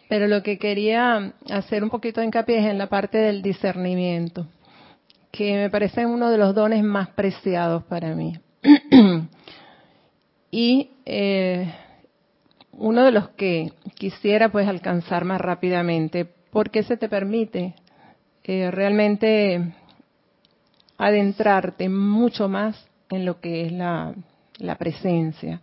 Pero 0.09 0.27
lo 0.27 0.43
que 0.43 0.57
quería 0.57 1.33
hacer 1.49 1.83
un 1.83 1.89
poquito 1.89 2.21
de 2.21 2.27
hincapié 2.27 2.59
es 2.59 2.65
en 2.65 2.77
la 2.77 2.87
parte 2.87 3.17
del 3.17 3.41
discernimiento 3.41 4.47
que 5.35 5.53
me 5.53 5.69
parece 5.69 6.05
uno 6.05 6.29
de 6.29 6.37
los 6.37 6.55
dones 6.55 6.83
más 6.83 7.09
preciados 7.09 7.83
para 7.83 8.15
mí. 8.15 8.39
y 10.51 10.89
eh, 11.05 11.73
uno 12.71 13.03
de 13.03 13.11
los 13.11 13.29
que 13.29 13.73
quisiera 13.95 14.49
pues 14.49 14.67
alcanzar 14.67 15.25
más 15.25 15.41
rápidamente, 15.41 16.25
porque 16.51 16.83
se 16.83 16.97
te 16.97 17.09
permite 17.09 17.75
eh, 18.43 18.71
realmente 18.71 19.73
adentrarte 20.97 21.89
mucho 21.89 22.47
más 22.47 22.87
en 23.09 23.25
lo 23.25 23.41
que 23.41 23.65
es 23.65 23.71
la, 23.71 24.15
presencia 24.79 25.61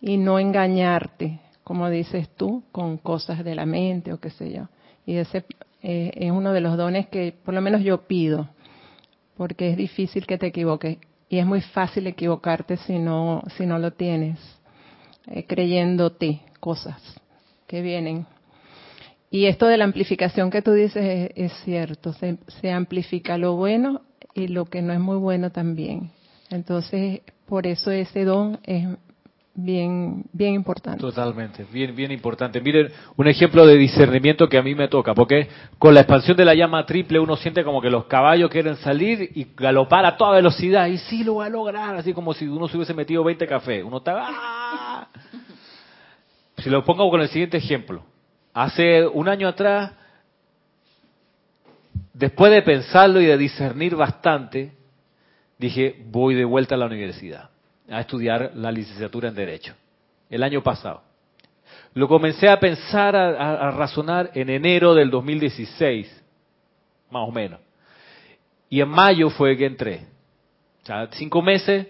y 0.00 0.16
no 0.16 0.38
engañarte, 0.38 1.40
como 1.64 1.90
dices 1.90 2.28
tú, 2.36 2.62
con 2.70 2.98
cosas 2.98 3.44
de 3.44 3.56
la 3.56 3.66
mente 3.66 4.12
o 4.12 4.20
qué 4.20 4.30
sé 4.30 4.52
yo. 4.52 4.68
Y 5.04 5.16
ese 5.16 5.44
eh, 5.82 6.12
es 6.14 6.30
uno 6.30 6.52
de 6.52 6.60
los 6.60 6.76
dones 6.76 7.08
que 7.08 7.34
por 7.44 7.54
lo 7.54 7.60
menos 7.60 7.82
yo 7.82 8.06
pido 8.06 8.48
porque 9.38 9.70
es 9.70 9.76
difícil 9.76 10.26
que 10.26 10.36
te 10.36 10.48
equivoques 10.48 10.98
y 11.30 11.38
es 11.38 11.46
muy 11.46 11.60
fácil 11.62 12.08
equivocarte 12.08 12.76
si 12.76 12.98
no 12.98 13.42
si 13.56 13.64
no 13.64 13.78
lo 13.78 13.92
tienes 13.92 14.38
eh, 15.28 15.46
creyéndote 15.46 16.40
cosas 16.60 17.00
que 17.66 17.80
vienen. 17.80 18.26
Y 19.30 19.46
esto 19.46 19.66
de 19.66 19.76
la 19.76 19.84
amplificación 19.84 20.50
que 20.50 20.62
tú 20.62 20.72
dices 20.72 21.30
es, 21.34 21.52
cierto 21.64 22.14
se, 22.14 22.38
se, 22.60 22.72
amplifica 22.72 23.36
lo 23.36 23.56
bueno 23.56 24.00
y 24.34 24.48
lo 24.48 24.64
que 24.64 24.80
no 24.80 24.92
es 24.92 25.00
muy 25.00 25.18
bueno 25.18 25.52
también. 25.52 26.10
Entonces 26.50 27.20
por 27.46 27.66
eso 27.66 27.90
ese 27.90 28.24
don 28.24 28.58
es 28.64 28.88
bien, 29.58 30.24
bien 30.32 30.54
importante. 30.54 31.00
Totalmente, 31.00 31.66
bien, 31.72 31.94
bien 31.94 32.12
importante. 32.12 32.60
Miren, 32.60 32.92
un 33.16 33.26
ejemplo 33.26 33.66
de 33.66 33.76
discernimiento 33.76 34.48
que 34.48 34.56
a 34.56 34.62
mí 34.62 34.74
me 34.74 34.86
toca, 34.86 35.14
porque 35.14 35.48
con 35.78 35.94
la 35.94 36.00
expansión 36.00 36.36
de 36.36 36.44
la 36.44 36.54
llama 36.54 36.86
triple 36.86 37.18
uno 37.18 37.36
siente 37.36 37.64
como 37.64 37.80
que 37.80 37.90
los 37.90 38.04
caballos 38.04 38.50
quieren 38.50 38.76
salir 38.76 39.32
y 39.34 39.48
galopar 39.56 40.06
a 40.06 40.16
toda 40.16 40.36
velocidad, 40.36 40.86
y 40.86 40.98
sí 40.98 41.24
lo 41.24 41.36
va 41.36 41.46
a 41.46 41.48
lograr, 41.48 41.96
así 41.96 42.12
como 42.12 42.34
si 42.34 42.46
uno 42.46 42.68
se 42.68 42.76
hubiese 42.76 42.94
metido 42.94 43.24
20 43.24 43.46
cafés. 43.46 43.82
Uno 43.84 43.98
está... 43.98 44.14
¡ah! 44.16 45.08
Si 46.58 46.70
lo 46.70 46.84
pongo 46.84 47.10
con 47.10 47.20
el 47.20 47.28
siguiente 47.28 47.56
ejemplo. 47.56 48.04
Hace 48.54 49.06
un 49.06 49.28
año 49.28 49.48
atrás, 49.48 49.92
después 52.12 52.52
de 52.52 52.62
pensarlo 52.62 53.20
y 53.20 53.26
de 53.26 53.36
discernir 53.36 53.96
bastante, 53.96 54.72
dije, 55.58 55.96
voy 56.06 56.34
de 56.34 56.44
vuelta 56.44 56.76
a 56.76 56.78
la 56.78 56.86
universidad 56.86 57.50
a 57.90 58.00
estudiar 58.00 58.52
la 58.54 58.70
licenciatura 58.70 59.28
en 59.28 59.34
Derecho, 59.34 59.74
el 60.30 60.42
año 60.42 60.62
pasado. 60.62 61.02
Lo 61.94 62.08
comencé 62.08 62.48
a 62.48 62.60
pensar, 62.60 63.16
a, 63.16 63.70
razonar 63.70 64.30
en 64.34 64.50
enero 64.50 64.94
del 64.94 65.10
2016, 65.10 66.24
más 67.10 67.28
o 67.28 67.32
menos. 67.32 67.60
Y 68.68 68.80
en 68.80 68.88
mayo 68.88 69.30
fue 69.30 69.56
que 69.56 69.66
entré. 69.66 70.06
O 70.82 70.86
sea, 70.86 71.08
cinco 71.12 71.42
meses 71.42 71.86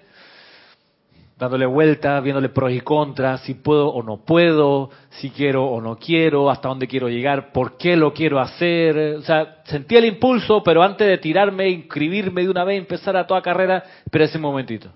dándole 1.39 1.67
vueltas, 1.67 2.23
viéndole 2.23 2.49
pros 2.49 2.73
y 2.73 2.81
contras, 2.81 3.43
si 3.43 3.55
puedo 3.55 3.89
o 3.91 4.03
no 4.03 4.17
puedo, 4.17 4.91
si 5.11 5.31
quiero 5.31 5.67
o 5.67 5.81
no 5.81 5.97
quiero, 5.97 6.51
hasta 6.51 6.69
dónde 6.69 6.89
quiero 6.89 7.09
llegar, 7.09 7.53
por 7.53 7.77
qué 7.77 7.97
lo 7.97 8.13
quiero 8.13 8.41
hacer. 8.41 9.17
O 9.19 9.23
sea, 9.23 9.63
sentí 9.65 9.97
el 9.97 10.07
impulso, 10.07 10.63
pero 10.65 10.83
antes 10.83 11.07
de 11.07 11.19
tirarme, 11.19 11.69
inscribirme 11.69 12.43
de 12.43 12.51
una 12.51 12.65
vez, 12.65 12.79
empezar 12.79 13.17
a 13.17 13.27
toda 13.27 13.41
carrera, 13.41 13.85
pero 14.11 14.25
ese 14.25 14.39
momentito. 14.39 14.91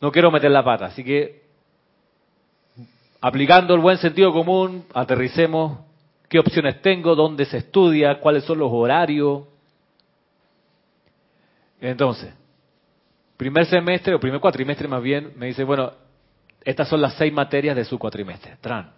No 0.00 0.12
quiero 0.12 0.30
meter 0.30 0.50
la 0.50 0.64
pata, 0.64 0.86
así 0.86 1.02
que 1.02 1.42
aplicando 3.20 3.74
el 3.74 3.80
buen 3.80 3.98
sentido 3.98 4.32
común, 4.32 4.84
aterricemos 4.92 5.78
qué 6.28 6.38
opciones 6.38 6.82
tengo, 6.82 7.14
dónde 7.14 7.44
se 7.44 7.58
estudia, 7.58 8.20
cuáles 8.20 8.44
son 8.44 8.58
los 8.58 8.70
horarios. 8.72 9.44
Entonces, 11.80 12.32
primer 13.36 13.66
semestre 13.66 14.14
o 14.14 14.20
primer 14.20 14.40
cuatrimestre 14.40 14.88
más 14.88 15.02
bien, 15.02 15.32
me 15.36 15.46
dice, 15.46 15.64
bueno, 15.64 15.92
estas 16.62 16.88
son 16.88 17.00
las 17.00 17.14
seis 17.14 17.32
materias 17.32 17.76
de 17.76 17.84
su 17.84 17.98
cuatrimestre. 17.98 18.56
Tran. 18.60 18.92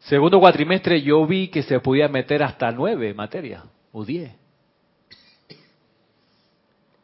Segundo 0.00 0.40
cuatrimestre 0.40 1.02
yo 1.02 1.26
vi 1.26 1.48
que 1.48 1.62
se 1.62 1.78
podía 1.80 2.08
meter 2.08 2.42
hasta 2.42 2.70
nueve 2.70 3.12
materias 3.14 3.64
o 3.92 4.04
diez. 4.04 4.39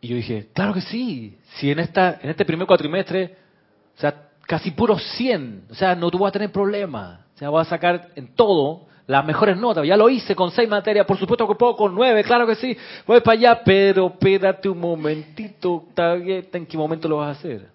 Y 0.06 0.08
yo 0.08 0.14
dije, 0.14 0.46
claro 0.52 0.72
que 0.72 0.82
sí, 0.82 1.36
si 1.56 1.68
en 1.68 1.80
esta 1.80 2.20
en 2.22 2.30
este 2.30 2.44
primer 2.44 2.64
cuatrimestre, 2.64 3.34
o 3.96 4.00
sea, 4.00 4.28
casi 4.42 4.70
puro 4.70 4.96
100, 4.96 5.64
o 5.68 5.74
sea, 5.74 5.96
no 5.96 6.12
tú 6.12 6.18
vas 6.18 6.28
a 6.28 6.32
tener 6.34 6.52
problema, 6.52 7.26
o 7.34 7.38
sea, 7.40 7.50
vas 7.50 7.66
a 7.66 7.70
sacar 7.70 8.10
en 8.14 8.28
todo 8.36 8.82
las 9.08 9.26
mejores 9.26 9.56
notas. 9.56 9.84
Ya 9.84 9.96
lo 9.96 10.08
hice 10.08 10.36
con 10.36 10.52
seis 10.52 10.68
materias, 10.68 11.06
por 11.06 11.18
supuesto 11.18 11.48
que 11.48 11.56
puedo 11.56 11.74
con 11.74 11.92
nueve, 11.92 12.22
claro 12.22 12.46
que 12.46 12.54
sí. 12.54 12.76
Voy 13.04 13.20
para 13.20 13.36
allá, 13.36 13.62
pero 13.64 14.06
espérate 14.06 14.68
un 14.68 14.78
momentito, 14.78 15.86
¿en 15.96 16.66
qué 16.66 16.78
momento 16.78 17.08
lo 17.08 17.16
vas 17.16 17.36
a 17.36 17.40
hacer? 17.40 17.66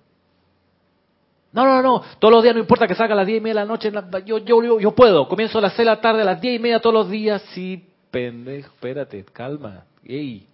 No, 1.51 1.65
no, 1.65 1.81
no, 1.81 2.01
todos 2.17 2.33
los 2.33 2.43
días 2.43 2.55
no 2.55 2.61
importa 2.61 2.87
que 2.87 2.95
salga 2.95 3.13
a 3.13 3.17
las 3.17 3.27
diez 3.27 3.39
y 3.39 3.41
media 3.41 3.55
de 3.55 3.59
la 3.59 3.65
noche, 3.65 3.91
yo, 4.25 4.37
yo, 4.37 4.79
yo, 4.79 4.91
puedo. 4.95 5.27
Comienzo 5.27 5.57
a 5.57 5.63
las 5.63 5.73
seis 5.73 5.85
de 5.85 5.91
la 5.95 5.99
tarde, 5.99 6.21
a 6.21 6.25
las 6.25 6.39
diez 6.39 6.55
y 6.55 6.59
media 6.59 6.79
todos 6.79 6.93
los 6.93 7.09
días, 7.09 7.41
sí, 7.53 7.89
pendejo, 8.09 8.69
espérate, 8.73 9.25
calma, 9.33 9.83
ey. 10.05 10.47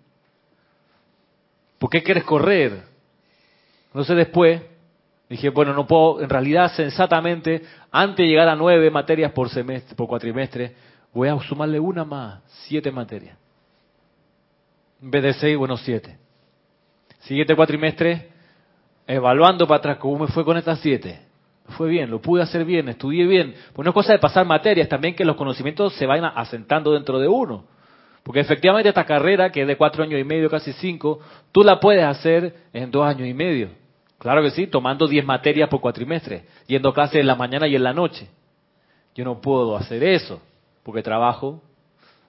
¿Por 1.77 1.89
qué 1.89 2.03
quieres 2.03 2.23
correr? 2.23 2.83
Sé 4.03 4.15
después, 4.15 4.61
Dije, 5.29 5.49
bueno, 5.49 5.73
no 5.73 5.85
puedo, 5.85 6.21
en 6.21 6.29
realidad, 6.29 6.71
sensatamente, 6.71 7.61
antes 7.91 8.17
de 8.17 8.27
llegar 8.27 8.47
a 8.47 8.55
nueve 8.55 8.89
materias 8.89 9.33
por 9.33 9.49
semestre, 9.49 9.93
por 9.95 10.07
cuatrimestre, 10.07 10.73
voy 11.13 11.27
a 11.27 11.37
sumarle 11.39 11.79
una 11.79 12.05
más, 12.05 12.41
siete 12.67 12.91
materias. 12.91 13.37
En 15.01 15.11
vez 15.11 15.23
de 15.23 15.33
seis, 15.33 15.57
bueno, 15.57 15.75
siete. 15.75 16.17
Siguiente 17.19 17.55
cuatrimestre, 17.55 18.29
evaluando 19.05 19.67
para 19.67 19.79
atrás 19.79 19.97
cómo 19.97 20.19
me 20.19 20.27
fue 20.27 20.45
con 20.45 20.55
estas 20.55 20.79
siete. 20.79 21.19
Fue 21.71 21.89
bien, 21.89 22.09
lo 22.09 22.21
pude 22.21 22.41
hacer 22.41 22.63
bien, 22.63 22.87
estudié 22.87 23.25
bien. 23.27 23.53
Pues 23.73 23.83
no 23.83 23.89
es 23.89 23.93
cosa 23.93 24.13
de 24.13 24.19
pasar 24.19 24.45
materias, 24.45 24.87
también 24.87 25.13
que 25.13 25.25
los 25.25 25.35
conocimientos 25.35 25.93
se 25.95 26.05
vayan 26.05 26.31
asentando 26.35 26.93
dentro 26.93 27.19
de 27.19 27.27
uno. 27.27 27.65
Porque 28.27 28.41
efectivamente 28.41 28.89
esta 28.89 29.05
carrera, 29.05 29.53
que 29.53 29.61
es 29.61 29.67
de 29.67 29.77
cuatro 29.77 30.03
años 30.03 30.19
y 30.19 30.23
medio, 30.25 30.49
casi 30.49 30.73
cinco, 30.73 31.21
tú 31.53 31.63
la 31.63 31.79
puedes 31.79 32.03
hacer 32.03 32.53
en 32.73 32.91
dos 32.91 33.05
años 33.05 33.25
y 33.25 33.33
medio. 33.33 33.69
Claro 34.17 34.43
que 34.43 34.51
sí, 34.51 34.67
tomando 34.67 35.07
10 35.07 35.23
materias 35.25 35.69
por 35.69 35.79
cuatrimestre, 35.79 36.43
yendo 36.67 36.89
a 36.89 36.93
clase 36.93 37.21
en 37.21 37.25
la 37.25 37.35
mañana 37.35 37.69
y 37.69 37.77
en 37.77 37.83
la 37.83 37.93
noche. 37.93 38.27
Yo 39.15 39.23
no 39.23 39.39
puedo 39.39 39.77
hacer 39.77 40.03
eso, 40.03 40.41
porque 40.83 41.01
trabajo 41.01 41.61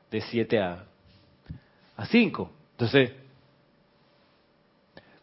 de 0.09 0.21
7 0.21 0.61
a, 0.61 0.85
a 1.97 2.07
5. 2.07 2.49
Entonces, 2.75 3.13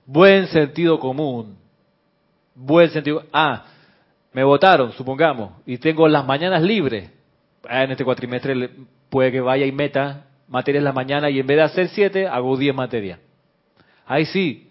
buen 0.05 0.47
sentido 0.47 0.99
común. 0.99 1.55
Buen 2.53 2.89
sentido. 2.89 3.23
Ah, 3.31 3.63
me 4.33 4.43
votaron, 4.43 4.91
supongamos, 4.91 5.53
y 5.65 5.77
tengo 5.77 6.05
las 6.09 6.25
mañanas 6.25 6.61
libres. 6.61 7.09
Ah, 7.65 7.85
en 7.85 7.91
este 7.91 8.03
cuatrimestre 8.03 8.71
puede 9.09 9.31
que 9.31 9.39
vaya 9.39 9.65
y 9.65 9.71
meta 9.71 10.25
materias 10.47 10.81
en 10.81 10.85
la 10.85 10.93
mañana 10.93 11.29
y 11.29 11.39
en 11.39 11.47
vez 11.47 11.57
de 11.57 11.63
hacer 11.63 11.87
7, 11.89 12.27
hago 12.27 12.57
10 12.57 12.75
materias. 12.75 13.19
Ahí 14.05 14.25
sí, 14.25 14.69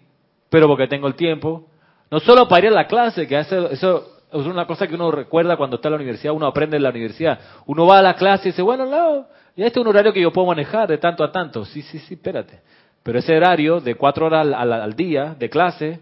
pero 0.49 0.67
porque 0.67 0.87
tengo 0.87 1.07
el 1.07 1.15
tiempo, 1.15 1.67
no 2.09 2.19
solo 2.19 2.47
para 2.47 2.67
ir 2.67 2.71
a 2.71 2.75
la 2.75 2.87
clase, 2.87 3.27
que 3.27 3.37
eso, 3.37 3.69
eso 3.69 4.15
es 4.31 4.45
una 4.45 4.65
cosa 4.65 4.87
que 4.87 4.95
uno 4.95 5.11
recuerda 5.11 5.57
cuando 5.57 5.77
está 5.77 5.87
en 5.87 5.93
la 5.93 5.97
universidad, 5.97 6.33
uno 6.33 6.47
aprende 6.47 6.77
en 6.77 6.83
la 6.83 6.89
universidad. 6.89 7.39
Uno 7.65 7.85
va 7.85 7.99
a 7.99 8.01
la 8.01 8.15
clase 8.15 8.49
y 8.49 8.51
dice, 8.51 8.61
bueno, 8.61 8.85
no, 8.85 9.27
ya 9.55 9.65
este 9.65 9.79
es 9.79 9.85
un 9.85 9.87
horario 9.87 10.11
que 10.11 10.21
yo 10.21 10.31
puedo 10.31 10.47
manejar 10.47 10.87
de 10.87 10.97
tanto 10.97 11.23
a 11.23 11.31
tanto. 11.31 11.65
Sí, 11.65 11.81
sí, 11.81 11.99
sí, 11.99 12.15
espérate. 12.15 12.59
Pero 13.03 13.19
ese 13.19 13.35
horario 13.35 13.79
de 13.79 13.95
cuatro 13.95 14.25
horas 14.25 14.47
al, 14.53 14.93
día 14.95 15.35
de 15.37 15.49
clase 15.49 15.99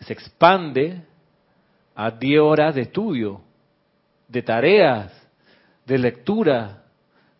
se 0.00 0.12
expande 0.12 1.02
a 1.94 2.10
diez 2.10 2.40
horas 2.40 2.74
de 2.74 2.82
estudio, 2.82 3.40
de 4.28 4.42
tareas, 4.42 5.12
de 5.84 5.98
lectura, 5.98 6.84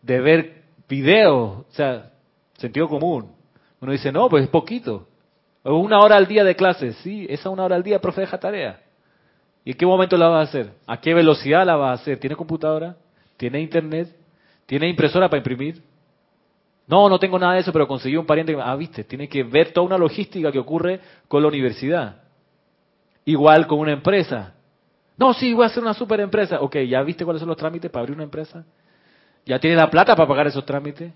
de 0.01 0.19
ver 0.19 0.64
videos, 0.87 1.59
o 1.59 1.71
sea, 1.71 2.11
sentido 2.57 2.87
común. 2.87 3.31
Uno 3.81 3.91
dice, 3.91 4.11
no, 4.11 4.29
pues 4.29 4.43
es 4.43 4.49
poquito. 4.49 5.07
Una 5.63 5.99
hora 5.99 6.15
al 6.17 6.27
día 6.27 6.43
de 6.43 6.55
clase, 6.55 6.93
sí, 6.93 7.25
esa 7.29 7.49
una 7.49 7.63
hora 7.63 7.75
al 7.75 7.83
día, 7.83 7.99
profe, 7.99 8.21
deja 8.21 8.39
tarea. 8.39 8.81
¿Y 9.63 9.71
en 9.71 9.77
qué 9.77 9.85
momento 9.85 10.15
la 10.15 10.27
vas 10.27 10.47
a 10.47 10.49
hacer? 10.49 10.71
¿A 10.85 11.01
qué 11.01 11.13
velocidad 11.13 11.65
la 11.65 11.75
vas 11.75 11.99
a 11.99 12.01
hacer? 12.01 12.19
¿Tiene 12.19 12.35
computadora? 12.35 12.95
¿Tiene 13.35 13.59
internet? 13.59 14.15
¿Tiene 14.67 14.87
impresora 14.87 15.27
para 15.27 15.39
imprimir? 15.39 15.81
No, 16.87 17.09
no 17.09 17.17
tengo 17.17 17.39
nada 17.39 17.53
de 17.53 17.61
eso, 17.61 17.73
pero 17.73 17.87
conseguí 17.87 18.15
un 18.15 18.27
pariente. 18.27 18.55
Ah, 18.61 18.75
viste, 18.75 19.03
tiene 19.03 19.27
que 19.27 19.43
ver 19.43 19.73
toda 19.73 19.87
una 19.87 19.97
logística 19.97 20.51
que 20.51 20.59
ocurre 20.59 20.99
con 21.27 21.41
la 21.41 21.47
universidad. 21.47 22.21
Igual 23.25 23.65
con 23.65 23.79
una 23.79 23.93
empresa. 23.93 24.53
No, 25.17 25.33
sí, 25.33 25.53
voy 25.53 25.63
a 25.63 25.67
hacer 25.67 25.81
una 25.81 25.95
super 25.95 26.19
empresa. 26.19 26.61
Ok, 26.61 26.77
¿ya 26.87 27.01
viste 27.01 27.25
cuáles 27.25 27.39
son 27.39 27.49
los 27.49 27.57
trámites 27.57 27.89
para 27.89 28.01
abrir 28.01 28.15
una 28.15 28.23
empresa? 28.23 28.65
¿Ya 29.45 29.59
tienes 29.59 29.77
la 29.77 29.89
plata 29.89 30.15
para 30.15 30.27
pagar 30.27 30.47
esos 30.47 30.65
trámites? 30.65 31.13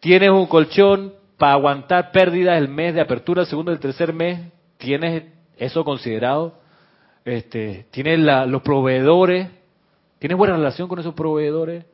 ¿Tienes 0.00 0.30
un 0.30 0.46
colchón 0.46 1.14
para 1.38 1.52
aguantar 1.52 2.12
pérdidas 2.12 2.58
el 2.58 2.68
mes 2.68 2.94
de 2.94 3.00
apertura, 3.00 3.42
el 3.42 3.48
segundo 3.48 3.70
y 3.70 3.74
el 3.74 3.80
tercer 3.80 4.12
mes, 4.12 4.40
tienes 4.78 5.24
eso 5.56 5.84
considerado, 5.84 6.54
este, 7.24 7.86
tienes 7.90 8.18
los 8.18 8.62
proveedores, 8.62 9.48
tienes 10.18 10.36
buena 10.38 10.56
relación 10.56 10.88
con 10.88 10.98
esos 10.98 11.14
proveedores, 11.14 11.84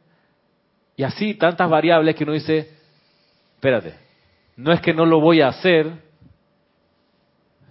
y 0.97 1.03
así 1.03 1.35
tantas 1.35 1.69
variables 1.71 2.15
que 2.15 2.25
uno 2.25 2.33
dice, 2.33 2.71
espérate, 3.55 3.95
no 4.57 4.73
es 4.73 4.81
que 4.81 4.93
no 4.93 5.07
lo 5.07 5.21
voy 5.21 5.41
a 5.41 5.49
hacer, 5.49 5.91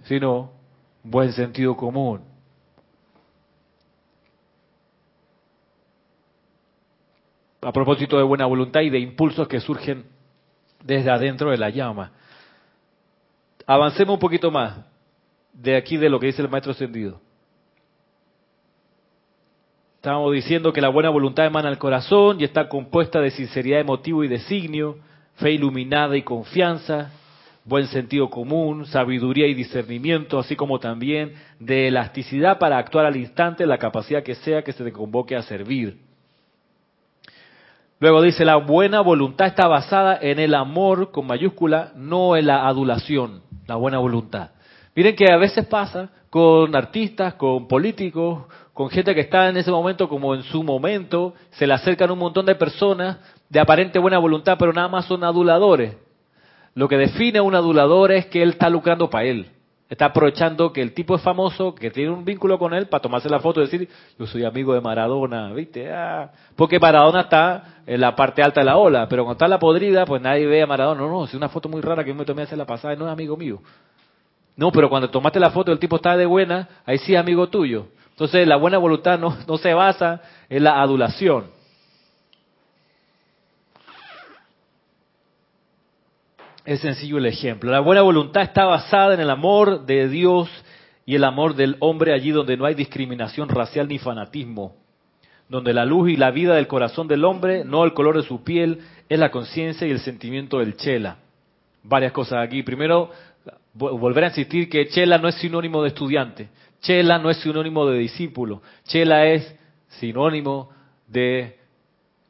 sino 0.04 0.52
buen 1.04 1.32
sentido 1.34 1.76
común. 1.78 2.29
A 7.62 7.72
propósito 7.72 8.18
de 8.18 8.24
buena 8.24 8.46
voluntad 8.46 8.82
y 8.82 8.90
de 8.90 9.00
impulsos 9.00 9.48
que 9.48 9.60
surgen 9.60 10.06
desde 10.84 11.12
adentro 11.12 11.52
de 11.52 11.58
la 11.58 11.70
llama. 11.70 12.12
Avancemos 13.66 14.14
un 14.14 14.20
poquito 14.20 14.50
más 14.50 14.80
de 15.54 15.76
aquí 15.76 15.98
de 15.98 16.10
lo 16.10 16.20
que 16.20 16.28
dice 16.28 16.42
el 16.42 16.50
maestro 16.50 16.72
ascendido. 16.72 17.20
Estábamos 19.98 20.32
diciendo 20.32 20.72
que 20.72 20.80
la 20.80 20.88
buena 20.88 21.10
voluntad 21.10 21.46
emana 21.46 21.68
del 21.68 21.78
corazón 21.78 22.40
y 22.40 22.46
está 22.46 22.70
compuesta 22.70 23.20
de 23.20 23.32
sinceridad 23.32 23.84
de 23.84 24.12
y 24.24 24.28
designio, 24.30 24.98
fe 25.36 25.52
iluminada 25.52 26.16
y 26.16 26.22
confianza, 26.22 27.12
buen 27.66 27.88
sentido 27.88 28.30
común, 28.30 28.86
sabiduría 28.86 29.48
y 29.48 29.54
discernimiento, 29.54 30.40
así 30.40 30.56
como 30.56 30.80
también 30.80 31.34
de 31.60 31.90
elasticidad 31.90 32.60
para 32.60 32.78
actuar 32.78 33.06
al 33.06 33.18
instante 33.18 33.66
la 33.66 33.78
capacidad 33.78 34.24
que 34.24 34.36
sea 34.36 34.62
que 34.62 34.72
se 34.72 34.86
te 34.86 34.94
convoque 34.94 35.36
a 35.36 35.42
servir. 35.42 36.09
Luego 38.00 38.22
dice, 38.22 38.46
la 38.46 38.56
buena 38.56 39.02
voluntad 39.02 39.48
está 39.48 39.68
basada 39.68 40.18
en 40.22 40.40
el 40.40 40.56
amor 40.56 41.12
con 41.12 41.28
mayúscula, 41.28 41.92
no 41.96 42.38
en 42.38 42.48
la 42.48 42.66
adulación, 42.66 43.42
la 43.68 43.76
buena 43.76 43.98
voluntad. 43.98 44.52
Miren 44.96 45.18
que 45.18 45.32
a 45.32 45.38
veces 45.38 45.66
pasa 45.66 46.10
con 46.30 46.76
artistas, 46.76 47.34
con 47.34 47.68
políticos, 47.68 48.46
con 48.74 48.90
gente 48.90 49.14
que 49.14 49.22
está 49.22 49.50
en 49.50 49.58
ese 49.58 49.72
momento 49.72 50.08
como 50.08 50.34
en 50.34 50.44
su 50.44 50.64
momento, 50.64 51.34
se 51.52 51.68
le 51.68 51.74
acercan 51.74 52.12
un 52.12 52.20
montón 52.20 52.46
de 52.46 52.56
personas 52.56 53.18
de 53.50 53.60
aparente 53.60 54.00
buena 54.00 54.18
voluntad, 54.18 54.56
pero 54.58 54.72
nada 54.72 54.88
más 54.88 55.06
son 55.06 55.26
aduladores. 55.26 55.98
Lo 56.76 56.88
que 56.88 56.98
define 56.98 57.40
a 57.40 57.44
un 57.44 57.56
adulador 57.56 58.14
es 58.14 58.28
que 58.28 58.42
él 58.42 58.52
está 58.52 58.70
lucrando 58.70 59.10
para 59.10 59.26
él. 59.26 59.48
Está 59.90 60.06
aprovechando 60.06 60.72
que 60.72 60.84
el 60.84 60.94
tipo 60.94 61.16
es 61.16 61.22
famoso, 61.24 61.74
que 61.74 61.90
tiene 61.90 62.12
un 62.12 62.24
vínculo 62.24 62.60
con 62.60 62.76
él 62.76 62.88
para 62.88 63.02
tomarse 63.02 63.28
la 63.28 63.40
foto 63.40 63.60
y 63.60 63.64
decir, 63.66 63.90
yo 64.20 64.28
soy 64.28 64.46
amigo 64.46 64.76
de 64.76 64.82
Maradona, 64.82 65.52
¿viste? 65.52 65.92
Ah, 65.92 66.30
porque 66.56 66.80
Maradona 66.80 67.22
está 67.22 67.82
en 67.88 68.00
la 68.00 68.16
parte 68.16 68.44
alta 68.44 68.62
de 68.62 68.66
la 68.66 68.78
ola, 68.78 69.08
pero 69.10 69.24
cuando 69.24 69.34
está 69.34 69.48
la 69.48 69.58
podrida, 69.58 70.06
pues 70.06 70.22
nadie 70.22 70.46
ve 70.46 70.62
a 70.62 70.68
Maradona. 70.68 71.02
No, 71.02 71.10
no, 71.10 71.26
es 71.26 71.34
una 71.34 71.50
foto 71.50 71.70
muy 71.70 71.82
rara 71.82 72.04
que 72.04 72.12
yo 72.12 72.16
me 72.16 72.24
tomé 72.24 72.44
hace 72.44 72.56
la 72.56 72.66
pasada 72.66 72.94
y 72.94 72.98
no 72.98 73.08
es 73.08 73.12
amigo 73.12 73.36
mío. 73.36 73.62
No, 74.56 74.72
pero 74.72 74.90
cuando 74.90 75.10
tomaste 75.10 75.40
la 75.40 75.50
foto 75.50 75.72
el 75.72 75.80
tipo 75.80 75.96
está 75.96 76.16
de 76.16 76.28
buena, 76.28 76.70
ahí 76.86 77.00
sí 77.00 77.16
es 77.16 77.20
amigo 77.20 77.50
tuyo. 77.50 77.88
Entonces 78.12 78.48
la 78.48 78.58
buena 78.58 78.78
voluntad 78.78 79.18
no, 79.18 79.36
no 79.48 79.58
se 79.58 79.74
basa 79.74 80.22
en 80.50 80.66
la 80.66 80.80
adulación. 80.82 81.46
Es 86.70 86.82
sencillo 86.82 87.18
el 87.18 87.26
ejemplo. 87.26 87.72
La 87.72 87.80
buena 87.80 88.04
voluntad 88.04 88.44
está 88.44 88.66
basada 88.66 89.16
en 89.16 89.20
el 89.20 89.32
amor 89.32 89.88
de 89.88 90.08
Dios 90.08 90.48
y 91.04 91.16
el 91.16 91.24
amor 91.24 91.56
del 91.56 91.78
hombre 91.80 92.14
allí 92.14 92.30
donde 92.30 92.58
no 92.58 92.66
hay 92.66 92.76
discriminación 92.76 93.50
racial 93.50 93.88
ni 93.88 93.98
fanatismo, 93.98 94.76
donde 95.48 95.74
la 95.74 95.84
luz 95.84 96.12
y 96.12 96.16
la 96.16 96.30
vida 96.30 96.54
del 96.54 96.68
corazón 96.68 97.08
del 97.08 97.26
hombre, 97.26 97.66
no 97.66 97.86
el 97.86 97.96
color 97.96 98.18
de 98.18 98.28
su 98.28 98.44
piel, 98.44 98.82
es 99.10 99.18
la 99.18 99.32
conciencia 99.32 99.88
y 99.88 99.90
el 99.90 100.00
sentimiento 100.00 100.60
del 100.60 100.78
chela. 100.78 101.18
Varias 101.82 102.12
cosas 102.12 102.46
aquí. 102.46 102.62
Primero, 102.62 103.10
volver 103.74 104.26
a 104.26 104.28
insistir 104.28 104.70
que 104.70 104.90
chela 104.90 105.18
no 105.18 105.28
es 105.28 105.36
sinónimo 105.38 105.82
de 105.82 105.88
estudiante, 105.88 106.50
chela 106.82 107.18
no 107.18 107.32
es 107.32 107.38
sinónimo 107.38 107.88
de 107.88 107.98
discípulo, 107.98 108.62
chela 108.84 109.26
es 109.26 109.56
sinónimo 109.88 110.70
de 111.08 111.58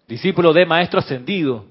discípulo 0.08 0.54
de 0.54 0.66
maestro 0.66 1.00
ascendido. 1.00 1.66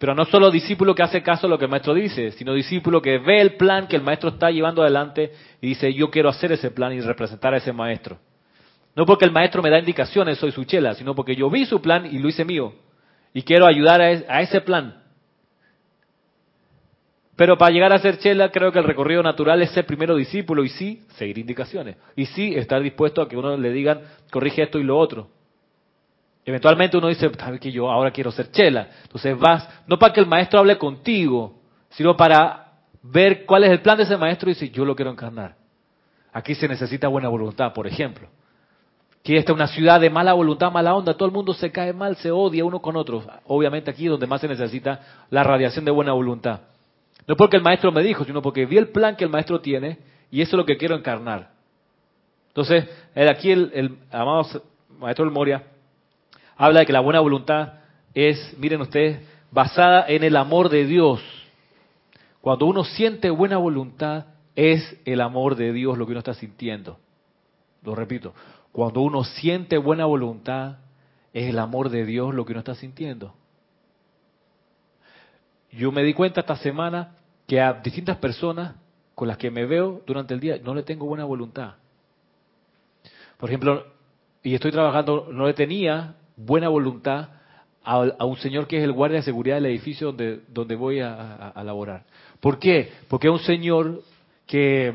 Pero 0.00 0.14
no 0.14 0.24
solo 0.24 0.50
discípulo 0.50 0.94
que 0.94 1.02
hace 1.02 1.22
caso 1.22 1.46
a 1.46 1.50
lo 1.50 1.58
que 1.58 1.66
el 1.66 1.70
maestro 1.70 1.92
dice, 1.92 2.32
sino 2.32 2.54
discípulo 2.54 3.02
que 3.02 3.18
ve 3.18 3.42
el 3.42 3.56
plan 3.56 3.86
que 3.86 3.96
el 3.96 4.02
maestro 4.02 4.30
está 4.30 4.50
llevando 4.50 4.80
adelante 4.80 5.30
y 5.60 5.68
dice, 5.68 5.92
yo 5.92 6.10
quiero 6.10 6.30
hacer 6.30 6.52
ese 6.52 6.70
plan 6.70 6.94
y 6.94 7.02
representar 7.02 7.52
a 7.52 7.58
ese 7.58 7.70
maestro. 7.70 8.16
No 8.96 9.04
porque 9.04 9.26
el 9.26 9.30
maestro 9.30 9.62
me 9.62 9.68
da 9.68 9.78
indicaciones, 9.78 10.38
soy 10.38 10.52
su 10.52 10.64
chela, 10.64 10.94
sino 10.94 11.14
porque 11.14 11.36
yo 11.36 11.50
vi 11.50 11.66
su 11.66 11.82
plan 11.82 12.06
y 12.06 12.18
lo 12.18 12.30
hice 12.30 12.46
mío. 12.46 12.72
Y 13.34 13.42
quiero 13.42 13.66
ayudar 13.66 14.00
a 14.00 14.40
ese 14.40 14.62
plan. 14.62 15.02
Pero 17.36 17.58
para 17.58 17.70
llegar 17.70 17.92
a 17.92 17.98
ser 17.98 18.16
chela, 18.16 18.50
creo 18.50 18.72
que 18.72 18.78
el 18.78 18.86
recorrido 18.86 19.22
natural 19.22 19.60
es 19.60 19.70
ser 19.72 19.84
primero 19.84 20.16
discípulo 20.16 20.64
y 20.64 20.70
sí, 20.70 21.02
seguir 21.18 21.36
indicaciones. 21.36 21.96
Y 22.16 22.24
sí, 22.24 22.54
estar 22.54 22.80
dispuesto 22.80 23.20
a 23.20 23.28
que 23.28 23.36
uno 23.36 23.54
le 23.54 23.70
digan, 23.70 24.00
corrige 24.30 24.62
esto 24.62 24.78
y 24.78 24.82
lo 24.82 24.96
otro. 24.96 25.28
Eventualmente 26.50 26.96
uno 26.96 27.06
dice, 27.06 27.30
sabes 27.38 27.60
que 27.60 27.70
yo 27.70 27.88
ahora 27.88 28.10
quiero 28.10 28.32
ser 28.32 28.50
chela. 28.50 28.88
Entonces 29.04 29.38
vas, 29.38 29.68
no 29.86 30.00
para 30.00 30.12
que 30.12 30.18
el 30.18 30.26
maestro 30.26 30.58
hable 30.58 30.76
contigo, 30.78 31.60
sino 31.90 32.16
para 32.16 32.72
ver 33.02 33.46
cuál 33.46 33.62
es 33.62 33.70
el 33.70 33.80
plan 33.80 33.96
de 33.96 34.02
ese 34.02 34.16
maestro 34.16 34.50
y 34.50 34.54
decir, 34.54 34.72
yo 34.72 34.84
lo 34.84 34.96
quiero 34.96 35.12
encarnar. 35.12 35.54
Aquí 36.32 36.56
se 36.56 36.66
necesita 36.66 37.06
buena 37.06 37.28
voluntad, 37.28 37.72
por 37.72 37.86
ejemplo. 37.86 38.26
Que 39.22 39.36
esta 39.36 39.52
es 39.52 39.54
una 39.54 39.68
ciudad 39.68 40.00
de 40.00 40.10
mala 40.10 40.32
voluntad, 40.32 40.72
mala 40.72 40.92
onda, 40.92 41.14
todo 41.14 41.26
el 41.26 41.32
mundo 41.32 41.54
se 41.54 41.70
cae 41.70 41.92
mal, 41.92 42.16
se 42.16 42.32
odia 42.32 42.64
uno 42.64 42.82
con 42.82 42.96
otro. 42.96 43.22
Obviamente 43.46 43.88
aquí 43.92 44.06
es 44.06 44.10
donde 44.10 44.26
más 44.26 44.40
se 44.40 44.48
necesita 44.48 45.00
la 45.30 45.44
radiación 45.44 45.84
de 45.84 45.92
buena 45.92 46.12
voluntad. 46.12 46.62
No 47.28 47.36
porque 47.36 47.58
el 47.58 47.62
maestro 47.62 47.92
me 47.92 48.02
dijo, 48.02 48.24
sino 48.24 48.42
porque 48.42 48.66
vi 48.66 48.76
el 48.76 48.88
plan 48.88 49.14
que 49.14 49.22
el 49.22 49.30
maestro 49.30 49.60
tiene 49.60 49.98
y 50.32 50.40
eso 50.40 50.56
es 50.56 50.58
lo 50.58 50.66
que 50.66 50.76
quiero 50.76 50.96
encarnar. 50.96 51.50
Entonces, 52.48 52.88
aquí 53.14 53.52
el, 53.52 53.98
amado 54.10 54.44
maestro 54.98 55.30
Moria 55.30 55.62
habla 56.60 56.80
de 56.80 56.86
que 56.86 56.92
la 56.92 57.00
buena 57.00 57.20
voluntad 57.20 57.72
es, 58.12 58.54
miren 58.58 58.82
ustedes, 58.82 59.26
basada 59.50 60.04
en 60.06 60.22
el 60.22 60.36
amor 60.36 60.68
de 60.68 60.84
Dios. 60.84 61.22
Cuando 62.42 62.66
uno 62.66 62.84
siente 62.84 63.30
buena 63.30 63.56
voluntad, 63.56 64.26
es 64.54 65.00
el 65.06 65.22
amor 65.22 65.56
de 65.56 65.72
Dios 65.72 65.96
lo 65.96 66.04
que 66.04 66.12
uno 66.12 66.18
está 66.18 66.34
sintiendo. 66.34 66.98
Lo 67.82 67.94
repito, 67.94 68.34
cuando 68.72 69.00
uno 69.00 69.24
siente 69.24 69.78
buena 69.78 70.04
voluntad, 70.04 70.76
es 71.32 71.48
el 71.48 71.58
amor 71.58 71.88
de 71.88 72.04
Dios 72.04 72.34
lo 72.34 72.44
que 72.44 72.52
uno 72.52 72.60
está 72.60 72.74
sintiendo. 72.74 73.32
Yo 75.72 75.90
me 75.92 76.02
di 76.02 76.12
cuenta 76.12 76.40
esta 76.40 76.56
semana 76.56 77.16
que 77.46 77.58
a 77.58 77.72
distintas 77.72 78.18
personas 78.18 78.74
con 79.14 79.28
las 79.28 79.38
que 79.38 79.50
me 79.50 79.64
veo 79.64 80.02
durante 80.06 80.34
el 80.34 80.40
día 80.40 80.58
no 80.62 80.74
le 80.74 80.82
tengo 80.82 81.06
buena 81.06 81.24
voluntad. 81.24 81.76
Por 83.38 83.48
ejemplo, 83.48 83.86
y 84.42 84.54
estoy 84.54 84.72
trabajando, 84.72 85.28
no 85.32 85.46
le 85.46 85.54
tenía 85.54 86.16
buena 86.44 86.68
voluntad 86.68 87.28
a, 87.82 88.24
un 88.24 88.36
señor 88.36 88.66
que 88.66 88.78
es 88.78 88.84
el 88.84 88.92
guardia 88.92 89.18
de 89.18 89.24
seguridad 89.24 89.56
del 89.56 89.66
edificio 89.66 90.08
donde, 90.08 90.40
donde 90.48 90.76
voy 90.76 91.00
a, 91.00 91.48
a, 91.48 91.64
laborar. 91.64 92.04
¿Por 92.40 92.58
qué? 92.58 92.92
Porque 93.08 93.28
es 93.28 93.32
un 93.32 93.40
señor 93.40 94.02
que 94.46 94.94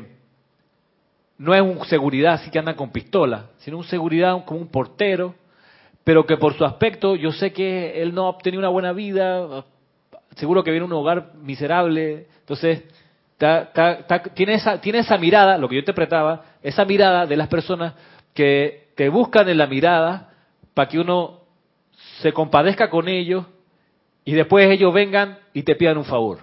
no 1.38 1.54
es 1.54 1.60
un 1.60 1.84
seguridad 1.86 2.34
así 2.34 2.50
que 2.50 2.58
anda 2.58 2.74
con 2.74 2.90
pistola, 2.90 3.46
sino 3.58 3.78
un 3.78 3.84
seguridad 3.84 4.44
como 4.44 4.60
un 4.60 4.68
portero, 4.68 5.34
pero 6.04 6.24
que 6.24 6.36
por 6.36 6.54
su 6.54 6.64
aspecto 6.64 7.16
yo 7.16 7.32
sé 7.32 7.52
que 7.52 8.00
él 8.00 8.14
no 8.14 8.26
ha 8.26 8.30
obtenido 8.30 8.60
una 8.60 8.68
buena 8.68 8.92
vida, 8.92 9.64
seguro 10.36 10.62
que 10.62 10.70
viene 10.70 10.86
de 10.86 10.92
un 10.92 10.98
hogar 10.98 11.32
miserable, 11.42 12.26
entonces 12.40 12.84
tiene, 14.34 14.54
esa, 14.54 14.80
tiene 14.80 15.00
esa 15.00 15.18
mirada, 15.18 15.58
lo 15.58 15.68
que 15.68 15.74
yo 15.74 15.80
interpretaba, 15.80 16.42
esa 16.62 16.84
mirada 16.84 17.26
de 17.26 17.36
las 17.36 17.48
personas 17.48 17.94
que 18.32 18.88
te 18.94 19.08
buscan 19.08 19.48
en 19.48 19.58
la 19.58 19.66
mirada 19.66 20.30
para 20.72 20.88
que 20.88 20.98
uno 20.98 21.35
se 22.20 22.32
compadezca 22.32 22.90
con 22.90 23.08
ellos 23.08 23.46
y 24.24 24.32
después 24.32 24.68
ellos 24.70 24.92
vengan 24.92 25.38
y 25.52 25.62
te 25.62 25.74
pidan 25.74 25.98
un 25.98 26.04
favor. 26.04 26.40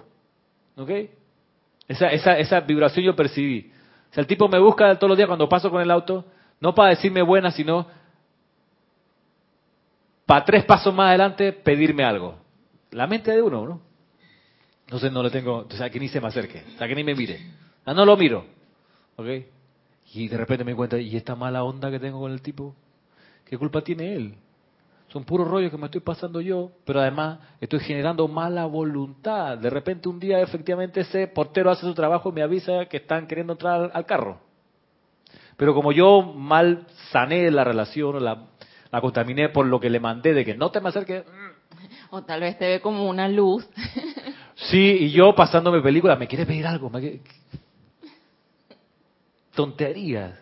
¿Ok? 0.76 0.90
Esa, 1.88 2.08
esa, 2.08 2.38
esa 2.38 2.60
vibración 2.60 3.04
yo 3.04 3.14
percibí. 3.16 3.70
O 4.10 4.14
sea, 4.14 4.22
el 4.22 4.26
tipo 4.26 4.48
me 4.48 4.58
busca 4.58 4.94
todos 4.98 5.08
los 5.08 5.16
días 5.16 5.26
cuando 5.26 5.48
paso 5.48 5.70
con 5.70 5.82
el 5.82 5.90
auto, 5.90 6.24
no 6.60 6.74
para 6.74 6.90
decirme 6.90 7.22
buena, 7.22 7.50
sino 7.50 7.86
para 10.26 10.44
tres 10.44 10.64
pasos 10.64 10.94
más 10.94 11.08
adelante 11.08 11.52
pedirme 11.52 12.04
algo. 12.04 12.36
La 12.90 13.06
mente 13.06 13.32
de 13.32 13.42
uno, 13.42 13.66
¿no? 13.66 13.80
Entonces 14.86 15.12
no 15.12 15.22
le 15.22 15.30
tengo, 15.30 15.66
o 15.68 15.76
sea, 15.76 15.90
que 15.90 15.98
ni 15.98 16.08
se 16.08 16.20
me 16.20 16.28
acerque, 16.28 16.62
o 16.74 16.78
sea, 16.78 16.86
que 16.86 16.94
ni 16.94 17.04
me 17.04 17.14
mire. 17.14 17.40
Ah, 17.84 17.94
no 17.94 18.04
lo 18.04 18.16
miro. 18.16 18.46
¿Ok? 19.16 19.26
Y 20.12 20.28
de 20.28 20.36
repente 20.36 20.64
me 20.64 20.72
doy 20.72 20.76
cuenta, 20.76 20.98
¿y 20.98 21.16
esta 21.16 21.34
mala 21.34 21.64
onda 21.64 21.90
que 21.90 21.98
tengo 21.98 22.20
con 22.20 22.32
el 22.32 22.40
tipo? 22.40 22.74
¿Qué 23.44 23.58
culpa 23.58 23.82
tiene 23.82 24.14
él? 24.14 24.34
Son 25.14 25.22
puros 25.22 25.46
rollos 25.46 25.70
que 25.70 25.78
me 25.78 25.84
estoy 25.84 26.00
pasando 26.00 26.40
yo, 26.40 26.72
pero 26.84 26.98
además 26.98 27.38
estoy 27.60 27.78
generando 27.78 28.26
mala 28.26 28.66
voluntad. 28.66 29.56
De 29.56 29.70
repente 29.70 30.08
un 30.08 30.18
día 30.18 30.40
efectivamente 30.40 31.02
ese 31.02 31.28
portero 31.28 31.70
hace 31.70 31.82
su 31.82 31.94
trabajo 31.94 32.30
y 32.30 32.32
me 32.32 32.42
avisa 32.42 32.86
que 32.86 32.96
están 32.96 33.28
queriendo 33.28 33.52
entrar 33.52 33.92
al 33.94 34.06
carro. 34.06 34.40
Pero 35.56 35.72
como 35.72 35.92
yo 35.92 36.20
mal 36.20 36.88
sané 37.12 37.48
la 37.52 37.62
relación, 37.62 38.24
la, 38.24 38.48
la 38.90 39.00
contaminé 39.00 39.50
por 39.50 39.66
lo 39.66 39.78
que 39.78 39.88
le 39.88 40.00
mandé 40.00 40.34
de 40.34 40.44
que 40.44 40.56
no 40.56 40.72
te 40.72 40.80
me 40.80 40.88
acerques. 40.88 41.22
O 42.10 42.24
tal 42.24 42.40
vez 42.40 42.58
te 42.58 42.66
ve 42.66 42.80
como 42.80 43.08
una 43.08 43.28
luz. 43.28 43.64
Sí, 44.56 44.96
y 45.00 45.10
yo 45.10 45.34
pasándome 45.34 45.80
película, 45.80 46.14
¿me 46.14 46.28
quiere 46.28 46.46
pedir 46.46 46.64
algo? 46.64 46.90
Tonterías 49.52 50.38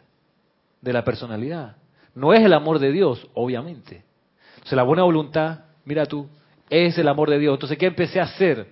de 0.83 0.93
la 0.93 1.03
personalidad. 1.03 1.77
No 2.14 2.35
es 2.35 2.43
el 2.43 2.53
amor 2.53 2.79
de 2.79 2.93
Dios, 2.93 3.27
obviamente. 3.33 4.05
O 4.64 4.66
sea, 4.66 4.76
la 4.76 4.82
buena 4.82 5.02
voluntad, 5.02 5.60
mira 5.84 6.06
tú, 6.06 6.28
es 6.70 6.96
el 6.98 7.08
amor 7.08 7.30
de 7.30 7.38
Dios. 7.38 7.54
Entonces, 7.54 7.78
¿qué 7.78 7.86
empecé 7.86 8.20
a 8.20 8.24
hacer? 8.24 8.66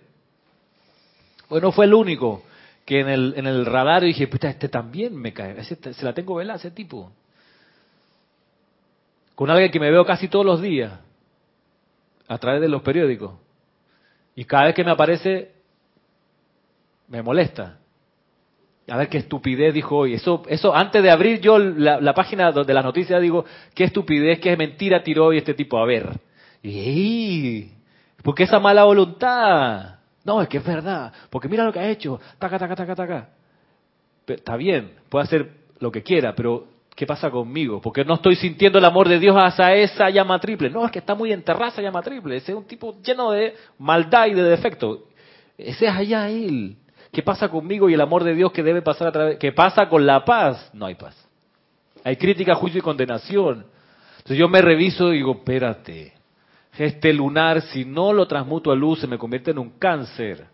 Bueno, 1.48 1.72
fue 1.72 1.86
el 1.86 1.94
único 1.94 2.42
que 2.84 3.00
en 3.00 3.08
el, 3.08 3.34
en 3.36 3.46
el 3.46 3.66
radar 3.66 4.02
dije, 4.02 4.26
puta, 4.26 4.48
este 4.48 4.68
también 4.68 5.16
me 5.16 5.32
cae, 5.32 5.62
se 5.64 6.04
la 6.04 6.12
tengo 6.12 6.36
velada 6.36 6.58
ese 6.58 6.70
tipo. 6.70 7.12
Con 9.34 9.50
alguien 9.50 9.70
que 9.70 9.80
me 9.80 9.90
veo 9.90 10.04
casi 10.04 10.28
todos 10.28 10.44
los 10.44 10.60
días, 10.60 10.92
a 12.28 12.38
través 12.38 12.60
de 12.60 12.68
los 12.68 12.82
periódicos. 12.82 13.32
Y 14.36 14.44
cada 14.44 14.66
vez 14.66 14.74
que 14.74 14.84
me 14.84 14.92
aparece, 14.92 15.52
me 17.08 17.22
molesta 17.22 17.80
a 18.90 18.96
ver 18.96 19.08
qué 19.08 19.18
estupidez 19.18 19.72
dijo 19.72 19.96
hoy. 19.96 20.14
Eso, 20.14 20.42
eso 20.48 20.74
antes 20.74 21.02
de 21.02 21.10
abrir 21.10 21.40
yo 21.40 21.58
la, 21.58 22.12
página 22.12 22.50
de 22.50 22.74
las 22.74 22.84
noticias 22.84 23.22
digo, 23.22 23.44
qué 23.72 23.84
estupidez, 23.84 24.40
qué 24.40 24.56
mentira 24.56 25.02
tiró 25.02 25.26
hoy 25.26 25.38
este 25.38 25.54
tipo. 25.54 25.78
A 25.78 25.86
ver. 25.86 26.18
Y, 26.62 27.68
porque 28.22 28.42
esa 28.42 28.58
mala 28.58 28.84
voluntad. 28.84 30.00
No, 30.24 30.42
es 30.42 30.48
que 30.48 30.58
es 30.58 30.64
verdad. 30.64 31.12
Porque 31.30 31.48
mira 31.48 31.64
lo 31.64 31.72
que 31.72 31.78
ha 31.78 31.88
hecho. 31.88 32.20
Taca, 32.38 32.58
taca, 32.58 32.74
taca, 32.74 32.94
taca. 32.96 33.28
está 34.26 34.56
bien, 34.56 34.92
puede 35.08 35.24
hacer 35.24 35.50
lo 35.78 35.92
que 35.92 36.02
quiera, 36.02 36.34
pero 36.34 36.66
¿qué 36.96 37.06
pasa 37.06 37.30
conmigo? 37.30 37.80
Porque 37.80 38.04
no 38.04 38.14
estoy 38.14 38.34
sintiendo 38.34 38.78
el 38.80 38.84
amor 38.84 39.08
de 39.08 39.20
Dios 39.20 39.36
hacia 39.38 39.72
esa 39.76 40.10
llama 40.10 40.40
triple. 40.40 40.68
No, 40.68 40.84
es 40.84 40.90
que 40.90 40.98
está 40.98 41.14
muy 41.14 41.32
enterrada 41.32 41.68
esa 41.68 41.80
llama 41.80 42.02
triple. 42.02 42.36
Ese 42.36 42.50
es 42.50 42.58
un 42.58 42.64
tipo 42.64 43.00
lleno 43.02 43.30
de 43.30 43.54
maldad 43.78 44.26
y 44.26 44.34
de 44.34 44.42
defecto. 44.42 45.06
Ese 45.56 45.86
es 45.86 45.92
allá 45.92 46.28
él. 46.28 46.76
¿Qué 47.12 47.22
pasa 47.22 47.48
conmigo 47.48 47.88
y 47.90 47.94
el 47.94 48.00
amor 48.00 48.22
de 48.24 48.34
Dios 48.34 48.52
que 48.52 48.62
debe 48.62 48.82
pasar 48.82 49.08
a 49.08 49.12
través? 49.12 49.38
¿Qué 49.38 49.52
pasa 49.52 49.88
con 49.88 50.06
la 50.06 50.24
paz? 50.24 50.70
No 50.72 50.86
hay 50.86 50.94
paz. 50.94 51.16
Hay 52.04 52.16
crítica, 52.16 52.54
juicio 52.54 52.78
y 52.78 52.82
condenación. 52.82 53.66
Entonces 54.18 54.38
yo 54.38 54.48
me 54.48 54.62
reviso 54.62 55.12
y 55.12 55.16
digo, 55.16 55.32
espérate, 55.32 56.12
este 56.78 57.12
lunar, 57.12 57.62
si 57.62 57.84
no 57.84 58.12
lo 58.12 58.26
transmuto 58.26 58.70
a 58.70 58.76
luz, 58.76 59.00
se 59.00 59.06
me 59.06 59.18
convierte 59.18 59.50
en 59.50 59.58
un 59.58 59.70
cáncer. 59.70 60.46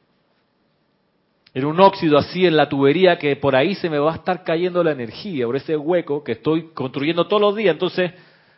En 1.52 1.64
un 1.64 1.80
óxido 1.80 2.18
así 2.18 2.46
en 2.46 2.56
la 2.56 2.68
tubería 2.68 3.18
que 3.18 3.36
por 3.36 3.54
ahí 3.54 3.74
se 3.74 3.90
me 3.90 3.98
va 3.98 4.12
a 4.12 4.16
estar 4.16 4.44
cayendo 4.44 4.82
la 4.82 4.92
energía, 4.92 5.46
por 5.46 5.56
ese 5.56 5.76
hueco 5.76 6.22
que 6.22 6.32
estoy 6.32 6.68
construyendo 6.74 7.26
todos 7.26 7.40
los 7.40 7.56
días. 7.56 7.72
Entonces 7.72 8.12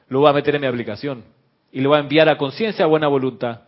lo 0.09 0.21
voy 0.21 0.31
a 0.31 0.33
meter 0.33 0.55
en 0.55 0.61
mi 0.61 0.67
aplicación 0.67 1.25
y 1.73 1.81
lo 1.81 1.91
voy 1.91 1.99
a 1.99 2.03
enviar 2.03 2.29
a 2.29 2.39
conciencia 2.39 2.85
a 2.85 2.89
buena 2.89 3.09
voluntad. 3.09 3.68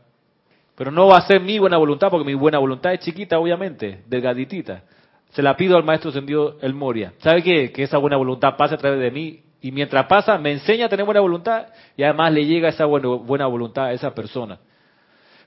Pero 0.80 0.92
no 0.92 1.08
va 1.08 1.18
a 1.18 1.26
ser 1.26 1.42
mi 1.42 1.58
buena 1.58 1.76
voluntad, 1.76 2.08
porque 2.08 2.24
mi 2.24 2.32
buena 2.32 2.58
voluntad 2.58 2.94
es 2.94 3.00
chiquita, 3.00 3.38
obviamente, 3.38 4.02
delgaditita. 4.06 4.82
Se 5.28 5.42
la 5.42 5.54
pido 5.54 5.76
al 5.76 5.84
maestro 5.84 6.10
Sendido 6.10 6.56
El 6.62 6.72
Moria. 6.72 7.12
¿Sabe 7.18 7.42
qué? 7.42 7.70
Que 7.70 7.82
esa 7.82 7.98
buena 7.98 8.16
voluntad 8.16 8.56
pase 8.56 8.76
a 8.76 8.78
través 8.78 8.98
de 8.98 9.10
mí. 9.10 9.42
Y 9.60 9.72
mientras 9.72 10.06
pasa, 10.06 10.38
me 10.38 10.52
enseña 10.52 10.86
a 10.86 10.88
tener 10.88 11.04
buena 11.04 11.20
voluntad 11.20 11.66
y 11.98 12.02
además 12.02 12.32
le 12.32 12.46
llega 12.46 12.70
esa 12.70 12.86
buena, 12.86 13.08
buena 13.08 13.46
voluntad 13.46 13.88
a 13.88 13.92
esa 13.92 14.14
persona. 14.14 14.58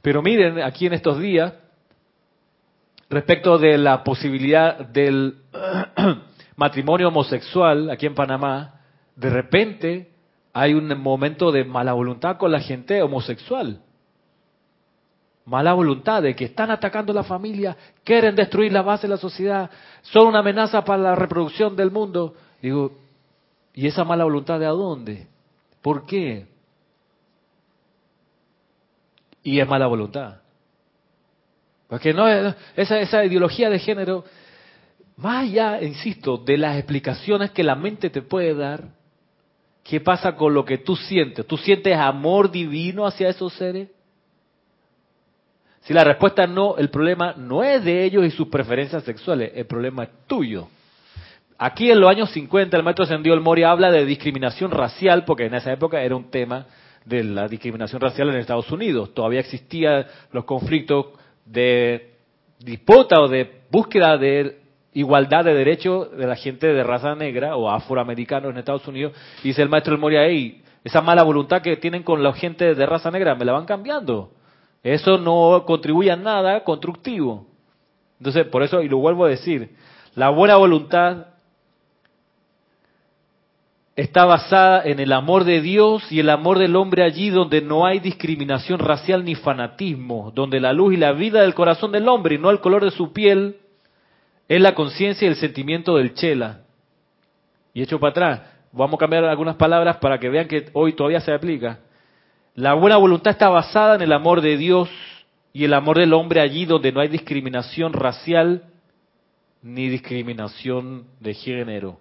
Pero 0.03 0.21
miren, 0.21 0.61
aquí 0.61 0.85
en 0.85 0.93
estos 0.93 1.17
días, 1.17 1.51
respecto 3.09 3.57
de 3.57 3.79
la 3.79 4.03
posibilidad 4.03 4.85
del 4.85 5.37
matrimonio 6.57 7.07
homosexual 7.07 7.89
aquí 7.89 8.05
en 8.05 8.13
Panamá, 8.13 8.81
de 9.15 9.31
repente 9.31 10.11
hay 10.53 10.75
un 10.75 10.95
momento 11.01 11.51
de 11.51 11.63
mala 11.63 11.93
voluntad 11.93 12.37
con 12.37 12.51
la 12.51 12.59
gente 12.59 13.01
homosexual. 13.01 13.79
Mala 15.45 15.73
voluntad 15.73 16.21
de 16.21 16.35
que 16.35 16.45
están 16.45 16.71
atacando 16.71 17.11
la 17.11 17.23
familia, 17.23 17.75
quieren 18.03 18.35
destruir 18.35 18.71
la 18.71 18.81
base 18.81 19.07
de 19.07 19.13
la 19.13 19.17
sociedad, 19.17 19.69
son 20.01 20.27
una 20.27 20.39
amenaza 20.39 20.85
para 20.85 21.03
la 21.03 21.15
reproducción 21.15 21.75
del 21.75 21.91
mundo. 21.91 22.33
Digo, 22.61 22.93
¿y 23.73 23.87
esa 23.87 24.05
mala 24.05 24.23
voluntad 24.23 24.57
de 24.59 24.65
a 24.65 24.69
dónde? 24.69 25.27
¿Por 25.81 26.05
qué? 26.05 26.47
Y 29.43 29.59
es 29.59 29.67
mala 29.67 29.87
voluntad. 29.87 30.37
Porque 31.89 32.13
no 32.13 32.25
esa, 32.27 32.99
esa 32.99 33.25
ideología 33.25 33.69
de 33.69 33.79
género, 33.79 34.23
más 35.17 35.43
allá, 35.43 35.81
insisto, 35.81 36.37
de 36.37 36.57
las 36.57 36.77
explicaciones 36.77 37.51
que 37.51 37.63
la 37.63 37.75
mente 37.75 38.09
te 38.09 38.21
puede 38.21 38.55
dar, 38.55 38.85
¿qué 39.83 39.99
pasa 39.99 40.37
con 40.37 40.53
lo 40.53 40.63
que 40.63 40.77
tú 40.77 40.95
sientes? 40.95 41.45
¿Tú 41.45 41.57
sientes 41.57 41.97
amor 41.97 42.49
divino 42.49 43.05
hacia 43.05 43.27
esos 43.27 43.53
seres? 43.53 43.89
Si 45.83 45.93
la 45.93 46.03
respuesta 46.03 46.43
es 46.43 46.49
no, 46.49 46.77
el 46.77 46.89
problema 46.89 47.33
no 47.37 47.63
es 47.63 47.83
de 47.83 48.03
ellos 48.03 48.25
y 48.25 48.31
sus 48.31 48.47
preferencias 48.47 49.03
sexuales, 49.03 49.51
el 49.53 49.65
problema 49.65 50.03
es 50.03 50.09
tuyo. 50.27 50.67
Aquí 51.57 51.91
en 51.91 51.99
los 51.99 52.09
años 52.09 52.31
50 52.31 52.75
el 52.75 52.83
maestro 52.83 53.03
Ascendió 53.05 53.33
el 53.33 53.41
Moria 53.41 53.71
habla 53.71 53.91
de 53.91 54.05
discriminación 54.05 54.71
racial, 54.71 55.25
porque 55.25 55.45
en 55.45 55.53
esa 55.53 55.71
época 55.71 56.01
era 56.01 56.15
un 56.15 56.29
tema 56.29 56.65
de 57.05 57.23
la 57.23 57.47
discriminación 57.47 58.01
racial 58.01 58.29
en 58.29 58.35
Estados 58.35 58.71
Unidos. 58.71 59.13
Todavía 59.13 59.41
existían 59.41 60.05
los 60.31 60.45
conflictos 60.45 61.07
de 61.45 62.13
disputa 62.59 63.19
o 63.19 63.27
de 63.27 63.63
búsqueda 63.69 64.17
de 64.17 64.59
igualdad 64.93 65.43
de 65.43 65.53
derechos 65.53 66.15
de 66.15 66.27
la 66.27 66.35
gente 66.35 66.67
de 66.67 66.83
raza 66.83 67.13
negra 67.15 67.57
o 67.57 67.69
afroamericanos 67.69 68.51
en 68.51 68.57
Estados 68.57 68.87
Unidos. 68.87 69.13
dice 69.43 69.61
el 69.61 69.69
maestro 69.69 69.93
El 69.93 69.99
Moria, 69.99 70.21
esa 70.83 71.01
mala 71.01 71.23
voluntad 71.23 71.61
que 71.61 71.75
tienen 71.77 72.03
con 72.03 72.23
la 72.23 72.31
gente 72.33 72.73
de 72.73 72.85
raza 72.85 73.11
negra, 73.11 73.35
me 73.35 73.43
la 73.43 73.53
van 73.53 73.65
cambiando. 73.65 74.31
Eso 74.83 75.17
no 75.17 75.63
contribuye 75.65 76.11
a 76.11 76.17
nada 76.17 76.63
constructivo. 76.63 77.47
Entonces, 78.19 78.45
por 78.47 78.63
eso, 78.63 78.81
y 78.81 78.89
lo 78.89 78.97
vuelvo 78.97 79.25
a 79.25 79.29
decir, 79.29 79.75
la 80.15 80.29
buena 80.29 80.57
voluntad 80.57 81.27
está 83.95 84.25
basada 84.25 84.83
en 84.83 84.99
el 84.99 85.13
amor 85.13 85.43
de 85.43 85.61
Dios 85.61 86.11
y 86.11 86.19
el 86.19 86.29
amor 86.29 86.57
del 86.57 86.75
hombre 86.75 87.03
allí 87.03 87.29
donde 87.29 87.61
no 87.61 87.85
hay 87.85 87.99
discriminación 87.99 88.79
racial 88.79 89.23
ni 89.23 89.35
fanatismo, 89.35 90.31
donde 90.33 90.59
la 90.59 90.73
luz 90.73 90.93
y 90.93 90.97
la 90.97 91.13
vida 91.13 91.41
del 91.41 91.53
corazón 91.53 91.91
del 91.91 92.07
hombre 92.07 92.35
y 92.35 92.37
no 92.39 92.49
el 92.49 92.59
color 92.59 92.83
de 92.83 92.91
su 92.91 93.13
piel 93.13 93.57
es 94.47 94.61
la 94.61 94.75
conciencia 94.75 95.25
y 95.25 95.29
el 95.29 95.37
sentimiento 95.37 95.95
del 95.95 96.13
chela. 96.13 96.61
Y 97.73 97.81
hecho 97.81 97.99
para 97.99 98.11
atrás, 98.11 98.41
vamos 98.71 98.95
a 98.95 98.99
cambiar 98.99 99.25
algunas 99.25 99.55
palabras 99.55 99.97
para 99.97 100.19
que 100.19 100.29
vean 100.29 100.47
que 100.47 100.69
hoy 100.73 100.93
todavía 100.93 101.21
se 101.21 101.33
aplica. 101.33 101.79
La 102.55 102.73
buena 102.73 102.97
voluntad 102.97 103.31
está 103.31 103.49
basada 103.49 103.95
en 103.95 104.01
el 104.01 104.13
amor 104.13 104.41
de 104.41 104.57
Dios 104.57 104.89
y 105.53 105.63
el 105.65 105.73
amor 105.73 105.97
del 105.97 106.13
hombre 106.13 106.41
allí 106.41 106.65
donde 106.65 106.91
no 106.91 106.99
hay 106.99 107.07
discriminación 107.07 107.93
racial 107.93 108.63
ni 109.61 109.89
discriminación 109.89 111.05
de 111.19 111.33
género 111.33 111.99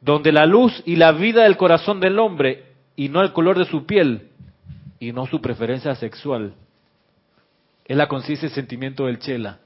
donde 0.00 0.32
la 0.32 0.46
luz 0.46 0.82
y 0.86 0.96
la 0.96 1.12
vida 1.12 1.44
del 1.44 1.56
corazón 1.56 2.00
del 2.00 2.18
hombre, 2.18 2.64
y 2.96 3.08
no 3.08 3.22
el 3.22 3.32
color 3.32 3.58
de 3.58 3.66
su 3.66 3.86
piel, 3.86 4.30
y 4.98 5.12
no 5.12 5.26
su 5.26 5.40
preferencia 5.40 5.94
sexual, 5.94 6.54
es 7.84 7.96
la 7.96 8.08
conciencia 8.08 8.46
y 8.46 8.50
sentimiento 8.50 9.06
del 9.06 9.18
chela. 9.18 9.58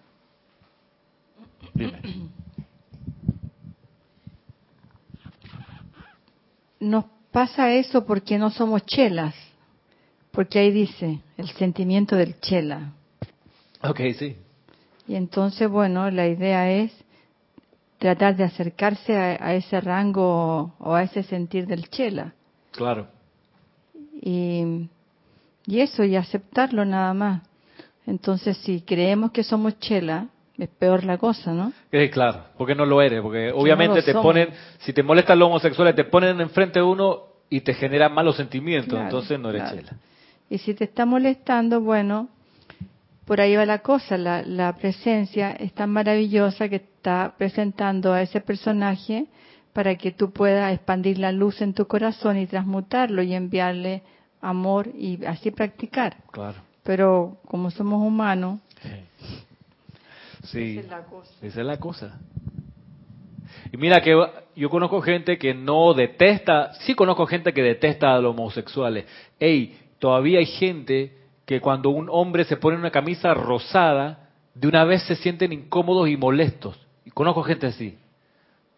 Pasa 7.35 7.73
eso 7.73 8.07
porque 8.07 8.39
no 8.39 8.49
somos 8.51 8.87
chelas, 8.87 9.35
porque 10.31 10.61
ahí 10.61 10.71
dice 10.71 11.19
el 11.37 11.49
sentimiento 11.49 12.15
del 12.15 12.39
chela. 12.39 12.93
Ok, 13.83 14.01
sí. 14.17 14.37
Y 15.09 15.17
entonces, 15.17 15.69
bueno, 15.69 16.13
la 16.13 16.29
idea 16.29 16.71
es 16.71 16.93
tratar 17.99 18.37
de 18.37 18.45
acercarse 18.45 19.17
a, 19.17 19.53
ese 19.57 19.81
rango 19.81 20.75
o 20.79 20.95
a 20.95 21.03
ese 21.03 21.25
sentir 21.25 21.67
del 21.67 21.91
chela. 21.91 22.35
Claro. 22.71 23.09
Y, 24.23 24.89
y 25.67 25.81
eso, 25.81 26.05
y 26.05 26.15
aceptarlo 26.15 26.85
nada 26.85 27.15
más. 27.15 27.43
Entonces, 28.07 28.57
si 28.59 28.81
creemos 28.81 29.33
que 29.33 29.43
somos 29.43 29.77
chela, 29.81 30.29
es 30.59 30.69
peor 30.69 31.05
la 31.05 31.19
cosa, 31.19 31.53
¿no? 31.53 31.73
Eh, 31.91 32.11
claro, 32.11 32.45
porque 32.57 32.75
no 32.75 32.87
lo 32.87 33.03
eres, 33.03 33.21
porque 33.21 33.51
obviamente 33.53 34.03
te 34.03 34.15
ponen, 34.15 34.51
si 34.79 34.93
te 34.93 35.03
molestan 35.03 35.39
los 35.39 35.49
homosexuales, 35.49 35.97
te 35.97 36.05
ponen 36.05 36.41
enfrente 36.41 36.79
de 36.79 36.85
uno 36.85 37.23
y 37.51 37.61
te 37.61 37.75
generan 37.75 38.15
malos 38.15 38.37
sentimientos, 38.37 38.99
entonces 38.99 39.39
no 39.39 39.51
eres 39.51 39.71
chela. 39.71 39.93
Y 40.49 40.59
si 40.59 40.75
te 40.75 40.85
está 40.85 41.07
molestando, 41.07 41.81
bueno, 41.81 42.29
por 43.25 43.41
ahí 43.41 43.57
va 43.57 43.65
la 43.65 43.79
cosa, 43.79 44.19
la, 44.19 44.77
presencia 44.77 45.53
es 45.53 45.73
tan 45.73 45.91
maravillosa 45.91 46.69
que 46.69 46.77
está 46.77 47.35
presentando 47.37 48.13
a 48.13 48.23
ese 48.23 48.41
personaje 48.41 49.27
para 49.73 49.97
que 49.97 50.13
tú 50.13 50.31
puedas 50.31 50.73
expandir 50.73 51.19
la 51.19 51.33
luz 51.33 51.61
en 51.63 51.75
tu 51.75 51.87
corazón 51.87 52.39
y 52.39 52.47
transmutarlo 52.47 53.23
y 53.23 53.35
enviarle 53.35 54.03
amor 54.41 54.89
y 54.95 55.25
así 55.25 55.51
practicar. 55.51 56.19
Claro. 56.31 56.59
Pero 56.83 57.39
como 57.49 57.71
somos 57.71 58.07
humanos, 58.07 58.61
sí, 58.83 58.89
esa 60.45 60.59
es 60.81 60.89
la 60.89 61.05
cosa. 61.05 61.35
Esa 61.43 61.61
es 61.61 61.67
la 61.67 61.77
cosa. 61.79 62.21
Y 63.73 63.77
mira 63.77 64.01
que 64.01 64.15
yo 64.57 64.71
conozco 64.71 65.01
gente 65.01 65.39
que 65.39 65.55
no 65.55 65.95
detesta, 65.95 66.73
sí 66.81 66.95
conozco 66.95 67.27
gente 67.27 67.53
que 67.53 67.63
detesta 67.63 68.15
a 68.15 68.21
los 68.21 68.31
homosexuales. 68.33 69.07
Ey, 69.39 69.79
todavía 69.99 70.39
hay 70.39 70.47
gente 70.47 71.17
que 71.45 71.61
cuando 71.61 71.91
un 71.91 72.09
hombre 72.11 72.45
se 72.45 72.57
pone 72.57 72.77
una 72.77 72.91
camisa 72.91 73.35
rosada, 73.35 74.31
de 74.55 74.69
una 74.69 74.85
vez 74.85 75.03
se 75.05 75.17
sienten 75.17 75.53
incómodos 75.53 76.09
y 76.09 76.17
molestos. 76.17 76.79
Y 77.05 77.11
conozco 77.11 77.43
gente 77.43 77.67
así. 77.67 77.99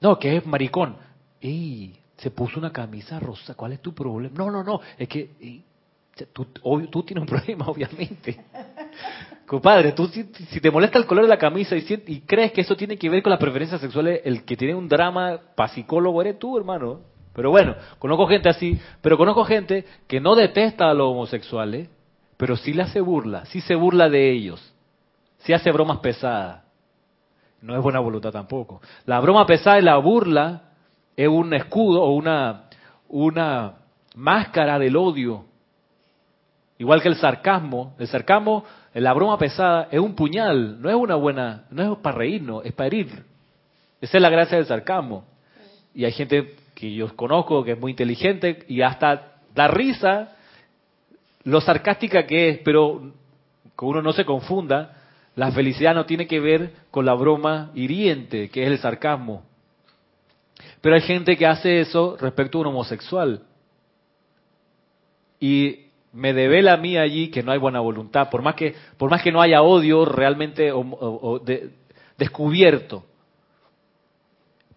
No, 0.01 0.19
que 0.19 0.37
es 0.37 0.47
maricón. 0.47 0.97
¡Ey! 1.41 1.99
Se 2.17 2.31
puso 2.31 2.59
una 2.59 2.73
camisa 2.73 3.21
rosa. 3.21 3.55
¿Cuál 3.55 3.75
es 3.75 3.83
tu 3.83 3.95
problema? 3.95 4.35
No, 4.37 4.51
no, 4.51 4.65
no. 4.65 4.81
Es 4.97 5.09
que 5.09 5.63
tú, 6.33 6.47
tú 6.47 7.03
tienes 7.03 7.23
un 7.23 7.27
problema, 7.29 7.67
obviamente. 7.69 8.41
Compadre, 9.47 9.93
tú 9.93 10.09
si, 10.09 10.25
te 10.25 10.71
molesta 10.71 10.99
el 10.99 11.07
color 11.07 11.25
de 11.25 11.29
la 11.29 11.39
camisa 11.39 11.77
y, 11.77 12.03
y, 12.07 12.21
crees 12.23 12.53
que 12.53 12.63
eso 12.63 12.77
tiene 12.77 12.99
que 12.99 13.09
ver 13.09 13.23
con 13.23 13.31
las 13.31 13.39
preferencias 13.39 13.81
sexuales, 13.81 14.21
el 14.25 14.45
que 14.45 14.57
tiene 14.57 14.75
un 14.75 14.89
drama 14.89 15.39
para 15.55 15.73
psicólogo 15.73 16.21
eres 16.21 16.39
tú, 16.39 16.59
hermano. 16.59 17.01
Pero 17.33 17.51
bueno, 17.51 17.77
conozco 17.99 18.27
gente 18.27 18.49
así, 18.49 18.81
pero 19.03 19.17
conozco 19.17 19.45
gente 19.45 19.85
que 20.09 20.21
no 20.21 20.35
detesta 20.35 20.91
a 20.91 20.95
los 20.95 21.09
homosexuales, 21.09 21.89
pero 22.37 22.57
sí 22.57 22.73
le 22.73 22.83
hace 22.83 23.01
burla, 23.01 23.45
sí 23.47 23.61
se 23.61 23.75
burla 23.75 24.09
de 24.09 24.33
ellos, 24.33 24.75
sí 25.39 25.53
hace 25.53 25.71
bromas 25.71 25.99
pesadas. 25.99 26.63
No 27.61 27.77
es 27.77 27.83
buena 27.83 28.01
voluntad 28.01 28.33
tampoco. 28.33 28.81
La 29.05 29.21
broma 29.21 29.47
pesada 29.47 29.79
y 29.79 29.83
la 29.83 29.97
burla 29.99 30.63
es 31.17 31.29
un 31.29 31.53
escudo 31.55 32.03
o 32.03 32.15
una, 32.15 32.65
una 33.09 33.75
máscara 34.15 34.79
del 34.79 34.97
odio. 34.97 35.45
Igual 36.79 37.03
que 37.03 37.09
el 37.09 37.17
sarcasmo. 37.17 37.95
El 37.99 38.07
sarcasmo, 38.07 38.65
la 38.95 39.13
broma 39.13 39.39
pesada, 39.39 39.89
es 39.91 40.01
un 40.01 40.15
puñal, 40.15 40.81
no 40.81 40.89
es 40.89 40.97
una 40.97 41.15
buena, 41.15 41.65
no 41.71 41.93
es 41.93 41.99
para 41.99 42.19
reírnos, 42.19 42.65
es 42.65 42.73
para 42.73 42.89
herir. 42.89 43.25
Esa 44.01 44.19
es 44.19 44.23
la 44.23 44.31
gracia 44.31 44.59
del 44.59 44.67
sarcasmo. 44.67 45.25
Y 45.95 46.05
hay 46.05 46.13
gente 46.13 46.55
que 46.75 46.93
yo 46.95 47.15
conozco 47.17 47.65
que 47.65 47.73
es 47.73 47.81
muy 47.81 47.93
inteligente 47.93 48.65
y 48.69 48.83
hasta 48.83 49.39
da 49.55 49.69
risa 49.69 50.37
lo 51.45 51.61
sarcástica 51.61 52.27
que 52.27 52.51
es, 52.51 52.59
pero 52.59 53.13
que 53.79 53.85
uno 53.85 54.03
no 54.03 54.13
se 54.13 54.25
confunda, 54.25 54.97
la 55.37 55.53
felicidad 55.53 55.95
no 55.95 56.05
tiene 56.05 56.27
que 56.27 56.41
ver 56.41 56.73
con 56.91 57.07
la 57.07 57.15
broma 57.15 57.71
hiriente, 57.75 58.51
que 58.51 58.65
es 58.65 58.69
el 58.69 58.79
sarcasmo. 58.79 59.45
Pero 60.81 60.97
hay 60.97 61.03
gente 61.03 61.37
que 61.37 61.47
hace 61.47 61.81
eso 61.81 62.17
respecto 62.21 62.59
a 62.59 62.61
un 62.63 62.67
homosexual. 62.69 63.43
Y 65.39 65.86
me 66.17 66.33
devela 66.33 66.73
a 66.73 66.77
mí 66.79 66.97
allí 66.97 67.29
que 67.29 67.43
no 67.43 67.53
hay 67.53 67.59
buena 67.59 67.81
voluntad, 67.81 68.31
por 68.31 68.41
más 68.41 68.55
que, 68.55 68.75
por 68.97 69.11
más 69.11 69.23
que 69.23 69.31
no 69.31 69.43
haya 69.43 69.61
odio 69.61 70.07
realmente 70.07 70.73
descubierto. 72.17 73.05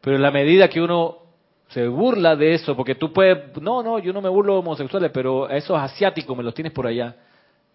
Pero 0.01 0.17
en 0.17 0.21
la 0.21 0.31
medida 0.31 0.67
que 0.67 0.81
uno 0.81 1.19
se 1.69 1.87
burla 1.87 2.35
de 2.35 2.55
eso, 2.55 2.75
porque 2.75 2.95
tú 2.95 3.13
puedes, 3.13 3.55
no, 3.61 3.81
no, 3.81 3.99
yo 3.99 4.11
no 4.11 4.21
me 4.21 4.27
burlo 4.27 4.53
de 4.53 4.59
homosexuales, 4.59 5.11
pero 5.13 5.47
a 5.47 5.55
esos 5.55 5.77
asiáticos 5.79 6.35
me 6.35 6.43
los 6.43 6.53
tienes 6.53 6.73
por 6.73 6.85
allá. 6.85 7.15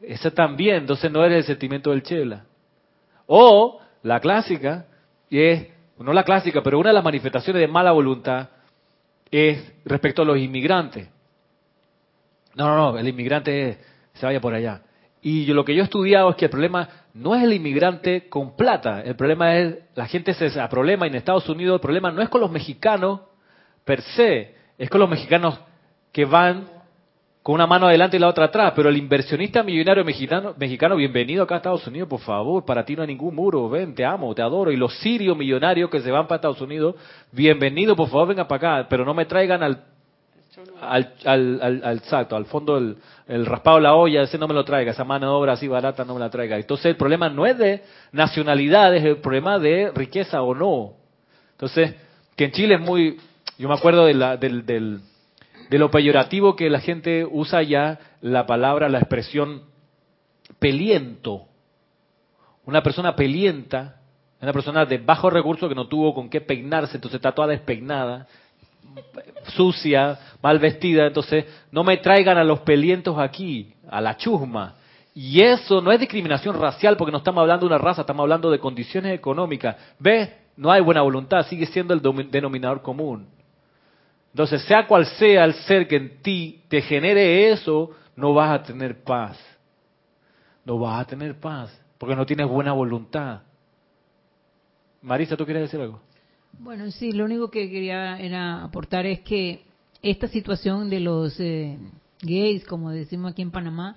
Ese 0.00 0.30
también, 0.30 0.76
entonces 0.76 1.10
no 1.10 1.24
eres 1.24 1.38
el 1.38 1.44
sentimiento 1.44 1.90
del 1.90 2.02
chela. 2.02 2.44
O 3.26 3.80
la 4.02 4.20
clásica, 4.20 4.84
y 5.30 5.40
es, 5.40 5.68
no 5.98 6.12
la 6.12 6.24
clásica, 6.24 6.62
pero 6.62 6.78
una 6.78 6.90
de 6.90 6.94
las 6.94 7.04
manifestaciones 7.04 7.60
de 7.60 7.68
mala 7.68 7.92
voluntad 7.92 8.50
es 9.30 9.72
respecto 9.86 10.20
a 10.20 10.26
los 10.26 10.36
inmigrantes. 10.36 11.13
No, 12.57 12.66
no, 12.66 12.92
no, 12.92 12.98
el 12.98 13.09
inmigrante 13.09 13.78
se 14.14 14.26
vaya 14.26 14.40
por 14.40 14.55
allá. 14.55 14.82
Y 15.22 15.46
lo 15.46 15.64
que 15.64 15.74
yo 15.74 15.82
he 15.82 15.84
estudiado 15.84 16.30
es 16.30 16.36
que 16.36 16.44
el 16.44 16.50
problema 16.50 16.88
no 17.14 17.34
es 17.34 17.42
el 17.42 17.55
inmigrante 17.55 18.28
con 18.28 18.57
plata, 18.57 19.00
el 19.00 19.16
problema 19.16 19.57
es, 19.57 19.78
la 19.94 20.07
gente 20.07 20.34
se 20.34 20.46
el 20.46 20.68
problema 20.68 21.07
en 21.07 21.14
Estados 21.14 21.48
Unidos, 21.48 21.76
el 21.76 21.80
problema 21.80 22.11
no 22.11 22.20
es 22.20 22.28
con 22.28 22.40
los 22.40 22.50
mexicanos 22.50 23.20
per 23.84 24.02
se, 24.02 24.55
es 24.76 24.90
con 24.90 25.00
los 25.00 25.09
mexicanos 25.09 25.59
que 26.12 26.24
van 26.24 26.68
con 27.42 27.55
una 27.55 27.66
mano 27.66 27.86
adelante 27.86 28.16
y 28.16 28.20
la 28.20 28.28
otra 28.28 28.46
atrás, 28.46 28.72
pero 28.74 28.88
el 28.88 28.96
inversionista 28.96 29.62
millonario 29.62 30.05
mexicano, 30.05 30.55
mexicano, 30.59 30.96
bienvenido 30.96 31.42
acá 31.44 31.55
a 31.55 31.59
Estados 31.59 31.86
Unidos, 31.86 32.09
por 32.09 32.20
favor, 32.20 32.64
para 32.64 32.84
ti 32.84 32.96
no 32.96 33.02
hay 33.02 33.09
ningún 33.09 33.34
muro, 33.34 33.68
ven, 33.68 33.94
te 33.94 34.05
amo, 34.05 34.34
te 34.34 34.42
adoro, 34.42 34.72
y 34.72 34.76
los 34.76 34.94
sirios 34.98 35.36
millonarios 35.36 35.90
que 35.90 36.00
se 36.00 36.11
van 36.11 36.26
para 36.26 36.36
Estados 36.36 36.61
Unidos, 36.61 36.96
bienvenido, 37.32 37.96
por 37.96 38.09
favor, 38.09 38.28
venga 38.28 38.48
para 38.48 38.78
acá, 38.80 38.88
pero 38.88 39.05
no 39.05 39.12
me 39.12 39.26
traigan 39.26 39.62
al 39.62 39.93
al, 40.80 41.14
al, 41.24 41.60
al, 41.62 41.82
al, 41.84 41.98
exacto, 41.98 42.36
al 42.36 42.46
fondo 42.46 42.78
el, 42.78 42.96
el 43.26 43.46
raspado 43.46 43.76
de 43.76 43.82
la 43.82 43.94
olla, 43.94 44.22
ese 44.22 44.38
no 44.38 44.48
me 44.48 44.54
lo 44.54 44.64
traiga, 44.64 44.92
esa 44.92 45.04
mano 45.04 45.26
de 45.26 45.32
obra 45.32 45.52
así 45.52 45.68
barata 45.68 46.04
no 46.04 46.14
me 46.14 46.20
la 46.20 46.30
traiga. 46.30 46.56
Entonces 46.56 46.86
el 46.86 46.96
problema 46.96 47.28
no 47.28 47.46
es 47.46 47.56
de 47.58 47.82
nacionalidad, 48.12 48.94
es 48.94 49.04
el 49.04 49.18
problema 49.18 49.58
de 49.58 49.90
riqueza 49.94 50.42
o 50.42 50.54
no. 50.54 50.94
Entonces, 51.52 51.94
que 52.36 52.46
en 52.46 52.52
Chile 52.52 52.74
es 52.74 52.80
muy, 52.80 53.18
yo 53.58 53.68
me 53.68 53.74
acuerdo 53.74 54.06
de 54.06 54.14
la, 54.14 54.36
del, 54.36 54.66
del, 54.66 55.00
de 55.70 55.78
lo 55.78 55.90
peyorativo 55.90 56.56
que 56.56 56.68
la 56.68 56.80
gente 56.80 57.26
usa 57.30 57.62
ya 57.62 57.98
la 58.20 58.46
palabra, 58.46 58.88
la 58.88 58.98
expresión 58.98 59.62
peliento. 60.58 61.46
Una 62.66 62.82
persona 62.82 63.14
pelienta, 63.14 63.96
una 64.40 64.52
persona 64.52 64.84
de 64.84 64.98
bajo 64.98 65.30
recurso 65.30 65.68
que 65.68 65.74
no 65.74 65.86
tuvo 65.86 66.14
con 66.14 66.28
qué 66.28 66.40
peinarse, 66.40 66.96
entonces 66.96 67.16
está 67.16 67.32
toda 67.32 67.48
despeinada, 67.48 68.26
sucia, 69.56 70.18
mal 70.45 70.59
vestida, 70.59 71.07
entonces 71.07 71.47
no 71.72 71.84
me 71.84 71.97
traigan 71.97 72.36
a 72.36 72.45
los 72.45 72.61
pelientos 72.61 73.18
aquí, 73.18 73.72
a 73.88 73.99
la 74.03 74.18
chusma. 74.18 74.74
Y 75.14 75.40
eso 75.40 75.80
no 75.80 75.90
es 75.90 75.99
discriminación 75.99 76.61
racial 76.61 76.99
porque 76.99 77.12
no 77.12 77.16
estamos 77.16 77.40
hablando 77.40 77.66
de 77.66 77.74
una 77.74 77.82
raza, 77.82 78.03
estamos 78.03 78.24
hablando 78.24 78.51
de 78.51 78.59
condiciones 78.59 79.14
económicas. 79.14 79.74
¿Ves? 79.99 80.28
No 80.59 80.70
hay 80.70 80.82
buena 80.82 81.01
voluntad, 81.01 81.47
sigue 81.47 81.64
siendo 81.64 81.95
el 81.95 82.03
denominador 82.30 82.82
común. 82.82 83.26
Entonces, 84.32 84.62
sea 84.64 84.86
cual 84.86 85.07
sea 85.07 85.47
el 85.47 85.55
ser 85.55 85.88
que 85.88 85.97
en 85.97 86.20
ti 86.20 86.62
te 86.68 86.82
genere 86.82 87.51
eso, 87.51 87.92
no 88.14 88.34
vas 88.34 88.51
a 88.51 88.62
tener 88.62 89.03
paz. 89.03 89.38
No 90.66 90.78
vas 90.78 91.01
a 91.01 91.07
tener 91.07 91.40
paz 91.40 91.74
porque 91.97 92.14
no 92.14 92.26
tienes 92.26 92.47
buena 92.47 92.74
voluntad. 92.74 93.40
Marisa, 95.01 95.38
¿tú 95.38 95.47
quieres 95.47 95.62
decir 95.62 95.80
algo? 95.80 96.03
Bueno, 96.59 96.90
sí, 96.90 97.12
lo 97.12 97.24
único 97.24 97.51
que 97.51 97.70
quería 97.70 98.18
era 98.20 98.62
aportar 98.62 99.07
es 99.07 99.20
que 99.20 99.72
esta 100.05 100.28
situación 100.28 100.90
de 100.90 101.00
los 101.00 101.40
eh, 101.40 101.78
gays, 102.20 102.64
como 102.66 102.90
decimos 102.90 103.32
aquí 103.32 103.40
en 103.40 103.50
Panamá, 103.50 103.96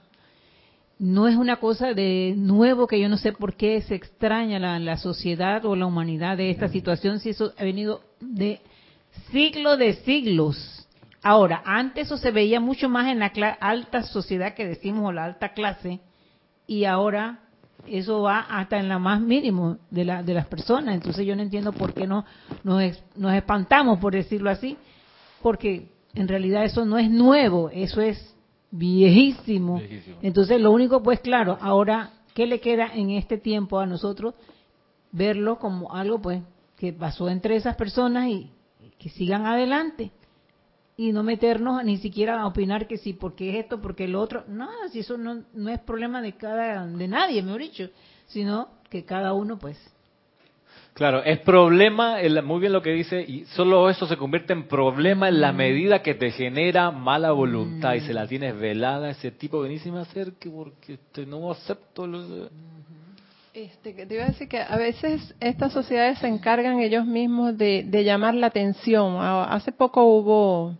no 0.99 1.27
es 1.27 1.35
una 1.35 1.57
cosa 1.57 1.93
de 1.93 2.33
nuevo 2.37 2.87
que 2.87 2.99
yo 2.99 3.09
no 3.09 3.17
sé 3.17 3.33
por 3.33 3.55
qué 3.55 3.81
se 3.81 3.95
extraña 3.95 4.57
la, 4.57 4.79
la 4.79 4.97
sociedad 4.97 5.65
o 5.65 5.75
la 5.75 5.85
humanidad 5.85 6.37
de 6.37 6.49
esta 6.49 6.69
situación, 6.69 7.19
si 7.19 7.31
eso 7.31 7.53
ha 7.57 7.63
venido 7.63 8.01
de 8.21 8.61
siglos 9.31 9.77
de 9.77 9.95
siglos. 9.95 10.87
Ahora, 11.21 11.61
antes 11.65 12.07
eso 12.07 12.17
se 12.17 12.31
veía 12.31 12.61
mucho 12.61 12.87
más 12.87 13.07
en 13.07 13.19
la 13.19 13.49
alta 13.59 14.03
sociedad 14.03 14.53
que 14.53 14.65
decimos 14.65 15.09
o 15.09 15.11
la 15.11 15.25
alta 15.25 15.49
clase, 15.49 15.99
y 16.67 16.85
ahora 16.85 17.41
eso 17.85 18.21
va 18.21 18.39
hasta 18.39 18.79
en 18.79 18.87
la 18.87 18.97
más 18.97 19.19
mínimo 19.19 19.77
de, 19.91 20.05
la, 20.05 20.23
de 20.23 20.33
las 20.33 20.47
personas. 20.47 20.95
Entonces 20.95 21.25
yo 21.25 21.35
no 21.35 21.41
entiendo 21.41 21.73
por 21.73 21.93
qué 21.93 22.07
no 22.07 22.23
nos, 22.63 23.03
nos 23.15 23.33
espantamos, 23.33 23.99
por 23.99 24.13
decirlo 24.13 24.49
así, 24.49 24.77
porque 25.41 25.96
en 26.17 26.27
realidad 26.27 26.65
eso 26.65 26.85
no 26.85 26.97
es 26.97 27.09
nuevo, 27.09 27.69
eso 27.69 28.01
es 28.01 28.35
viejísimo. 28.71 29.81
Entonces 30.21 30.59
lo 30.59 30.71
único, 30.71 31.03
pues 31.03 31.19
claro, 31.19 31.57
ahora, 31.61 32.11
¿qué 32.33 32.47
le 32.47 32.59
queda 32.59 32.91
en 32.93 33.11
este 33.11 33.37
tiempo 33.37 33.79
a 33.79 33.85
nosotros? 33.85 34.33
Verlo 35.11 35.59
como 35.59 35.93
algo, 35.93 36.19
pues, 36.19 36.41
que 36.75 36.91
pasó 36.91 37.29
entre 37.29 37.55
esas 37.55 37.75
personas 37.75 38.27
y 38.29 38.51
que 38.97 39.09
sigan 39.09 39.45
adelante 39.45 40.11
y 40.97 41.11
no 41.11 41.21
meternos 41.21 41.83
ni 41.83 41.97
siquiera 41.97 42.41
a 42.41 42.47
opinar 42.47 42.87
que 42.87 42.97
sí, 42.97 43.13
porque 43.13 43.51
es 43.51 43.63
esto, 43.63 43.79
porque 43.79 44.07
lo 44.07 44.19
otro. 44.19 44.43
No, 44.47 44.67
si 44.91 44.99
eso 44.99 45.17
no, 45.17 45.43
no 45.53 45.69
es 45.69 45.79
problema 45.79 46.21
de 46.21 46.33
cada 46.33 46.85
de 46.87 47.07
nadie, 47.07 47.43
mejor 47.43 47.61
dicho, 47.61 47.89
sino 48.25 48.69
que 48.89 49.05
cada 49.05 49.33
uno, 49.33 49.59
pues. 49.59 49.77
Claro, 50.97 51.23
es 51.23 51.37
problema, 51.41 52.17
muy 52.43 52.59
bien 52.59 52.73
lo 52.73 52.81
que 52.81 52.89
dice, 52.89 53.21
y 53.21 53.45
solo 53.45 53.87
eso 53.87 54.07
se 54.07 54.17
convierte 54.17 54.53
en 54.53 54.67
problema 54.67 55.29
en 55.29 55.39
la 55.39 55.53
mm. 55.53 55.55
medida 55.55 56.01
que 56.01 56.15
te 56.15 56.31
genera 56.31 56.89
mala 56.89 57.33
voluntad 57.33 57.93
y 57.93 57.99
se 57.99 58.15
la 58.15 58.25
mm. 58.25 58.27
tienes 58.27 58.59
velada 58.59 59.11
ese 59.11 59.29
tipo, 59.29 59.61
venís 59.61 59.85
a 59.85 60.01
hacer 60.01 60.33
que 60.39 60.49
porque 60.49 60.93
este, 60.93 61.27
no 61.27 61.51
acepto 61.51 62.07
los... 62.07 62.49
Este, 63.53 63.93
te 63.93 64.11
iba 64.11 64.23
a 64.23 64.29
decir 64.29 64.47
que 64.47 64.59
a 64.59 64.75
veces 64.75 65.35
estas 65.39 65.71
sociedades 65.71 66.17
se 66.17 66.27
encargan 66.27 66.79
ellos 66.79 67.05
mismos 67.05 67.55
de, 67.55 67.83
de 67.85 68.03
llamar 68.03 68.33
la 68.33 68.47
atención. 68.47 69.17
Hace 69.19 69.71
poco 69.71 70.03
hubo 70.03 70.77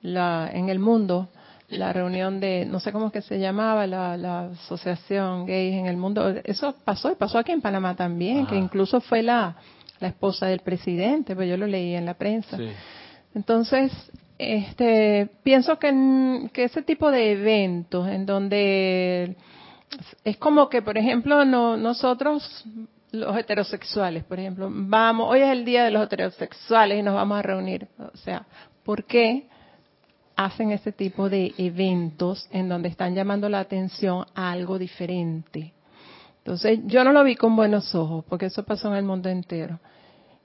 la, 0.00 0.48
en 0.52 0.68
el 0.68 0.78
mundo 0.78 1.28
la 1.68 1.92
reunión 1.92 2.38
de, 2.40 2.64
no 2.64 2.78
sé 2.80 2.92
cómo 2.92 3.06
es 3.06 3.12
que 3.12 3.22
se 3.22 3.38
llamaba, 3.38 3.86
la, 3.86 4.16
la 4.16 4.46
asociación 4.46 5.46
gays 5.46 5.74
en 5.74 5.86
el 5.86 5.96
mundo. 5.96 6.34
Eso 6.44 6.74
pasó 6.84 7.10
y 7.10 7.16
pasó 7.16 7.38
aquí 7.38 7.52
en 7.52 7.60
Panamá 7.60 7.96
también, 7.96 8.46
que 8.46 8.56
incluso 8.56 9.00
fue 9.00 9.22
la, 9.22 9.56
la 10.00 10.08
esposa 10.08 10.46
del 10.46 10.60
presidente, 10.60 11.34
pues 11.34 11.48
yo 11.48 11.56
lo 11.56 11.66
leí 11.66 11.94
en 11.94 12.06
la 12.06 12.14
prensa. 12.14 12.58
Entonces, 13.34 13.92
este, 14.38 15.28
pienso 15.42 15.78
que, 15.78 16.48
que 16.52 16.64
ese 16.64 16.82
tipo 16.82 17.10
de 17.10 17.32
eventos 17.32 18.08
en 18.08 18.26
donde 18.26 19.36
es 20.24 20.36
como 20.36 20.68
que, 20.68 20.82
por 20.82 20.96
ejemplo, 20.98 21.44
no, 21.44 21.76
nosotros 21.76 22.64
los 23.12 23.36
heterosexuales, 23.36 24.24
por 24.24 24.38
ejemplo, 24.38 24.68
vamos, 24.70 25.30
hoy 25.30 25.40
es 25.40 25.48
el 25.48 25.64
día 25.64 25.84
de 25.84 25.90
los 25.90 26.04
heterosexuales 26.04 26.98
y 26.98 27.02
nos 27.02 27.14
vamos 27.14 27.38
a 27.38 27.42
reunir. 27.42 27.88
O 27.98 28.16
sea, 28.18 28.46
¿por 28.84 29.04
qué? 29.04 29.48
Hacen 30.36 30.70
ese 30.70 30.92
tipo 30.92 31.28
de 31.28 31.54
eventos 31.58 32.48
en 32.52 32.68
donde 32.68 32.88
están 32.88 33.14
llamando 33.14 33.48
la 33.48 33.60
atención 33.60 34.26
a 34.34 34.52
algo 34.52 34.78
diferente. 34.78 35.72
Entonces, 36.38 36.80
yo 36.84 37.02
no 37.02 37.12
lo 37.12 37.24
vi 37.24 37.34
con 37.34 37.56
buenos 37.56 37.94
ojos, 37.94 38.24
porque 38.28 38.46
eso 38.46 38.62
pasó 38.62 38.88
en 38.88 38.94
el 38.94 39.04
mundo 39.04 39.28
entero 39.28 39.80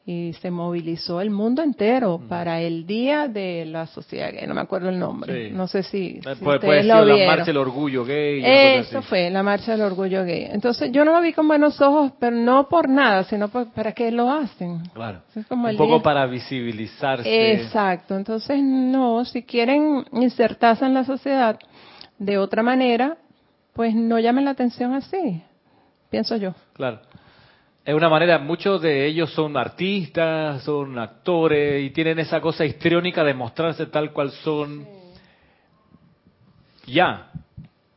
y 0.04 0.34
se 0.42 0.50
movilizó 0.50 1.22
el 1.22 1.30
mundo 1.30 1.62
entero 1.62 2.18
mm. 2.18 2.28
para 2.28 2.60
el 2.60 2.88
día 2.88 3.28
de 3.28 3.66
la 3.66 3.86
sociedad 3.86 4.32
gay, 4.32 4.48
no 4.48 4.56
me 4.56 4.62
acuerdo 4.62 4.90
el 4.90 4.98
nombre, 4.98 5.52
no 5.52 5.68
sé 5.68 5.84
si, 5.84 6.20
eh, 6.26 6.36
puede, 6.42 6.84
la 6.84 7.06
marcha 7.28 7.46
del 7.46 7.58
orgullo 7.58 8.04
gay. 8.04 8.42
Eso 8.44 9.04
fue, 9.04 9.30
la 9.30 9.44
marcha 9.44 9.74
del 9.74 9.82
orgullo 9.82 10.24
gay. 10.24 10.48
Entonces 10.52 10.92
yo 10.92 11.06
no 11.06 11.14
lo 11.14 11.22
vi 11.22 11.34
con 11.34 11.48
buenos 11.48 11.80
ojos, 11.82 12.14
pero 12.20 12.36
no 12.36 12.68
por 12.68 12.90
nada, 12.90 13.24
sino 13.26 13.50
para 13.50 13.92
qué 13.92 14.12
lo 14.12 14.32
hacen. 14.32 14.82
Claro. 14.94 15.22
Un 15.50 15.78
poco 15.78 16.02
para 16.02 16.26
visibilizarse. 16.26 17.54
Exacto, 17.54 18.16
entonces 18.16 18.60
no, 18.62 19.24
si 19.26 19.44
quieren 19.44 20.04
insertarse 20.14 20.86
en 20.86 20.96
la 20.96 21.04
sociedad 21.04 21.60
de 22.18 22.38
otra 22.40 22.64
manera, 22.64 23.18
pues 23.74 23.94
no 23.94 24.20
llamen 24.20 24.46
la 24.46 24.52
atención 24.52 24.94
así, 24.94 25.44
pienso 26.10 26.38
yo. 26.38 26.56
Claro 26.74 27.11
es 27.84 27.96
una 27.96 28.10
manera, 28.10 28.38
muchos 28.38 28.82
de 28.82 29.08
ellos 29.08 29.32
son 29.34 29.58
artistas, 29.58 30.64
son 30.64 31.00
actores 31.00 31.84
y 31.84 31.90
tienen 31.90 32.20
esa 32.20 32.40
cosa 32.40 32.64
histriónica 32.64 33.24
de 33.24 33.34
mostrarse 33.34 33.88
tal 33.88 34.12
cual 34.12 34.32
son. 34.32 34.86
Ya, 36.86 37.32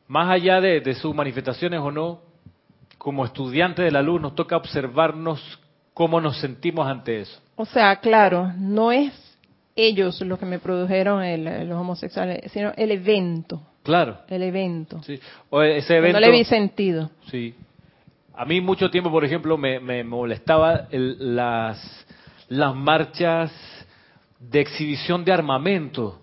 más 0.08 0.30
allá 0.30 0.60
de, 0.60 0.94
sus 0.94 1.14
manifestaciones 1.14 1.80
o 1.80 1.90
no, 1.90 2.20
como 2.96 3.24
estudiantes 3.24 3.84
de 3.84 3.90
la 3.90 4.02
luz 4.02 4.20
nos 4.20 4.34
toca 4.34 4.56
observarnos 4.56 5.60
cómo 5.92 6.20
nos 6.20 6.38
sentimos 6.38 6.86
ante 6.86 7.20
eso. 7.20 7.40
O 7.56 7.66
sea, 7.66 7.96
claro, 7.96 8.52
no 8.56 8.90
es 8.90 9.12
ellos 9.76 10.20
los 10.22 10.38
que 10.38 10.46
me 10.46 10.58
produjeron 10.58 11.68
los 11.68 11.78
homosexuales, 11.78 12.50
sino 12.52 12.72
el 12.76 12.90
evento. 12.90 13.62
Claro. 13.82 14.18
El 14.28 14.42
evento. 14.44 15.02
Sí. 15.02 15.20
O 15.50 15.60
ese 15.60 15.96
evento. 15.98 16.18
No 16.18 16.26
le 16.26 16.32
vi 16.32 16.44
sentido. 16.44 17.10
Sí. 17.30 17.54
A 18.36 18.44
mí 18.44 18.60
mucho 18.60 18.90
tiempo, 18.90 19.12
por 19.12 19.24
ejemplo, 19.24 19.56
me, 19.56 19.78
me 19.78 20.02
molestaba 20.02 20.88
las, 20.90 22.06
las 22.48 22.74
marchas 22.74 23.52
de 24.40 24.60
exhibición 24.60 25.24
de 25.24 25.32
armamento. 25.32 26.20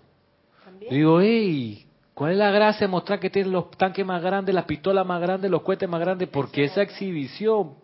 Digo, 0.90 1.22
hey, 1.22 1.86
¿cuál 2.12 2.32
es 2.32 2.38
la 2.38 2.50
gracia 2.50 2.86
de 2.86 2.90
mostrar 2.90 3.18
que 3.18 3.30
tienen 3.30 3.52
los 3.52 3.70
tanques 3.70 4.04
más 4.04 4.22
grandes, 4.22 4.54
las 4.54 4.64
pistolas 4.64 5.06
más 5.06 5.22
grandes, 5.22 5.50
los 5.50 5.62
cohetes 5.62 5.88
más 5.88 6.00
grandes? 6.00 6.28
Porque 6.28 6.64
esa 6.64 6.82
exhibición... 6.82 7.74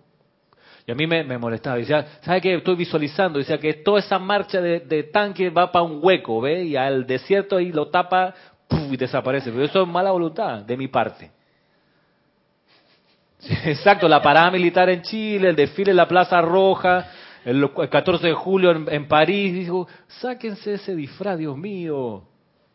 Y 0.86 0.92
a 0.92 0.94
mí 0.94 1.06
me, 1.06 1.38
molestaba. 1.38 1.76
Decía, 1.76 2.06
¿sabe 2.22 2.40
qué? 2.40 2.54
Estoy 2.54 2.76
visualizando. 2.76 3.38
Decía 3.38 3.58
que 3.58 3.74
toda 3.74 4.00
esa 4.00 4.18
marcha 4.18 4.60
de, 4.60 4.80
de 4.80 5.04
tanques 5.04 5.52
va 5.54 5.70
para 5.70 5.84
un 5.84 6.00
hueco, 6.02 6.40
¿ve? 6.40 6.64
Y 6.64 6.76
al 6.76 7.06
desierto 7.06 7.56
ahí 7.56 7.72
lo 7.72 7.88
tapa 7.88 8.34
y 8.90 8.96
desaparece. 8.96 9.50
Pero 9.50 9.64
eso 9.64 9.82
es 9.82 9.88
mala 9.88 10.10
voluntad 10.10 10.62
de 10.62 10.76
mi 10.78 10.88
parte. 10.88 11.30
exacto, 13.64 14.08
la 14.08 14.20
parada 14.20 14.50
militar 14.50 14.88
en 14.90 15.02
Chile, 15.02 15.50
el 15.50 15.56
desfile 15.56 15.92
en 15.92 15.96
la 15.96 16.08
Plaza 16.08 16.40
Roja, 16.40 17.08
el, 17.44 17.70
14 17.72 18.26
de 18.26 18.34
julio 18.34 18.70
en, 18.70 19.08
París. 19.08 19.54
Dijo, 19.54 19.86
sáquense 20.06 20.74
ese 20.74 20.94
disfraz, 20.94 21.38
Dios 21.38 21.56
mío. 21.56 22.24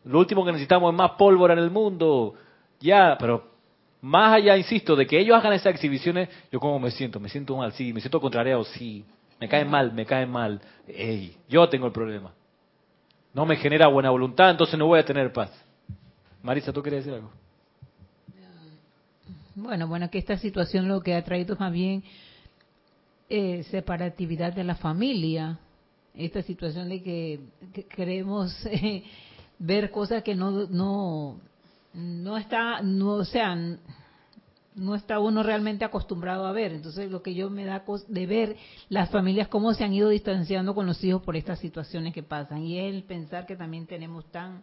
Lo 0.04 0.18
último 0.18 0.44
que 0.44 0.52
necesitamos 0.52 0.92
es 0.92 0.98
más 0.98 1.12
pólvora 1.12 1.54
en 1.54 1.60
el 1.60 1.70
mundo. 1.70 2.34
Ya, 2.80 3.16
pero 3.18 3.52
Más 4.00 4.34
allá, 4.34 4.56
insisto, 4.56 4.96
de 4.96 5.06
que 5.06 5.18
ellos 5.18 5.36
hagan 5.36 5.54
esas 5.54 5.74
exhibiciones, 5.74 6.28
yo 6.52 6.60
como 6.60 6.78
me 6.78 6.90
siento, 6.90 7.18
me 7.20 7.28
siento 7.28 7.56
mal, 7.56 7.72
sí, 7.72 7.92
me 7.92 8.00
siento 8.00 8.20
contrariado, 8.20 8.64
sí, 8.64 9.04
me 9.40 9.48
cae 9.48 9.64
mal, 9.64 9.92
me 9.92 10.04
cae 10.04 10.26
mal. 10.26 10.60
Ey, 10.86 11.36
yo 11.48 11.68
tengo 11.68 11.86
el 11.86 11.92
problema. 11.92 12.32
No 13.32 13.46
me 13.46 13.56
genera 13.56 13.86
buena 13.88 14.10
voluntad, 14.10 14.50
entonces 14.50 14.78
no 14.78 14.86
voy 14.86 15.00
a 15.00 15.04
tener 15.04 15.32
paz. 15.32 15.50
Marisa, 16.42 16.72
¿tú 16.72 16.82
querías 16.82 17.04
decir 17.04 17.14
algo? 17.14 17.30
Bueno, 19.54 19.86
bueno, 19.86 20.10
que 20.10 20.18
esta 20.18 20.36
situación 20.36 20.88
lo 20.88 21.00
que 21.00 21.14
ha 21.14 21.22
traído 21.22 21.54
es 21.54 21.60
más 21.60 21.72
bien 21.72 22.02
eh, 23.28 23.62
separatividad 23.70 24.52
de 24.52 24.64
la 24.64 24.74
familia. 24.74 25.58
Esta 26.14 26.42
situación 26.42 26.88
de 26.88 27.02
que, 27.02 27.40
que 27.72 27.84
queremos 27.84 28.54
eh, 28.66 29.04
ver 29.58 29.90
cosas 29.90 30.22
que 30.24 30.34
no, 30.34 30.66
no, 30.66 31.38
no 31.92 32.36
está, 32.36 32.82
no, 32.82 33.14
o 33.14 33.24
sea, 33.24 33.56
no 34.74 34.94
está 34.96 35.20
uno 35.20 35.44
realmente 35.44 35.84
acostumbrado 35.84 36.46
a 36.46 36.52
ver. 36.52 36.72
Entonces, 36.72 37.08
lo 37.08 37.22
que 37.22 37.34
yo 37.34 37.48
me 37.48 37.64
da 37.64 37.84
de 38.08 38.26
ver 38.26 38.56
las 38.88 39.10
familias 39.10 39.46
cómo 39.46 39.72
se 39.72 39.84
han 39.84 39.92
ido 39.92 40.08
distanciando 40.08 40.74
con 40.74 40.86
los 40.86 41.02
hijos 41.04 41.22
por 41.22 41.36
estas 41.36 41.60
situaciones 41.60 42.12
que 42.12 42.24
pasan. 42.24 42.64
Y 42.64 42.78
es 42.80 42.92
el 42.92 43.04
pensar 43.04 43.46
que 43.46 43.54
también 43.54 43.86
tenemos 43.86 44.24
tan... 44.32 44.62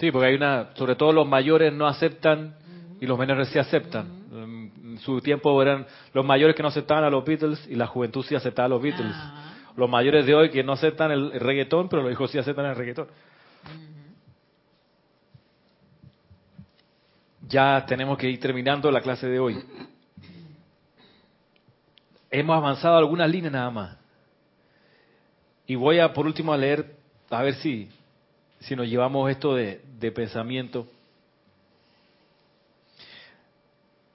Sí, 0.00 0.10
porque 0.10 0.28
hay 0.28 0.34
una, 0.34 0.70
sobre 0.74 0.96
todo 0.96 1.12
los 1.12 1.28
mayores 1.28 1.72
no 1.72 1.86
aceptan 1.86 2.56
y 3.00 3.06
los 3.06 3.16
menores 3.16 3.48
sí 3.50 3.58
aceptan. 3.60 4.21
En 4.92 4.98
su 4.98 5.22
tiempo 5.22 5.62
eran 5.62 5.86
los 6.12 6.22
mayores 6.22 6.54
que 6.54 6.62
no 6.62 6.68
aceptaban 6.68 7.02
a 7.02 7.08
los 7.08 7.24
Beatles 7.24 7.66
y 7.66 7.76
la 7.76 7.86
juventud 7.86 8.22
sí 8.28 8.34
aceptaba 8.34 8.66
a 8.66 8.68
los 8.68 8.82
Beatles. 8.82 9.16
Los 9.74 9.88
mayores 9.88 10.26
de 10.26 10.34
hoy 10.34 10.50
que 10.50 10.62
no 10.62 10.72
aceptan 10.74 11.10
el 11.10 11.32
reggaetón, 11.32 11.88
pero 11.88 12.02
los 12.02 12.12
hijos 12.12 12.30
sí 12.30 12.36
aceptan 12.36 12.66
el 12.66 12.76
reggaetón. 12.76 13.08
Ya 17.48 17.86
tenemos 17.86 18.18
que 18.18 18.28
ir 18.28 18.38
terminando 18.38 18.90
la 18.90 19.00
clase 19.00 19.26
de 19.26 19.38
hoy. 19.38 19.64
Hemos 22.30 22.54
avanzado 22.54 22.98
algunas 22.98 23.30
líneas 23.30 23.54
nada 23.54 23.70
más. 23.70 23.96
Y 25.66 25.74
voy 25.74 26.00
a, 26.00 26.12
por 26.12 26.26
último, 26.26 26.52
a 26.52 26.58
leer, 26.58 26.96
a 27.30 27.42
ver 27.42 27.54
si, 27.54 27.88
si 28.60 28.76
nos 28.76 28.86
llevamos 28.86 29.30
esto 29.30 29.54
de, 29.54 29.80
de 29.98 30.12
pensamiento. 30.12 30.86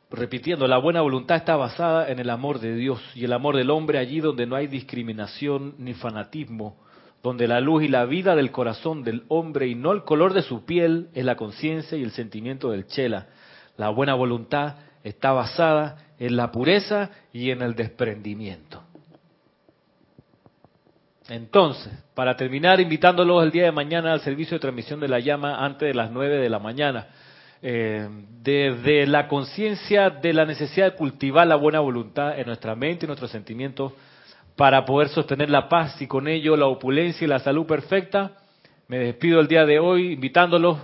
Repitiendo, 0.10 0.68
la 0.68 0.78
buena 0.78 1.02
voluntad 1.02 1.36
está 1.38 1.58
basada 1.58 2.10
en 2.10 2.20
el 2.20 2.30
amor 2.30 2.60
de 2.60 2.76
Dios 2.76 3.02
y 3.14 3.26
el 3.26 3.34
amor 3.34 3.58
del 3.58 3.70
hombre 3.70 4.00
allí 4.00 4.22
donde 4.22 4.46
no 4.46 4.56
hay 4.56 4.68
discriminación 4.68 5.76
ni 5.80 5.94
fanatismo, 5.94 6.78
donde 7.22 7.48
la 7.48 7.60
luz 7.60 7.84
y 7.84 7.90
la 7.90 8.06
vida 8.06 8.34
del 8.36 8.52
corazón 8.52 9.04
del 9.04 9.24
hombre 9.28 9.68
y 9.68 9.76
no 9.76 9.92
el 9.92 10.04
color 10.04 10.34
de 10.34 10.44
su 10.44 10.64
piel 10.64 11.10
es 11.14 11.26
la 11.26 11.36
conciencia 11.36 11.98
y 11.98 12.04
el 12.04 12.12
sentimiento 12.12 12.72
del 12.72 12.88
chela. 12.88 13.28
La 13.76 13.90
buena 13.90 14.14
voluntad 14.14 14.76
está 15.04 15.34
basada 15.34 15.98
en 16.20 16.38
la 16.38 16.54
pureza 16.54 17.10
y 17.34 17.52
en 17.52 17.62
el 17.62 17.76
desprendimiento. 17.76 18.82
Entonces, 21.28 21.92
para 22.16 22.38
terminar, 22.38 22.80
invitándolos 22.80 23.44
el 23.44 23.52
día 23.52 23.66
de 23.66 23.72
mañana 23.74 24.14
al 24.14 24.22
servicio 24.22 24.56
de 24.56 24.62
transmisión 24.62 25.02
de 25.02 25.10
la 25.10 25.20
llama 25.20 25.66
antes 25.66 25.88
de 25.88 25.94
las 25.94 26.12
nueve 26.12 26.38
de 26.38 26.50
la 26.50 26.60
mañana. 26.60 27.08
Eh, 27.62 28.08
desde 28.42 29.08
la 29.08 29.28
conciencia 29.28 30.10
de 30.10 30.34
la 30.34 30.46
necesidad 30.46 30.92
de 30.92 30.98
cultivar 30.98 31.48
la 31.48 31.56
buena 31.56 31.80
voluntad 31.80 32.40
en 32.40 32.48
nuestra 32.48 32.76
mente 32.76 33.06
y 33.06 33.08
nuestros 33.08 33.32
sentimientos, 33.32 33.94
para 34.56 34.86
poder 34.86 35.10
sostener 35.10 35.50
la 35.50 35.70
paz 35.70 36.02
y 36.02 36.08
con 36.08 36.28
ello 36.28 36.58
la 36.58 36.66
opulencia 36.66 37.26
y 37.26 37.28
la 37.28 37.40
salud 37.40 37.66
perfecta. 37.66 38.32
Me 38.88 38.98
despido 39.00 39.40
el 39.40 39.48
día 39.48 39.66
de 39.66 39.80
hoy 39.80 40.14
invitándolos 40.14 40.78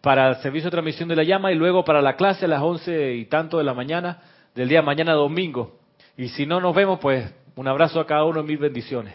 para 0.00 0.30
el 0.30 0.36
servicio 0.36 0.68
de 0.68 0.72
transmisión 0.72 1.08
de 1.08 1.16
la 1.16 1.24
llama 1.24 1.52
y 1.52 1.54
luego 1.54 1.84
para 1.84 2.00
la 2.00 2.16
clase 2.16 2.46
a 2.46 2.48
las 2.48 2.62
once 2.62 3.14
y 3.14 3.26
tanto 3.26 3.58
de 3.58 3.64
la 3.64 3.74
mañana 3.74 4.22
del 4.54 4.68
día 4.68 4.80
mañana 4.80 5.12
domingo. 5.12 5.78
Y 6.16 6.28
si 6.28 6.46
no 6.46 6.60
nos 6.60 6.74
vemos, 6.74 6.98
pues 7.00 7.32
un 7.56 7.68
abrazo 7.68 8.00
a 8.00 8.06
cada 8.06 8.24
uno, 8.24 8.42
mil 8.42 8.58
bendiciones. 8.58 9.14